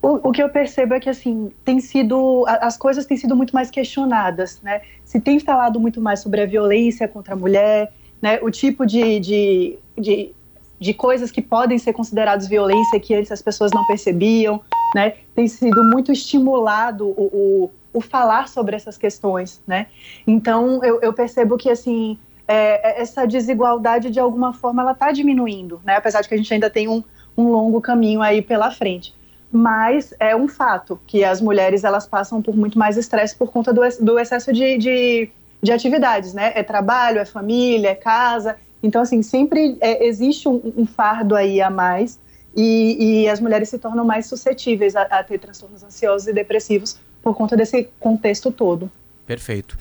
O, 0.00 0.28
o, 0.28 0.32
que 0.32 0.42
eu 0.42 0.48
percebo 0.48 0.94
é 0.94 1.00
que 1.00 1.10
assim 1.10 1.50
tem 1.64 1.80
sido 1.80 2.44
as 2.46 2.76
coisas 2.76 3.04
têm 3.04 3.16
sido 3.16 3.34
muito 3.34 3.52
mais 3.52 3.68
questionadas, 3.68 4.60
né? 4.62 4.80
Se 5.04 5.20
tem 5.20 5.40
falado 5.40 5.80
muito 5.80 6.00
mais 6.00 6.20
sobre 6.20 6.40
a 6.40 6.46
violência 6.46 7.08
contra 7.08 7.34
a 7.34 7.36
mulher, 7.36 7.92
né? 8.22 8.38
O 8.40 8.50
tipo 8.50 8.86
de, 8.86 9.18
de, 9.18 9.78
de, 9.98 10.32
de 10.78 10.94
coisas 10.94 11.32
que 11.32 11.42
podem 11.42 11.78
ser 11.78 11.92
consideradas 11.92 12.46
violência 12.46 13.00
que 13.00 13.12
antes 13.12 13.32
as 13.32 13.42
pessoas 13.42 13.72
não 13.72 13.84
percebiam, 13.86 14.60
né? 14.94 15.14
Tem 15.34 15.48
sido 15.48 15.82
muito 15.82 16.12
estimulado 16.12 17.08
o, 17.08 17.24
o, 17.32 17.70
o 17.94 18.00
falar 18.00 18.48
sobre 18.48 18.76
essas 18.76 18.96
questões, 18.96 19.60
né? 19.66 19.88
Então 20.24 20.82
eu, 20.84 21.00
eu 21.00 21.12
percebo 21.12 21.56
que 21.56 21.70
assim 21.70 22.16
é, 22.46 23.02
essa 23.02 23.26
desigualdade 23.26 24.10
de 24.10 24.20
alguma 24.20 24.52
forma 24.54 24.80
ela 24.80 24.92
está 24.92 25.10
diminuindo, 25.10 25.80
né? 25.84 25.96
Apesar 25.96 26.20
de 26.20 26.28
que 26.28 26.34
a 26.34 26.38
gente 26.38 26.54
ainda 26.54 26.70
tem 26.70 26.86
um, 26.86 27.02
um 27.36 27.50
longo 27.50 27.80
caminho 27.80 28.22
aí 28.22 28.40
pela 28.40 28.70
frente 28.70 29.17
mas 29.50 30.12
é 30.18 30.36
um 30.36 30.46
fato 30.46 31.00
que 31.06 31.24
as 31.24 31.40
mulheres 31.40 31.84
elas 31.84 32.06
passam 32.06 32.42
por 32.42 32.56
muito 32.56 32.78
mais 32.78 32.96
estresse 32.96 33.34
por 33.34 33.50
conta 33.50 33.72
do, 33.72 33.80
do 34.00 34.18
excesso 34.18 34.52
de, 34.52 34.76
de, 34.76 35.30
de, 35.62 35.72
atividades, 35.72 36.34
né? 36.34 36.52
É 36.54 36.62
trabalho, 36.62 37.18
é 37.18 37.24
família, 37.24 37.90
é 37.90 37.94
casa. 37.94 38.56
Então, 38.82 39.00
assim, 39.00 39.22
sempre 39.22 39.76
é, 39.80 40.06
existe 40.06 40.48
um, 40.48 40.60
um, 40.76 40.86
fardo 40.86 41.34
aí 41.34 41.60
a 41.60 41.70
mais 41.70 42.20
e, 42.54 43.22
e, 43.22 43.28
as 43.28 43.40
mulheres 43.40 43.68
se 43.68 43.78
tornam 43.78 44.04
mais 44.04 44.26
suscetíveis 44.26 44.94
a, 44.94 45.02
a 45.02 45.22
ter 45.24 45.38
transtornos 45.38 45.82
ansiosos 45.82 46.28
e 46.28 46.32
depressivos 46.32 46.98
por 47.22 47.34
conta 47.34 47.56
desse 47.56 47.88
contexto 47.98 48.50
todo. 48.50 48.90
Perfeito. 49.26 49.76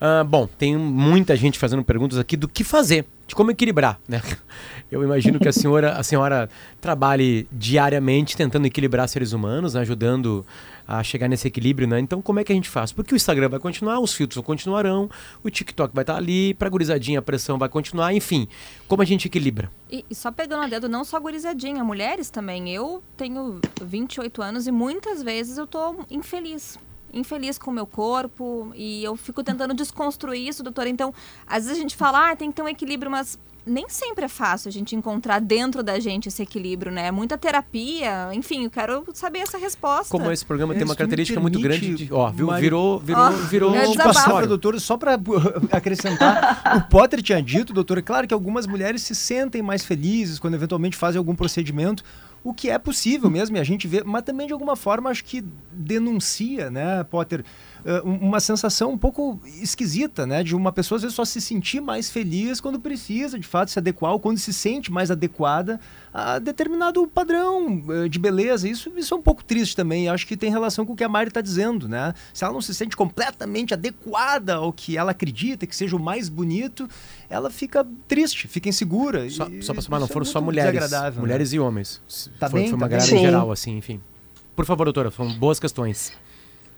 Uh, 0.00 0.24
bom, 0.24 0.46
tem 0.46 0.76
muita 0.76 1.36
gente 1.36 1.58
fazendo 1.58 1.84
perguntas 1.84 2.16
aqui 2.18 2.36
do 2.36 2.48
que 2.48 2.64
fazer, 2.64 3.04
de 3.30 3.34
como 3.36 3.52
equilibrar, 3.52 4.00
né? 4.08 4.20
Eu 4.90 5.04
imagino 5.04 5.38
que 5.38 5.48
a 5.48 5.52
senhora, 5.52 5.92
a 5.92 6.02
senhora 6.02 6.50
trabalhe 6.80 7.46
diariamente 7.52 8.36
tentando 8.36 8.66
equilibrar 8.66 9.08
seres 9.08 9.32
humanos, 9.32 9.74
né? 9.74 9.82
ajudando 9.82 10.44
a 10.86 11.00
chegar 11.04 11.28
nesse 11.28 11.46
equilíbrio, 11.46 11.86
né? 11.86 12.00
Então, 12.00 12.20
como 12.20 12.40
é 12.40 12.44
que 12.44 12.50
a 12.50 12.54
gente 12.56 12.68
faz? 12.68 12.90
Porque 12.90 13.14
o 13.14 13.16
Instagram 13.16 13.48
vai 13.48 13.60
continuar, 13.60 14.00
os 14.00 14.12
filtros 14.12 14.44
continuarão, 14.44 15.08
o 15.44 15.48
TikTok 15.48 15.94
vai 15.94 16.02
estar 16.02 16.16
ali, 16.16 16.54
para 16.54 16.68
gurizadinha 16.68 17.20
a 17.20 17.22
pressão 17.22 17.56
vai 17.56 17.68
continuar, 17.68 18.12
enfim. 18.12 18.48
Como 18.88 19.00
a 19.00 19.04
gente 19.04 19.28
equilibra? 19.28 19.70
E, 19.88 20.04
e 20.10 20.14
só 20.14 20.32
pegando 20.32 20.64
a 20.64 20.66
dedo, 20.66 20.88
não 20.88 21.04
só 21.04 21.20
gurizadinha, 21.20 21.84
mulheres 21.84 22.30
também. 22.30 22.68
Eu 22.68 23.00
tenho 23.16 23.60
28 23.80 24.42
anos 24.42 24.66
e 24.66 24.72
muitas 24.72 25.22
vezes 25.22 25.56
eu 25.56 25.68
tô 25.68 26.04
infeliz 26.10 26.76
infeliz 27.12 27.58
com 27.58 27.70
o 27.70 27.74
meu 27.74 27.86
corpo 27.86 28.72
e 28.74 29.02
eu 29.04 29.16
fico 29.16 29.42
tentando 29.42 29.74
desconstruir 29.74 30.46
isso, 30.48 30.62
doutora. 30.62 30.88
Então, 30.88 31.12
às 31.46 31.64
vezes 31.64 31.78
a 31.78 31.80
gente 31.82 31.96
fala, 31.96 32.30
ah, 32.30 32.36
tem 32.36 32.50
que 32.50 32.56
ter 32.56 32.62
um 32.62 32.68
equilíbrio, 32.68 33.10
mas 33.10 33.38
nem 33.66 33.88
sempre 33.90 34.24
é 34.24 34.28
fácil 34.28 34.70
a 34.70 34.72
gente 34.72 34.96
encontrar 34.96 35.38
dentro 35.38 35.82
da 35.82 36.00
gente 36.00 36.28
esse 36.28 36.42
equilíbrio, 36.42 36.90
né? 36.90 37.10
Muita 37.10 37.36
terapia, 37.36 38.30
enfim, 38.32 38.64
eu 38.64 38.70
quero 38.70 39.04
saber 39.12 39.40
essa 39.40 39.58
resposta. 39.58 40.10
Como 40.10 40.32
esse 40.32 40.44
programa 40.44 40.72
É, 40.74 40.78
tem 40.78 40.84
uma 40.86 40.96
característica 40.96 41.38
muito 41.38 41.60
grande 41.60 41.94
de, 41.94 42.12
ó, 42.12 42.30
viu, 42.30 42.46
Mari- 42.46 42.62
virou, 42.62 42.98
virou, 42.98 43.22
Ó, 43.22 43.30
virou 43.30 43.74
é 43.74 43.86
um 43.86 43.90
desabafo. 43.90 43.96
Passar 43.96 44.12
para 44.12 44.14
consultório. 44.22 44.48
doutor, 44.48 44.80
só 44.80 44.96
para 44.96 45.18
acrescentar, 45.70 46.62
o 46.78 46.90
Potter 46.90 47.22
tinha 47.22 47.42
dito, 47.42 47.72
doutor, 47.72 47.98
é 47.98 48.02
claro 48.02 48.26
que 48.26 48.34
algumas 48.34 48.66
mulheres 48.66 49.02
se 49.02 49.14
sentem 49.14 49.62
mais 49.62 49.84
felizes 49.84 50.38
quando 50.38 50.54
eventualmente 50.54 50.96
fazem 50.96 51.18
algum 51.18 51.34
procedimento, 51.34 52.02
o 52.42 52.54
que 52.54 52.70
é 52.70 52.78
possível 52.78 53.28
mesmo, 53.30 53.56
e 53.56 53.60
a 53.60 53.64
gente 53.64 53.86
vê, 53.86 54.02
mas 54.02 54.22
também 54.22 54.46
de 54.46 54.52
alguma 54.52 54.76
forma 54.76 55.10
acho 55.10 55.24
que 55.24 55.44
denuncia, 55.70 56.70
né, 56.70 57.04
Potter, 57.04 57.44
uma 58.04 58.40
sensação 58.40 58.92
um 58.92 58.98
pouco 58.98 59.40
esquisita, 59.60 60.26
né, 60.26 60.42
de 60.42 60.54
uma 60.54 60.72
pessoa 60.72 60.96
às 60.96 61.02
vezes 61.02 61.14
só 61.14 61.24
se 61.24 61.40
sentir 61.40 61.80
mais 61.80 62.10
feliz 62.10 62.60
quando 62.60 62.78
precisa, 62.78 63.38
de 63.38 63.46
fato, 63.46 63.70
se 63.70 63.78
adequar, 63.78 64.12
ou 64.12 64.20
quando 64.20 64.38
se 64.38 64.52
sente 64.52 64.90
mais 64.90 65.10
adequada 65.10 65.80
a 66.12 66.38
determinado 66.38 67.06
padrão 67.06 67.84
eh, 67.88 68.08
de 68.08 68.18
beleza. 68.18 68.68
Isso, 68.68 68.92
isso 68.96 69.14
é 69.14 69.16
um 69.16 69.22
pouco 69.22 69.44
triste 69.44 69.76
também, 69.76 70.08
acho 70.08 70.26
que 70.26 70.36
tem 70.36 70.50
relação 70.50 70.84
com 70.84 70.92
o 70.92 70.96
que 70.96 71.04
a 71.04 71.08
Mari 71.08 71.28
está 71.28 71.40
dizendo, 71.40 71.88
né? 71.88 72.14
Se 72.34 72.44
ela 72.44 72.52
não 72.52 72.60
se 72.60 72.74
sente 72.74 72.96
completamente 72.96 73.72
adequada 73.74 74.54
ao 74.56 74.72
que 74.72 74.96
ela 74.96 75.12
acredita 75.12 75.66
que 75.66 75.74
seja 75.74 75.96
o 75.96 76.00
mais 76.00 76.28
bonito, 76.28 76.88
ela 77.28 77.50
fica 77.50 77.86
triste, 78.08 78.48
fica 78.48 78.68
insegura. 78.68 79.28
Só, 79.30 79.48
e 79.48 79.62
só 79.62 79.72
pra 79.72 79.82
somar, 79.82 80.00
não 80.00 80.06
é 80.06 80.10
foram 80.10 80.26
só 80.26 80.40
muito 80.40 80.56
mulheres. 80.56 80.90
né? 80.90 81.10
Mulheres 81.16 81.52
e 81.52 81.58
homens. 81.58 82.00
Tá 82.38 82.50
foi, 82.50 82.60
bem, 82.60 82.68
foi 82.68 82.76
uma 82.76 82.88
tá 82.88 82.96
bem. 82.96 82.98
galera 82.98 83.14
em 83.14 83.18
Sim. 83.18 83.24
geral, 83.24 83.52
assim, 83.52 83.76
enfim. 83.76 84.00
Por 84.56 84.66
favor, 84.66 84.84
doutora, 84.84 85.10
são 85.10 85.32
boas 85.38 85.58
questões. 85.58 86.12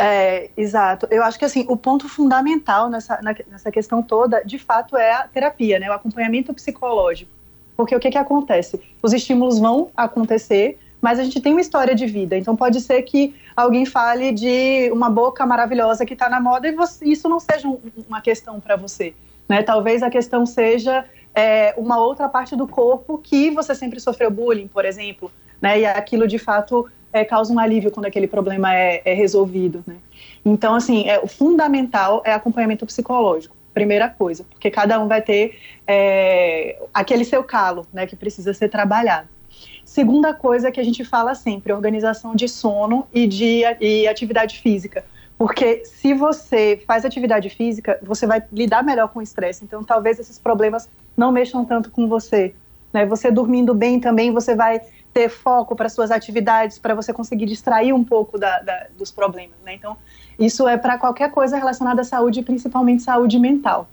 É, 0.05 0.51
exato. 0.57 1.07
Eu 1.13 1.23
acho 1.23 1.39
que 1.39 1.45
assim, 1.45 1.65
o 1.69 1.77
ponto 1.77 2.09
fundamental 2.09 2.91
nessa, 2.91 3.21
na- 3.23 3.37
nessa 3.49 3.71
questão 3.71 4.03
toda, 4.03 4.43
de 4.45 4.59
fato, 4.59 4.97
é 4.97 5.13
a 5.13 5.29
terapia, 5.29 5.79
né? 5.79 5.89
O 5.89 5.93
acompanhamento 5.93 6.53
psicológico. 6.53 7.31
Porque 7.77 7.95
o 7.95 8.01
que, 8.01 8.11
que 8.11 8.19
acontece? 8.19 8.81
Os 9.01 9.13
estímulos 9.13 9.61
vão 9.61 9.91
acontecer, 9.97 10.77
mas 11.01 11.21
a 11.21 11.25
gente 11.25 11.41
tem 11.41 11.53
uma 11.53 11.61
história 11.61 11.95
de 11.95 12.05
vida. 12.07 12.37
Então 12.37 12.57
pode 12.57 12.81
ser 12.81 13.01
que 13.03 13.33
alguém 13.57 13.87
fale 13.87 14.33
de 14.33 14.91
uma 14.93 15.09
boca 15.09 15.47
maravilhosa 15.47 16.05
que 16.05 16.15
está 16.15 16.29
na 16.29 16.41
moda 16.41 16.67
e 16.67 16.73
você- 16.73 17.05
isso 17.05 17.29
não 17.29 17.39
seja 17.39 17.69
um- 17.69 17.81
uma 18.09 18.21
questão 18.21 18.59
para 18.59 18.75
você. 18.75 19.15
Né? 19.49 19.63
Talvez 19.63 20.03
a 20.03 20.11
questão 20.11 20.45
seja 20.45 21.05
é, 21.35 21.73
uma 21.79 21.99
outra 21.99 22.29
parte 22.29 22.55
do 22.55 22.67
corpo 22.67 23.17
que 23.17 23.51
você 23.51 23.75
sempre 23.75 23.99
sofreu 24.01 24.31
bullying, 24.31 24.69
por 24.69 24.85
exemplo. 24.85 25.33
Né? 25.63 25.81
E 25.81 25.87
aquilo 25.87 26.27
de 26.29 26.39
fato 26.39 26.87
é, 27.13 27.25
causa 27.25 27.53
um 27.53 27.59
alívio 27.59 27.91
quando 27.91 28.07
aquele 28.07 28.27
problema 28.27 28.75
é, 28.75 29.03
é 29.05 29.15
resolvido. 29.15 29.85
Né? 29.87 29.97
Então, 30.45 30.75
assim, 30.75 31.09
é, 31.09 31.19
o 31.21 31.27
fundamental 31.27 32.23
é 32.25 32.33
acompanhamento 32.33 32.87
psicológico, 32.87 33.55
primeira 33.75 34.09
coisa, 34.09 34.45
porque 34.51 34.71
cada 34.71 34.99
um 35.01 35.09
vai 35.09 35.23
ter 35.23 35.59
é, 35.87 36.81
aquele 36.93 37.25
seu 37.25 37.43
calo, 37.45 37.87
né, 37.93 38.07
que 38.07 38.17
precisa 38.17 38.53
ser 38.53 38.69
trabalhado. 38.69 39.29
Segunda 39.85 40.33
coisa 40.33 40.71
que 40.71 40.81
a 40.81 40.85
gente 40.85 41.05
fala 41.05 41.35
sempre, 41.35 41.73
organização 41.73 42.35
de 42.35 42.49
sono 42.49 43.07
e 43.13 43.27
de 43.27 43.63
e 43.81 44.09
atividade 44.09 44.59
física. 44.61 45.05
Porque 45.37 45.85
se 45.85 46.15
você 46.15 46.81
faz 46.87 47.05
atividade 47.05 47.51
física, 47.51 47.99
você 48.01 48.27
vai 48.27 48.43
lidar 48.53 48.85
melhor 48.85 49.09
com 49.09 49.19
o 49.19 49.23
estresse. 49.23 49.65
Então, 49.65 49.83
talvez 49.83 50.19
esses 50.21 50.39
problemas 50.39 50.89
não 51.17 51.33
mexam 51.33 51.65
tanto 51.65 51.91
com 51.91 52.07
você. 52.07 52.55
Né? 52.93 53.05
Você 53.07 53.31
dormindo 53.31 53.75
bem 53.75 53.99
também, 53.99 54.31
você 54.31 54.55
vai 54.55 54.81
ter 55.13 55.29
foco 55.29 55.77
para 55.77 55.89
suas 55.89 56.11
atividades, 56.11 56.79
para 56.79 56.95
você 56.95 57.13
conseguir 57.13 57.47
distrair 57.47 57.93
um 57.93 58.03
pouco 58.03 58.39
da, 58.39 58.61
da, 58.61 58.87
dos 58.97 59.11
problemas. 59.11 59.57
Né? 59.65 59.75
Então, 59.75 59.97
isso 60.39 60.67
é 60.67 60.77
para 60.77 60.99
qualquer 60.99 61.31
coisa 61.31 61.57
relacionada 61.57 62.01
à 62.01 62.05
saúde, 62.05 62.43
principalmente 62.43 63.03
saúde 63.03 63.39
mental. 63.39 63.89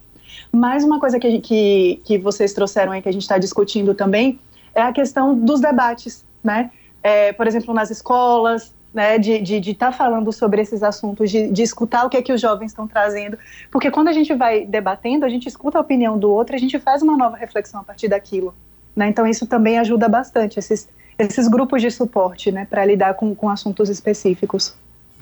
Mais 0.51 0.83
uma 0.83 0.99
coisa 0.99 1.19
que, 1.19 1.39
que, 1.39 2.01
que 2.05 2.17
vocês 2.17 2.53
trouxeram 2.53 2.91
aí, 2.91 3.01
que 3.01 3.09
a 3.09 3.11
gente 3.11 3.23
está 3.23 3.37
discutindo 3.37 3.93
também, 3.93 4.39
é 4.73 4.81
a 4.81 4.93
questão 4.93 5.37
dos 5.37 5.59
debates, 5.59 6.23
né? 6.43 6.71
É, 7.03 7.33
por 7.33 7.47
exemplo, 7.47 7.73
nas 7.73 7.89
escolas, 7.89 8.73
né, 8.93 9.17
de 9.17 9.33
estar 9.33 9.43
de, 9.43 9.59
de 9.59 9.73
tá 9.73 9.91
falando 9.91 10.31
sobre 10.31 10.61
esses 10.61 10.81
assuntos, 10.83 11.29
de, 11.29 11.49
de, 11.51 11.61
escutar 11.61 12.05
o 12.05 12.09
que 12.09 12.17
é 12.17 12.21
que 12.21 12.33
os 12.33 12.41
jovens 12.41 12.71
estão 12.71 12.87
trazendo, 12.87 13.37
porque 13.71 13.91
quando 13.91 14.07
a 14.07 14.11
gente 14.11 14.33
vai 14.33 14.65
debatendo, 14.65 15.25
a 15.25 15.29
gente 15.29 15.47
escuta 15.47 15.77
a 15.77 15.81
opinião 15.81 16.17
do 16.17 16.31
outro, 16.31 16.55
a 16.55 16.59
gente 16.59 16.77
faz 16.79 17.01
uma 17.01 17.15
nova 17.15 17.37
reflexão 17.37 17.81
a 17.81 17.83
partir 17.83 18.07
daquilo, 18.07 18.53
né? 18.95 19.07
Então 19.07 19.27
isso 19.27 19.45
também 19.45 19.77
ajuda 19.77 20.09
bastante 20.09 20.57
esses, 20.57 20.89
esses 21.19 21.47
grupos 21.49 21.81
de 21.81 21.91
suporte, 21.91 22.51
né, 22.51 22.65
para 22.65 22.85
lidar 22.85 23.13
com, 23.15 23.35
com 23.35 23.49
assuntos 23.49 23.89
específicos. 23.89 24.73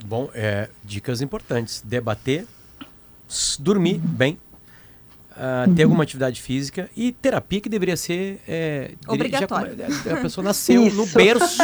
Bom, 0.06 0.30
é, 0.32 0.68
dicas 0.84 1.20
importantes: 1.20 1.82
debater, 1.84 2.46
dormir 3.58 3.98
bem, 3.98 4.38
Uh, 5.38 5.72
ter 5.72 5.84
alguma 5.84 6.02
atividade 6.02 6.42
física 6.42 6.90
e 6.96 7.12
terapia 7.12 7.60
que 7.60 7.68
deveria 7.68 7.96
ser 7.96 8.40
é, 8.48 8.90
obrigatória. 9.06 9.76
Já, 10.04 10.14
a 10.14 10.16
pessoa 10.16 10.44
nasceu 10.44 10.84
Isso. 10.84 10.96
no 10.96 11.06
berço, 11.06 11.62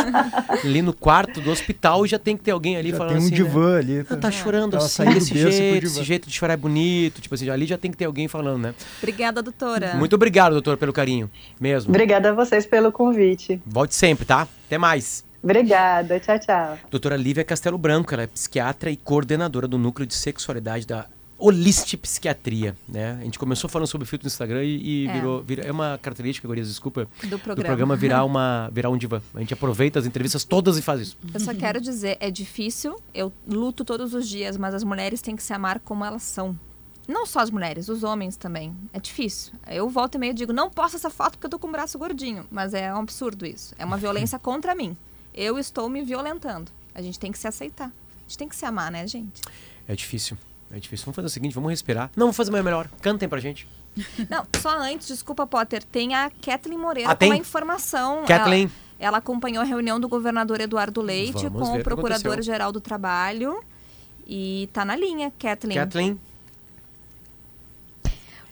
ali 0.63 0.81
no 0.81 0.93
quarto 0.93 1.41
do 1.41 1.51
hospital 1.51 2.07
e 2.07 2.09
já 2.09 2.17
tem 2.17 2.37
que 2.37 2.45
ter 2.45 2.53
alguém 2.53 2.77
ali 2.77 2.91
já 2.91 2.99
falando 2.99 3.15
tem 3.15 3.23
um 3.23 3.27
assim. 3.27 3.35
divã 3.35 3.73
né? 3.73 3.79
ali. 3.79 4.07
Ela 4.09 4.17
tá 4.21 4.31
chorando 4.31 4.77
Ela 4.77 4.85
assim, 4.85 5.05
desse 5.07 5.37
jeito, 5.37 5.87
esse 5.87 6.05
jeito 6.05 6.29
de 6.29 6.35
chorar 6.37 6.55
é 6.55 6.57
bonito, 6.57 7.21
tipo 7.21 7.35
assim, 7.35 7.51
ali 7.51 7.67
já 7.67 7.77
tem 7.77 7.91
que 7.91 7.97
ter 7.97 8.05
alguém 8.05 8.29
falando, 8.29 8.63
né? 8.63 8.75
Obrigada, 8.99 9.43
doutora. 9.43 9.95
Muito 9.95 10.15
obrigado, 10.15 10.53
doutor, 10.53 10.77
pelo 10.77 10.93
carinho, 10.93 11.29
mesmo. 11.59 11.91
Obrigada 11.91 12.31
a 12.31 12.33
vocês 12.33 12.65
pelo 12.65 12.93
convite. 12.93 13.61
Volte 13.67 13.97
sempre, 13.97 14.25
tá? 14.25 14.47
Até 14.67 14.79
mais. 14.79 15.25
Obrigada, 15.43 16.19
tchau, 16.21 16.39
tchau. 16.39 16.79
Doutora 16.91 17.17
Lívia 17.17 17.45
Castelo 17.45 17.77
Branco, 17.77 18.15
ela 18.15 18.23
é 18.23 18.27
psiquiatra 18.27 18.91
e 18.91 18.97
coordenadora 18.97 19.69
do 19.69 19.77
Núcleo 19.77 20.07
de 20.07 20.15
Sexualidade 20.15 20.87
da 20.87 21.07
Holist 21.39 21.97
Psiquiatria, 21.97 22.77
né? 22.89 23.19
A 23.21 23.25
gente 23.25 23.39
começou 23.39 23.69
falando 23.69 23.89
sobre 23.89 24.07
filtro 24.07 24.27
no 24.27 24.29
Instagram 24.29 24.65
e, 24.65 25.05
e 25.05 25.09
é. 25.09 25.13
Virou, 25.13 25.43
virou, 25.43 25.65
É 25.65 25.71
uma 25.71 25.99
característica, 26.01 26.47
Gurias, 26.47 26.69
desculpa. 26.69 27.09
Do 27.23 27.39
programa. 27.39 27.55
Do 27.55 27.65
programa 27.65 27.97
virar, 27.97 28.25
uma, 28.27 28.71
virar 28.73 28.91
um 28.91 28.97
divã. 28.97 29.21
A 29.35 29.41
gente 29.41 29.53
aproveita 29.53 29.99
as 29.99 30.07
entrevistas 30.07 30.45
todas 30.45 30.79
e 30.79 30.83
faz 30.83 31.01
isso. 31.01 31.19
Eu 31.33 31.41
só 31.41 31.55
quero 31.55 31.81
dizer, 31.81 32.17
é 32.21 32.31
difícil, 32.31 32.97
eu 33.13 33.33
luto 33.47 33.85
todos 33.85 34.15
os 34.15 34.29
dias, 34.29 34.57
mas 34.57 34.75
as 34.75 34.85
mulheres 34.85 35.21
têm 35.21 35.35
que 35.37 35.43
se 35.43 35.53
amar 35.53 35.81
como 35.81 36.05
elas 36.05 36.23
são. 36.23 36.57
Não 37.07 37.27
só 37.27 37.41
as 37.41 37.51
mulheres, 37.51 37.89
os 37.89 38.03
homens 38.03 38.37
também. 38.37 38.75
É 38.93 38.99
difícil. 38.99 39.53
Eu 39.67 39.89
volto 39.91 40.15
e 40.15 40.19
meio 40.19 40.31
e 40.31 40.35
digo, 40.35 40.53
não 40.53 40.71
posto 40.71 40.97
essa 40.97 41.11
foto 41.11 41.33
porque 41.33 41.47
eu 41.47 41.51
tô 41.51 41.59
com 41.59 41.69
o 41.69 41.73
braço 41.73 41.99
gordinho. 41.99 42.47
Mas 42.51 42.73
é 42.73 42.93
um 42.95 43.01
absurdo 43.01 43.45
isso. 43.45 43.75
É 43.79 43.85
uma 43.85 43.99
violência 43.99 44.39
contra 44.41 44.75
mim. 44.75 44.97
Eu 45.35 45.59
estou 45.59 45.89
me 45.89 46.03
violentando. 46.03 46.73
A 46.95 47.03
gente 47.03 47.19
tem 47.19 47.31
que 47.31 47.39
se 47.39 47.47
aceitar. 47.47 47.89
A 47.89 48.23
gente 48.27 48.39
tem 48.39 48.49
que 48.49 48.57
se 48.57 48.65
amar, 48.65 48.91
né, 48.91 49.07
gente? 49.07 49.43
É 49.87 49.95
difícil. 49.95 50.39
É 50.75 50.81
difícil. 50.81 51.05
Vamos 51.07 51.17
fazer 51.17 51.27
o 51.27 51.31
seguinte, 51.31 51.55
vamos 51.55 51.71
respirar. 51.71 52.11
Não, 52.17 52.27
vamos 52.27 52.37
fazer 52.37 52.51
mais 52.51 52.65
melhor. 52.65 52.89
Cantem 53.01 53.29
pra 53.29 53.39
gente. 53.39 53.69
Não, 54.29 54.45
só 54.61 54.77
antes, 54.77 55.07
desculpa, 55.07 55.47
Potter, 55.47 55.85
tem 55.85 56.15
a 56.15 56.31
Kathleen 56.43 56.79
Moreira 56.79 57.13
ah, 57.13 57.17
com 57.17 57.27
uma 57.27 57.37
informação. 57.37 58.25
Kathleen. 58.25 58.65
Ela, 58.99 59.09
ela, 59.09 59.19
acompanhou 59.19 59.63
a 59.63 59.65
reunião 59.65 60.01
do 60.01 60.09
governador 60.09 60.61
Eduardo 60.61 61.01
Leite 61.01 61.49
vamos 61.49 61.69
com 61.69 61.79
o 61.79 61.83
procurador-geral 61.83 62.73
do 62.73 62.81
trabalho. 62.81 63.63
E 64.27 64.69
tá 64.73 64.85
na 64.85 64.97
linha, 64.97 65.33
Kathleen. 65.39 65.79
Kathleen. 65.79 66.21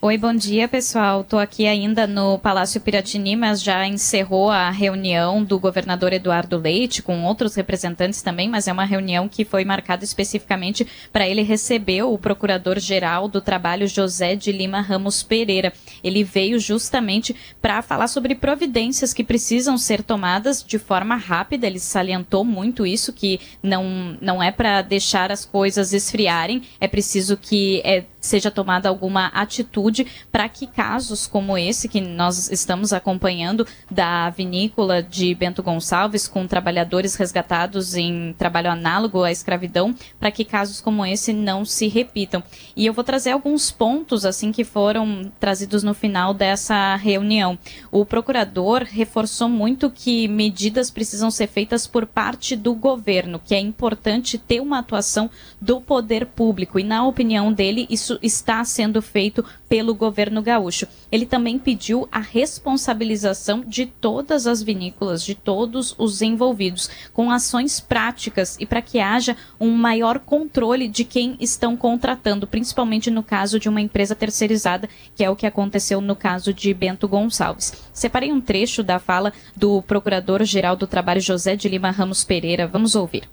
Oi, 0.05 0.17
bom 0.17 0.35
dia, 0.35 0.67
pessoal. 0.67 1.21
Estou 1.21 1.39
aqui 1.39 1.65
ainda 1.65 2.05
no 2.05 2.37
Palácio 2.37 2.81
Piratini, 2.81 3.37
mas 3.37 3.63
já 3.63 3.87
encerrou 3.87 4.51
a 4.51 4.69
reunião 4.69 5.41
do 5.41 5.57
governador 5.57 6.11
Eduardo 6.11 6.57
Leite, 6.57 7.01
com 7.01 7.23
outros 7.23 7.55
representantes 7.55 8.21
também, 8.21 8.49
mas 8.49 8.67
é 8.67 8.73
uma 8.73 8.83
reunião 8.83 9.29
que 9.29 9.45
foi 9.45 9.63
marcada 9.63 10.03
especificamente 10.03 10.85
para 11.09 11.25
ele 11.25 11.41
receber 11.41 12.03
o 12.03 12.17
procurador-geral 12.17 13.29
do 13.29 13.39
trabalho, 13.39 13.87
José 13.87 14.35
de 14.35 14.51
Lima 14.51 14.81
Ramos 14.81 15.23
Pereira. 15.23 15.71
Ele 16.03 16.21
veio 16.21 16.59
justamente 16.59 17.33
para 17.61 17.81
falar 17.81 18.09
sobre 18.09 18.35
providências 18.35 19.13
que 19.13 19.23
precisam 19.23 19.77
ser 19.77 20.03
tomadas 20.03 20.61
de 20.61 20.77
forma 20.77 21.15
rápida. 21.15 21.65
Ele 21.65 21.79
salientou 21.79 22.43
muito 22.43 22.85
isso, 22.85 23.13
que 23.13 23.39
não, 23.63 24.17
não 24.19 24.43
é 24.43 24.51
para 24.51 24.81
deixar 24.81 25.31
as 25.31 25.45
coisas 25.45 25.93
esfriarem, 25.93 26.61
é 26.81 26.89
preciso 26.89 27.37
que 27.37 27.81
é, 27.85 28.03
seja 28.23 28.49
tomada 28.49 28.87
alguma 28.87 29.27
atitude 29.27 30.07
para 30.31 30.47
que 30.47 30.65
casos 30.65 31.27
como 31.27 31.57
esse 31.57 31.89
que 31.89 31.99
nós 31.99 32.49
estamos 32.49 32.93
acompanhando 32.93 33.67
da 33.91 34.29
vinícola 34.29 35.03
de 35.03 35.35
Bento 35.35 35.61
Gonçalves 35.61 36.27
com 36.27 36.47
trabalhadores 36.47 37.15
resgatados 37.15 37.95
em 37.95 38.33
trabalho 38.37 38.71
análogo 38.71 39.23
à 39.23 39.31
escravidão, 39.31 39.93
para 40.19 40.31
que 40.31 40.45
casos 40.45 40.79
como 40.79 41.05
esse 41.05 41.33
não 41.33 41.65
se 41.65 41.87
repitam. 41.87 42.41
E 42.75 42.85
eu 42.85 42.93
vou 42.93 43.03
trazer 43.03 43.31
alguns 43.31 43.69
pontos 43.69 44.25
assim 44.25 44.51
que 44.51 44.63
foram 44.63 45.29
trazidos 45.39 45.83
no 45.83 45.93
final 45.93 46.33
dessa 46.33 46.95
reunião. 46.95 47.59
O 47.91 48.05
procurador 48.05 48.83
reforçou 48.89 49.49
muito 49.49 49.89
que 49.89 50.27
medidas 50.29 50.89
precisam 50.89 51.29
ser 51.29 51.47
feitas 51.47 51.85
por 51.85 52.05
parte 52.05 52.55
do 52.55 52.73
governo, 52.73 53.41
que 53.43 53.53
é 53.53 53.59
importante 53.59 54.37
ter 54.37 54.61
uma 54.61 54.79
atuação 54.79 55.29
do 55.59 55.81
poder 55.81 56.25
público 56.25 56.79
e 56.79 56.83
na 56.83 57.05
opinião 57.05 57.51
dele 57.51 57.85
isso 57.89 58.12
isso 58.21 58.43
está 58.43 58.63
sendo 58.63 59.01
feito 59.01 59.43
pelo 59.69 59.95
governo 59.95 60.41
gaúcho. 60.41 60.87
Ele 61.11 61.25
também 61.25 61.57
pediu 61.57 62.07
a 62.11 62.19
responsabilização 62.19 63.63
de 63.65 63.85
todas 63.85 64.45
as 64.45 64.61
vinícolas, 64.61 65.23
de 65.23 65.33
todos 65.33 65.95
os 65.97 66.21
envolvidos, 66.21 66.89
com 67.13 67.31
ações 67.31 67.79
práticas 67.79 68.57
e 68.59 68.65
para 68.65 68.81
que 68.81 68.99
haja 68.99 69.37
um 69.59 69.71
maior 69.71 70.19
controle 70.19 70.87
de 70.87 71.03
quem 71.03 71.37
estão 71.39 71.77
contratando, 71.77 72.45
principalmente 72.45 73.09
no 73.09 73.23
caso 73.23 73.59
de 73.59 73.69
uma 73.69 73.81
empresa 73.81 74.15
terceirizada, 74.15 74.89
que 75.15 75.23
é 75.23 75.29
o 75.29 75.35
que 75.35 75.47
aconteceu 75.47 76.01
no 76.01 76.15
caso 76.15 76.53
de 76.53 76.73
Bento 76.73 77.07
Gonçalves. 77.07 77.73
Separei 77.93 78.31
um 78.31 78.41
trecho 78.41 78.83
da 78.83 78.99
fala 78.99 79.31
do 79.55 79.81
Procurador-Geral 79.83 80.75
do 80.75 80.87
Trabalho 80.87 81.21
José 81.21 81.55
de 81.55 81.69
Lima 81.69 81.91
Ramos 81.91 82.23
Pereira. 82.23 82.67
Vamos 82.67 82.95
ouvir. 82.95 83.23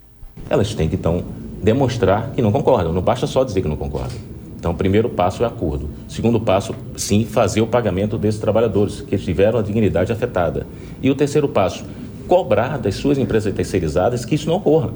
Elas 0.49 0.75
têm 0.75 0.89
que 0.89 0.97
então 0.97 1.25
demonstrar 1.63 2.31
que 2.33 2.41
não 2.41 2.53
concordam, 2.53 2.93
não 2.93 3.03
basta 3.03 3.27
só 3.27 3.45
dizer 3.45 3.63
que 3.63 3.69
não 3.69 3.77
concordam. 3.77 4.17
Então, 4.61 4.73
o 4.73 4.75
primeiro 4.75 5.09
passo 5.09 5.43
é 5.43 5.47
acordo. 5.47 5.89
O 6.07 6.13
segundo 6.13 6.39
passo, 6.39 6.75
sim, 6.95 7.25
fazer 7.25 7.63
o 7.63 7.67
pagamento 7.67 8.19
desses 8.19 8.39
trabalhadores 8.39 9.01
que 9.01 9.17
tiveram 9.17 9.59
a 9.59 9.63
dignidade 9.63 10.13
afetada. 10.13 10.67
E 11.03 11.11
o 11.11 11.15
terceiro 11.15 11.49
passo, 11.49 11.83
cobrar 12.29 12.79
das 12.79 12.95
suas 12.95 13.17
empresas 13.17 13.55
terceirizadas 13.55 14.27
que 14.27 14.35
isso 14.35 14.49
não 14.51 14.57
ocorra. 14.57 14.91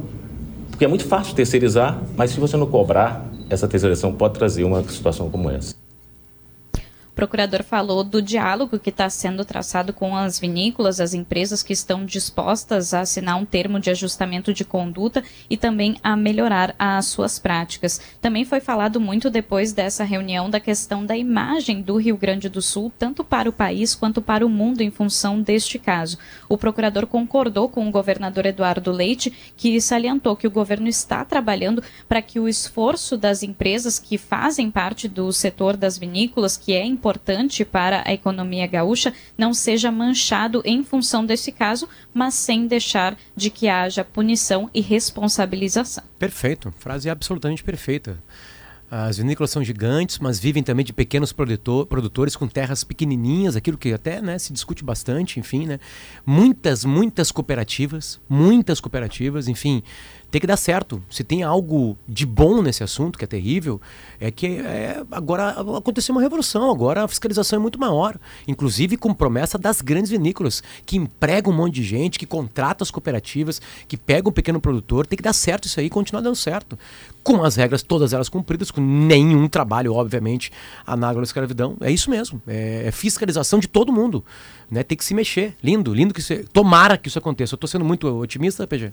Porque 0.71 0.85
é 0.85 0.89
muito 0.89 1.07
fácil 1.07 1.35
terceirizar, 1.35 1.99
mas 2.15 2.31
se 2.31 2.39
você 2.39 2.59
não 2.59 2.67
cobrar, 2.67 3.27
essa 3.49 3.67
terceirização 3.67 4.13
pode 4.13 4.35
trazer 4.35 4.65
uma 4.65 4.83
situação 4.83 5.31
como 5.31 5.49
essa. 5.49 5.84
Procurador 7.15 7.63
falou 7.63 8.03
do 8.03 8.21
diálogo 8.21 8.79
que 8.79 8.91
está 8.91 9.09
sendo 9.09 9.45
traçado 9.45 9.93
com 9.93 10.17
as 10.17 10.39
vinícolas, 10.39 11.01
as 11.01 11.15
empresas 11.15 11.63
que 11.63 11.73
estão 11.73 12.05
dispostas 12.05 12.93
a 12.93 13.01
assinar 13.01 13.37
um 13.37 13.45
termo 13.45 13.79
de 13.79 13.89
ajustamento 13.89 14.53
de 14.53 14.65
conduta 14.65 15.23
e 15.49 15.57
também 15.57 15.97
a 16.03 16.17
melhorar 16.17 16.75
as 16.77 17.07
suas 17.07 17.39
práticas. 17.39 18.01
Também 18.21 18.45
foi 18.45 18.59
falado 18.59 19.01
muito 19.01 19.31
depois 19.31 19.73
dessa 19.73 20.03
reunião 20.03 20.51
da 20.51 20.59
questão 20.59 21.07
da 21.07 21.17
imagem 21.17 21.83
do 21.83 21.97
Rio 21.97 22.17
Grande 22.17 22.49
do 22.49 22.61
Sul, 22.61 22.93
tanto 22.99 23.23
para 23.23 23.49
o 23.49 23.53
país 23.53 23.95
quanto 23.95 24.21
para 24.21 24.45
o 24.45 24.49
mundo, 24.49 24.81
em 24.81 24.91
função 24.91 25.41
deste 25.41 25.79
caso. 25.79 26.19
O 26.49 26.59
procurador 26.59 27.07
concordou 27.07 27.69
com 27.69 27.89
o 27.89 27.93
governador 27.93 28.47
Eduardo 28.47 28.91
Leite, 28.91 29.33
que 29.57 29.81
salientou 29.81 30.35
que 30.35 30.49
o 30.49 30.51
governo 30.51 30.89
está 30.89 31.25
trabalhando 31.25 31.83
para 32.09 32.21
que 32.21 32.41
o 32.41 32.49
esforço 32.49 33.17
das 33.17 33.45
empresas 33.45 34.01
que 34.01 34.19
fazem 34.19 34.69
parte 34.69 35.07
do 35.07 35.33
setor 35.33 35.77
das 35.77 35.97
vinícolas, 35.97 36.57
que 36.57 36.73
é 36.73 36.85
importante 37.05 37.67
para 37.67 38.03
a 38.07 38.15
economia 38.15 38.67
gaúcha 38.67 39.13
não 39.37 39.53
seja 39.53 39.93
manchado 39.93 40.63
em 40.65 40.83
função 40.83 41.27
desse 41.27 41.53
caso, 41.53 41.87
mas 42.15 42.33
sem 42.33 42.67
deixar 42.67 43.15
de 43.37 43.51
que 43.51 43.69
haja 43.69 44.03
punição 44.03 44.71
e 44.73 44.81
responsabilização. 44.81 46.03
Perfeito, 46.19 46.73
frase 46.79 47.11
absolutamente 47.11 47.63
perfeita. 47.63 48.19
As 48.91 49.19
vinícolas 49.19 49.51
são 49.51 49.63
gigantes, 49.63 50.19
mas 50.19 50.39
vivem 50.39 50.63
também 50.63 50.85
de 50.85 50.93
pequenos 50.93 51.33
produtor, 51.33 51.85
produtores 51.87 52.37
com 52.37 52.47
terras 52.47 52.85
pequenininhas, 52.85 53.57
aquilo 53.57 53.77
que 53.77 53.93
até 53.93 54.23
né, 54.23 54.39
se 54.39 54.53
discute 54.53 54.85
bastante, 54.85 55.41
enfim, 55.41 55.67
né? 55.67 55.81
Muitas, 56.25 56.85
muitas 56.85 57.33
cooperativas, 57.33 58.21
muitas 58.29 58.81
cooperativas, 58.81 59.49
enfim, 59.49 59.83
tem 60.35 60.41
que 60.41 60.49
dar 60.49 60.57
certo. 60.57 61.01
Se 61.09 61.23
tem 61.23 61.45
algo 61.45 61.97
de 62.09 62.27
bom 62.27 62.61
nesse 62.61 62.83
assunto, 62.83 63.17
que 63.17 63.25
é 63.25 63.29
terrível, 63.29 63.81
é 64.19 64.33
que 64.33 64.47
é, 64.59 65.01
agora 65.13 65.51
aconteceu 65.51 66.13
uma 66.13 66.21
revolução. 66.21 66.73
Agora 66.73 67.05
a 67.05 67.09
fiscalização 67.09 67.61
é 67.61 67.63
muito 67.63 67.79
maior. 67.79 68.19
Inclusive 68.49 68.97
com 68.97 69.15
promessa 69.15 69.57
das 69.57 69.81
grandes 69.81 70.11
vinícolas, 70.11 70.61
que 70.85 70.97
empregam 70.97 71.53
um 71.53 71.57
monte 71.57 71.75
de 71.75 71.85
gente, 71.85 72.19
que 72.19 72.27
contratam 72.27 72.83
as 72.83 72.91
cooperativas, 72.91 73.63
que 73.87 73.97
pegam 73.97 74.31
um 74.31 74.33
pequeno 74.33 74.61
produtor. 74.61 75.07
Tem 75.07 75.17
que 75.17 75.23
dar 75.23 75.33
certo 75.33 75.67
isso 75.67 75.79
aí 75.79 75.87
e 75.87 75.91
continuar 75.91 76.21
dando 76.21 76.35
certo. 76.35 76.77
Com 77.23 77.45
as 77.45 77.55
regras, 77.55 77.85
todas 77.85 78.13
elas 78.13 78.29
cumpridas, 78.29 78.73
com 78.73 78.81
nenhum 78.81 79.47
trabalho, 79.47 79.95
obviamente, 79.95 80.51
análogo 80.85 81.21
à 81.21 81.23
escravidão. 81.23 81.77
É 81.81 81.93
isso 81.93 82.11
mesmo. 82.11 82.43
É, 82.45 82.89
é 82.89 82.91
fiscalização 82.91 83.61
de 83.61 83.69
todo 83.69 83.93
mundo. 83.93 84.25
Né? 84.69 84.83
Tem 84.83 84.99
que 84.99 85.05
se 85.05 85.15
mexer. 85.15 85.55
Lindo, 85.63 85.95
lindo 85.95 86.13
que 86.13 86.19
isso. 86.19 86.35
Tomara 86.53 86.99
que 86.99 87.07
isso 87.07 87.21
aconteça. 87.21 87.55
Eu 87.55 87.57
estou 87.57 87.69
sendo 87.69 87.85
muito 87.85 88.09
otimista, 88.09 88.67
PG. 88.67 88.93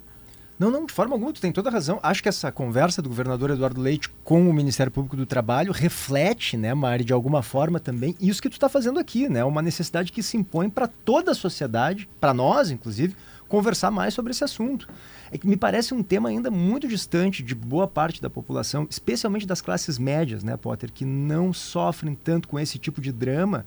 Não, 0.62 0.70
não, 0.70 0.86
de 0.86 0.94
forma 0.94 1.16
alguma, 1.16 1.34
tu 1.34 1.42
tem 1.42 1.52
toda 1.52 1.72
a 1.72 1.74
razão. 1.74 2.00
Acho 2.04 2.22
que 2.22 2.30
essa 2.30 2.52
conversa 2.52 3.02
do 3.02 3.10
governador 3.10 3.50
Eduardo 3.50 3.82
Leite 3.82 4.08
com 4.24 4.48
o 4.48 4.54
Ministério 4.54 4.92
Público 4.92 5.18
do 5.18 5.26
Trabalho 5.26 5.72
reflete, 5.72 6.56
né, 6.56 6.72
Mari, 6.72 7.04
de 7.04 7.12
alguma 7.12 7.42
forma 7.42 7.80
também, 7.80 8.16
isso 8.22 8.40
que 8.40 8.48
tu 8.48 8.54
está 8.54 8.70
fazendo 8.70 9.00
aqui, 9.00 9.28
né? 9.28 9.44
Uma 9.44 9.64
necessidade 9.64 10.12
que 10.12 10.22
se 10.22 10.38
impõe 10.38 10.70
para 10.70 10.86
toda 10.86 11.32
a 11.32 11.34
sociedade, 11.34 12.08
para 12.20 12.32
nós, 12.32 12.70
inclusive, 12.70 13.16
conversar 13.48 13.90
mais 13.90 14.14
sobre 14.14 14.34
esse 14.34 14.44
assunto. 14.44 14.88
É 15.32 15.38
que 15.40 15.48
me 15.48 15.58
parece 15.58 15.96
um 15.96 16.04
tema 16.04 16.30
ainda 16.30 16.52
muito 16.52 16.88
distante 16.88 17.42
de 17.42 17.56
boa 17.56 17.88
parte 17.88 18.22
da 18.22 18.30
população, 18.30 18.86
especialmente 18.88 19.48
das 19.48 19.62
classes 19.62 19.98
médias, 19.98 20.44
né, 20.44 20.56
Potter, 20.58 20.92
que 20.92 21.04
não 21.04 21.52
sofrem 21.52 22.14
tanto 22.14 22.48
com 22.48 22.60
esse 22.60 22.78
tipo 22.78 23.02
de 23.02 23.12
drama 23.12 23.66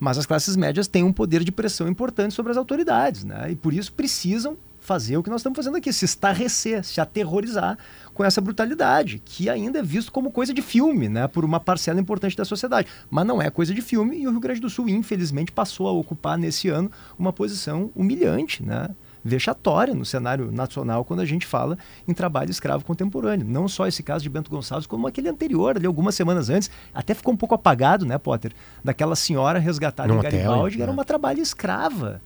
mas 0.00 0.18
as 0.18 0.26
classes 0.26 0.56
médias 0.56 0.88
têm 0.88 1.04
um 1.04 1.12
poder 1.12 1.44
de 1.44 1.52
pressão 1.52 1.86
importante 1.86 2.34
sobre 2.34 2.50
as 2.50 2.58
autoridades, 2.58 3.22
né? 3.22 3.52
E 3.52 3.54
por 3.54 3.72
isso 3.72 3.92
precisam 3.92 4.56
fazer 4.82 5.16
o 5.16 5.22
que 5.22 5.30
nós 5.30 5.40
estamos 5.40 5.56
fazendo 5.56 5.76
aqui, 5.76 5.92
se 5.92 6.04
estarrecer, 6.04 6.84
se 6.84 7.00
aterrorizar 7.00 7.78
com 8.12 8.24
essa 8.24 8.40
brutalidade, 8.40 9.22
que 9.24 9.48
ainda 9.48 9.78
é 9.78 9.82
visto 9.82 10.12
como 10.12 10.30
coisa 10.30 10.52
de 10.52 10.60
filme, 10.60 11.08
né, 11.08 11.26
por 11.28 11.44
uma 11.44 11.60
parcela 11.60 12.00
importante 12.00 12.36
da 12.36 12.44
sociedade. 12.44 12.88
Mas 13.08 13.24
não 13.24 13.40
é 13.40 13.48
coisa 13.48 13.72
de 13.72 13.80
filme 13.80 14.18
e 14.18 14.26
o 14.26 14.30
Rio 14.30 14.40
Grande 14.40 14.60
do 14.60 14.68
Sul, 14.68 14.88
infelizmente, 14.88 15.52
passou 15.52 15.86
a 15.88 15.92
ocupar 15.92 16.36
nesse 16.36 16.68
ano 16.68 16.90
uma 17.18 17.32
posição 17.32 17.90
humilhante, 17.94 18.62
né? 18.62 18.88
vexatória 19.24 19.94
no 19.94 20.04
cenário 20.04 20.50
nacional 20.50 21.04
quando 21.04 21.20
a 21.20 21.24
gente 21.24 21.46
fala 21.46 21.78
em 22.08 22.12
trabalho 22.12 22.50
escravo 22.50 22.84
contemporâneo. 22.84 23.46
Não 23.46 23.68
só 23.68 23.86
esse 23.86 24.02
caso 24.02 24.24
de 24.24 24.28
Bento 24.28 24.50
Gonçalves, 24.50 24.84
como 24.84 25.06
aquele 25.06 25.28
anterior, 25.28 25.76
ali 25.76 25.86
algumas 25.86 26.16
semanas 26.16 26.50
antes, 26.50 26.68
até 26.92 27.14
ficou 27.14 27.32
um 27.32 27.36
pouco 27.36 27.54
apagado, 27.54 28.04
né, 28.04 28.18
Potter? 28.18 28.52
Daquela 28.82 29.14
senhora 29.14 29.60
resgatada 29.60 30.12
no 30.12 30.18
em 30.18 30.22
Garibaldi, 30.22 30.76
que 30.76 30.82
era 30.82 30.90
né? 30.90 30.96
uma 30.96 31.04
trabalho 31.04 31.40
escrava 31.40 32.20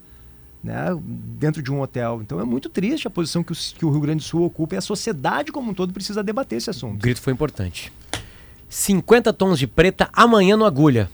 né, 0.67 0.87
dentro 1.01 1.63
de 1.63 1.73
um 1.73 1.81
hotel. 1.81 2.21
Então 2.23 2.41
é 2.41 2.45
muito 2.45 2.69
triste 2.69 3.07
a 3.07 3.11
posição 3.11 3.43
que 3.43 3.53
o, 3.53 3.57
que 3.57 3.85
o 3.85 3.91
Rio 3.91 4.01
Grande 4.01 4.19
do 4.19 4.27
Sul 4.27 4.45
ocupa 4.45 4.75
e 4.75 4.79
a 4.79 4.81
sociedade 4.81 5.53
como 5.53 5.71
um 5.71 5.75
todo 5.75 5.93
precisa 5.93 6.23
debater 6.23 6.59
esse 6.59 6.69
assunto. 6.69 6.97
O 6.97 6.99
grito 6.99 7.21
foi 7.21 7.33
importante. 7.33 7.93
50 8.69 9.33
tons 9.33 9.59
de 9.59 9.67
preta 9.67 10.11
amanhã 10.13 10.57
no 10.57 10.65
Agulha. 10.65 11.09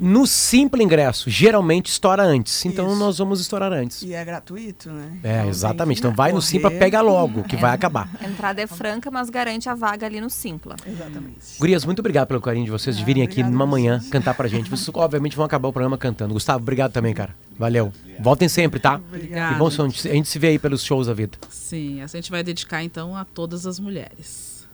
No 0.00 0.26
simples 0.26 0.84
ingresso, 0.84 1.30
geralmente 1.30 1.86
estoura 1.86 2.24
antes. 2.24 2.64
Então 2.64 2.88
Isso. 2.88 2.96
nós 2.98 3.18
vamos 3.18 3.40
estourar 3.40 3.72
antes. 3.72 4.02
E 4.02 4.12
é 4.14 4.24
gratuito, 4.24 4.90
né? 4.90 5.20
É, 5.22 5.36
então, 5.36 5.48
exatamente. 5.48 5.98
Então 6.00 6.12
vai 6.12 6.32
no 6.32 6.42
Simpla, 6.42 6.72
pega 6.72 7.00
logo, 7.00 7.44
que 7.44 7.54
é, 7.54 7.58
vai 7.58 7.72
acabar. 7.72 8.10
A 8.20 8.26
entrada 8.26 8.60
é 8.60 8.66
franca, 8.66 9.12
mas 9.12 9.30
garante 9.30 9.68
a 9.68 9.76
vaga 9.76 10.04
ali 10.04 10.20
no 10.20 10.28
Simpla. 10.28 10.74
Exatamente. 10.84 11.38
Gurias, 11.60 11.84
muito 11.84 12.00
obrigado 12.00 12.26
pelo 12.26 12.40
carinho 12.40 12.64
de 12.64 12.70
vocês, 12.72 12.98
de 12.98 13.04
virem 13.04 13.22
aqui 13.22 13.44
numa 13.44 13.64
manhã 13.64 14.02
cantar 14.10 14.34
pra 14.34 14.48
gente. 14.48 14.68
Vocês 14.68 14.90
obviamente 14.92 15.36
vão 15.36 15.46
acabar 15.46 15.68
o 15.68 15.72
programa 15.72 15.96
cantando. 15.96 16.34
Gustavo, 16.34 16.58
obrigado 16.58 16.90
também, 16.90 17.14
cara. 17.14 17.45
Valeu. 17.58 17.92
Voltem 18.20 18.48
sempre, 18.48 18.80
tá? 18.80 18.96
Obrigada. 18.96 19.54
E 19.54 19.58
bom, 19.58 19.66
a 19.68 19.88
gente 19.88 20.28
se 20.28 20.38
vê 20.38 20.48
aí 20.48 20.58
pelos 20.58 20.82
shows 20.82 21.06
da 21.06 21.14
vida. 21.14 21.38
Sim, 21.48 22.00
a 22.02 22.06
gente 22.06 22.30
vai 22.30 22.42
dedicar 22.42 22.82
então 22.82 23.16
a 23.16 23.24
todas 23.24 23.66
as 23.66 23.78
mulheres. 23.78 24.66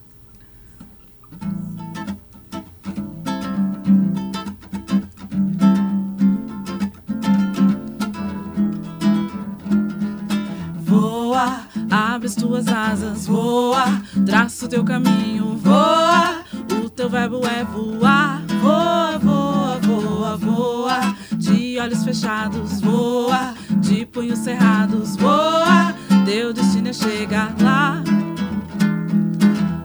Voa, 10.80 11.66
abre 11.90 12.26
as 12.26 12.34
tuas 12.34 12.68
asas, 12.68 13.26
voa, 13.26 13.84
traça 14.26 14.66
o 14.66 14.68
teu 14.68 14.84
caminho, 14.84 15.56
voa. 15.56 16.42
O 16.84 16.90
teu 16.90 17.08
verbo 17.08 17.40
é 17.46 17.64
voar, 17.64 18.42
voa, 18.60 19.18
voa, 19.18 19.78
voa, 19.78 20.36
voa. 20.36 21.16
De 21.52 21.78
olhos 21.78 22.02
fechados, 22.02 22.80
voa, 22.80 23.52
de 23.80 24.06
punhos 24.06 24.38
cerrados, 24.38 25.16
voa. 25.16 25.94
Teu 26.24 26.50
destino 26.50 26.88
é 26.88 26.92
chegar 26.94 27.54
lá. 27.60 28.02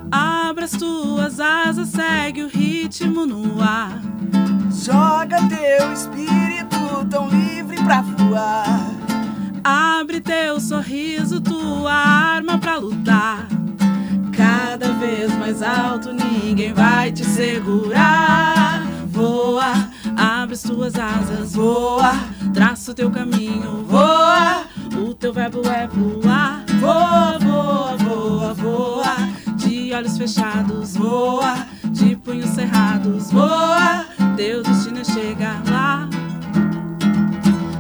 Abre 0.09 0.63
as 0.63 0.71
tuas 0.71 1.41
asas, 1.41 1.89
segue 1.89 2.43
o 2.43 2.47
ritmo 2.47 3.25
no 3.25 3.61
ar. 3.61 4.01
Joga 4.71 5.39
teu 5.49 5.91
espírito 5.91 7.05
tão 7.09 7.27
livre 7.27 7.75
pra 7.83 8.01
voar. 8.01 8.89
Abre 9.61 10.21
teu 10.21 10.61
sorriso, 10.61 11.41
tua 11.41 11.91
arma 11.91 12.57
pra 12.57 12.77
lutar. 12.77 13.45
Cada 14.31 14.93
vez 14.93 15.35
mais 15.37 15.61
alto, 15.61 16.13
ninguém 16.13 16.73
vai 16.73 17.11
te 17.11 17.25
segurar. 17.25 18.85
Voa, 19.07 19.86
abre 20.17 20.55
as 20.55 20.63
tuas 20.63 20.95
asas, 20.95 21.53
voa, 21.53 22.13
traça 22.53 22.91
o 22.91 22.93
teu 22.93 23.11
caminho, 23.11 23.85
voa. 23.87 24.63
O 24.97 25.13
teu 25.13 25.31
verbo 25.31 25.61
é 25.67 25.87
voar, 25.87 26.65
voa, 26.79 27.37
voa, 27.37 27.97
voa, 27.97 28.53
voa. 28.55 29.15
De 29.55 29.93
olhos 29.93 30.17
fechados, 30.17 30.95
voa, 30.95 31.55
de 31.91 32.15
punhos 32.15 32.49
cerrados, 32.49 33.31
voa. 33.31 34.05
Teu 34.35 34.63
destino 34.63 34.99
é 34.99 35.03
chegar 35.03 35.61
lá. 35.69 36.09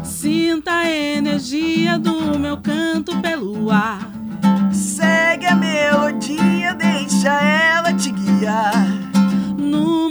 Sinta 0.03 0.71
a 0.71 0.89
energia 0.89 1.97
do 1.97 2.37
meu 2.37 2.57
canto 2.57 3.17
pelo 3.19 3.71
ar. 3.71 4.07
Segue 4.71 5.47
a 5.47 5.55
melodia, 5.55 6.75
deixa 6.75 7.29
ela 7.29 7.93
te 7.93 8.11
guiar. 8.11 9.06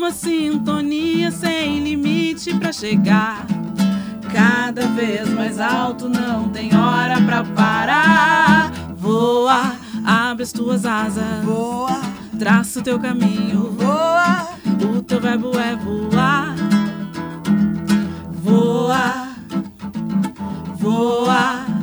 No 0.07 0.11
numa 0.11 0.11
sintonia 0.13 1.33
sem 1.33 1.83
limite 1.83 2.55
pra 2.55 2.73
chegar. 2.73 3.45
Cada 4.33 4.87
vez 4.89 5.29
mais 5.31 5.59
alto, 5.59 6.09
não 6.09 6.49
tem 6.49 6.77
hora 6.77 7.21
pra 7.23 7.43
parar. 7.43 8.71
Voa, 8.97 9.75
abre 10.05 10.45
as 10.45 10.53
tuas 10.53 10.85
asas. 10.85 11.45
Voa, 11.45 12.01
traça 12.39 12.79
o 12.79 12.83
teu 12.83 13.01
caminho. 13.01 13.73
Voa, 13.73 14.49
o 14.97 15.03
teu 15.03 15.21
verbo 15.21 15.59
é 15.59 15.75
voar. 15.75 16.55
Voa, 18.45 19.29
voa. 20.79 21.67
Voa, 21.67 21.76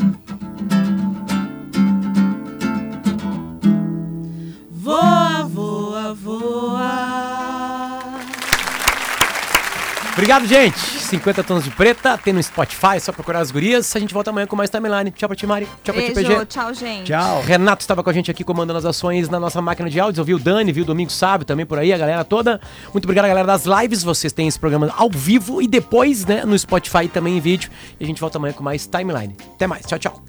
Obrigado, 10.24 10.48
gente. 10.48 10.80
50 10.80 11.44
tons 11.44 11.66
de 11.66 11.70
preta, 11.70 12.18
tem 12.18 12.32
no 12.32 12.42
Spotify, 12.42 12.96
é 12.96 13.00
só 13.00 13.12
procurar 13.12 13.40
as 13.40 13.52
gurias. 13.52 13.94
A 13.94 14.00
gente 14.00 14.14
volta 14.14 14.30
amanhã 14.30 14.48
com 14.48 14.56
mais 14.56 14.70
timeline. 14.70 15.12
Tchau 15.12 15.28
pra 15.28 15.36
ti, 15.36 15.46
Mari. 15.46 15.68
Tchau 15.84 15.94
Beijo, 15.94 16.14
pra 16.14 16.24
ti, 16.24 16.30
PG. 16.30 16.46
tchau, 16.46 16.74
gente. 16.74 17.08
Tchau. 17.08 17.42
Renato 17.42 17.82
estava 17.82 18.02
com 18.02 18.10
a 18.10 18.14
gente 18.14 18.32
aqui 18.32 18.42
comandando 18.42 18.80
as 18.80 18.86
ações 18.86 19.28
na 19.28 19.38
nossa 19.38 19.62
máquina 19.62 19.90
de 19.90 20.00
áudios. 20.00 20.20
Eu 20.20 20.24
vi 20.24 20.34
o 20.34 20.40
Dani, 20.40 20.72
vi 20.72 20.80
o 20.80 20.86
Domingo 20.86 21.12
Sábio 21.12 21.46
também 21.46 21.66
por 21.66 21.78
aí, 21.78 21.92
a 21.92 21.98
galera 21.98 22.24
toda. 22.24 22.62
Muito 22.94 23.04
obrigado, 23.04 23.28
galera 23.28 23.46
das 23.46 23.66
lives. 23.66 24.02
Vocês 24.02 24.32
têm 24.32 24.48
esse 24.48 24.58
programa 24.58 24.94
ao 24.96 25.10
vivo 25.10 25.62
e 25.62 25.68
depois, 25.68 26.26
né, 26.26 26.46
no 26.46 26.58
Spotify 26.58 27.10
também 27.10 27.36
em 27.36 27.42
vídeo. 27.42 27.70
E 28.00 28.06
a 28.06 28.08
gente 28.08 28.22
volta 28.22 28.38
amanhã 28.38 28.54
com 28.54 28.64
mais 28.64 28.88
timeline. 28.88 29.36
Até 29.56 29.68
mais. 29.68 29.86
Tchau, 29.86 30.00
tchau. 30.00 30.24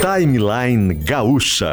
Timeline 0.00 0.94
Gaúcha. 0.94 1.72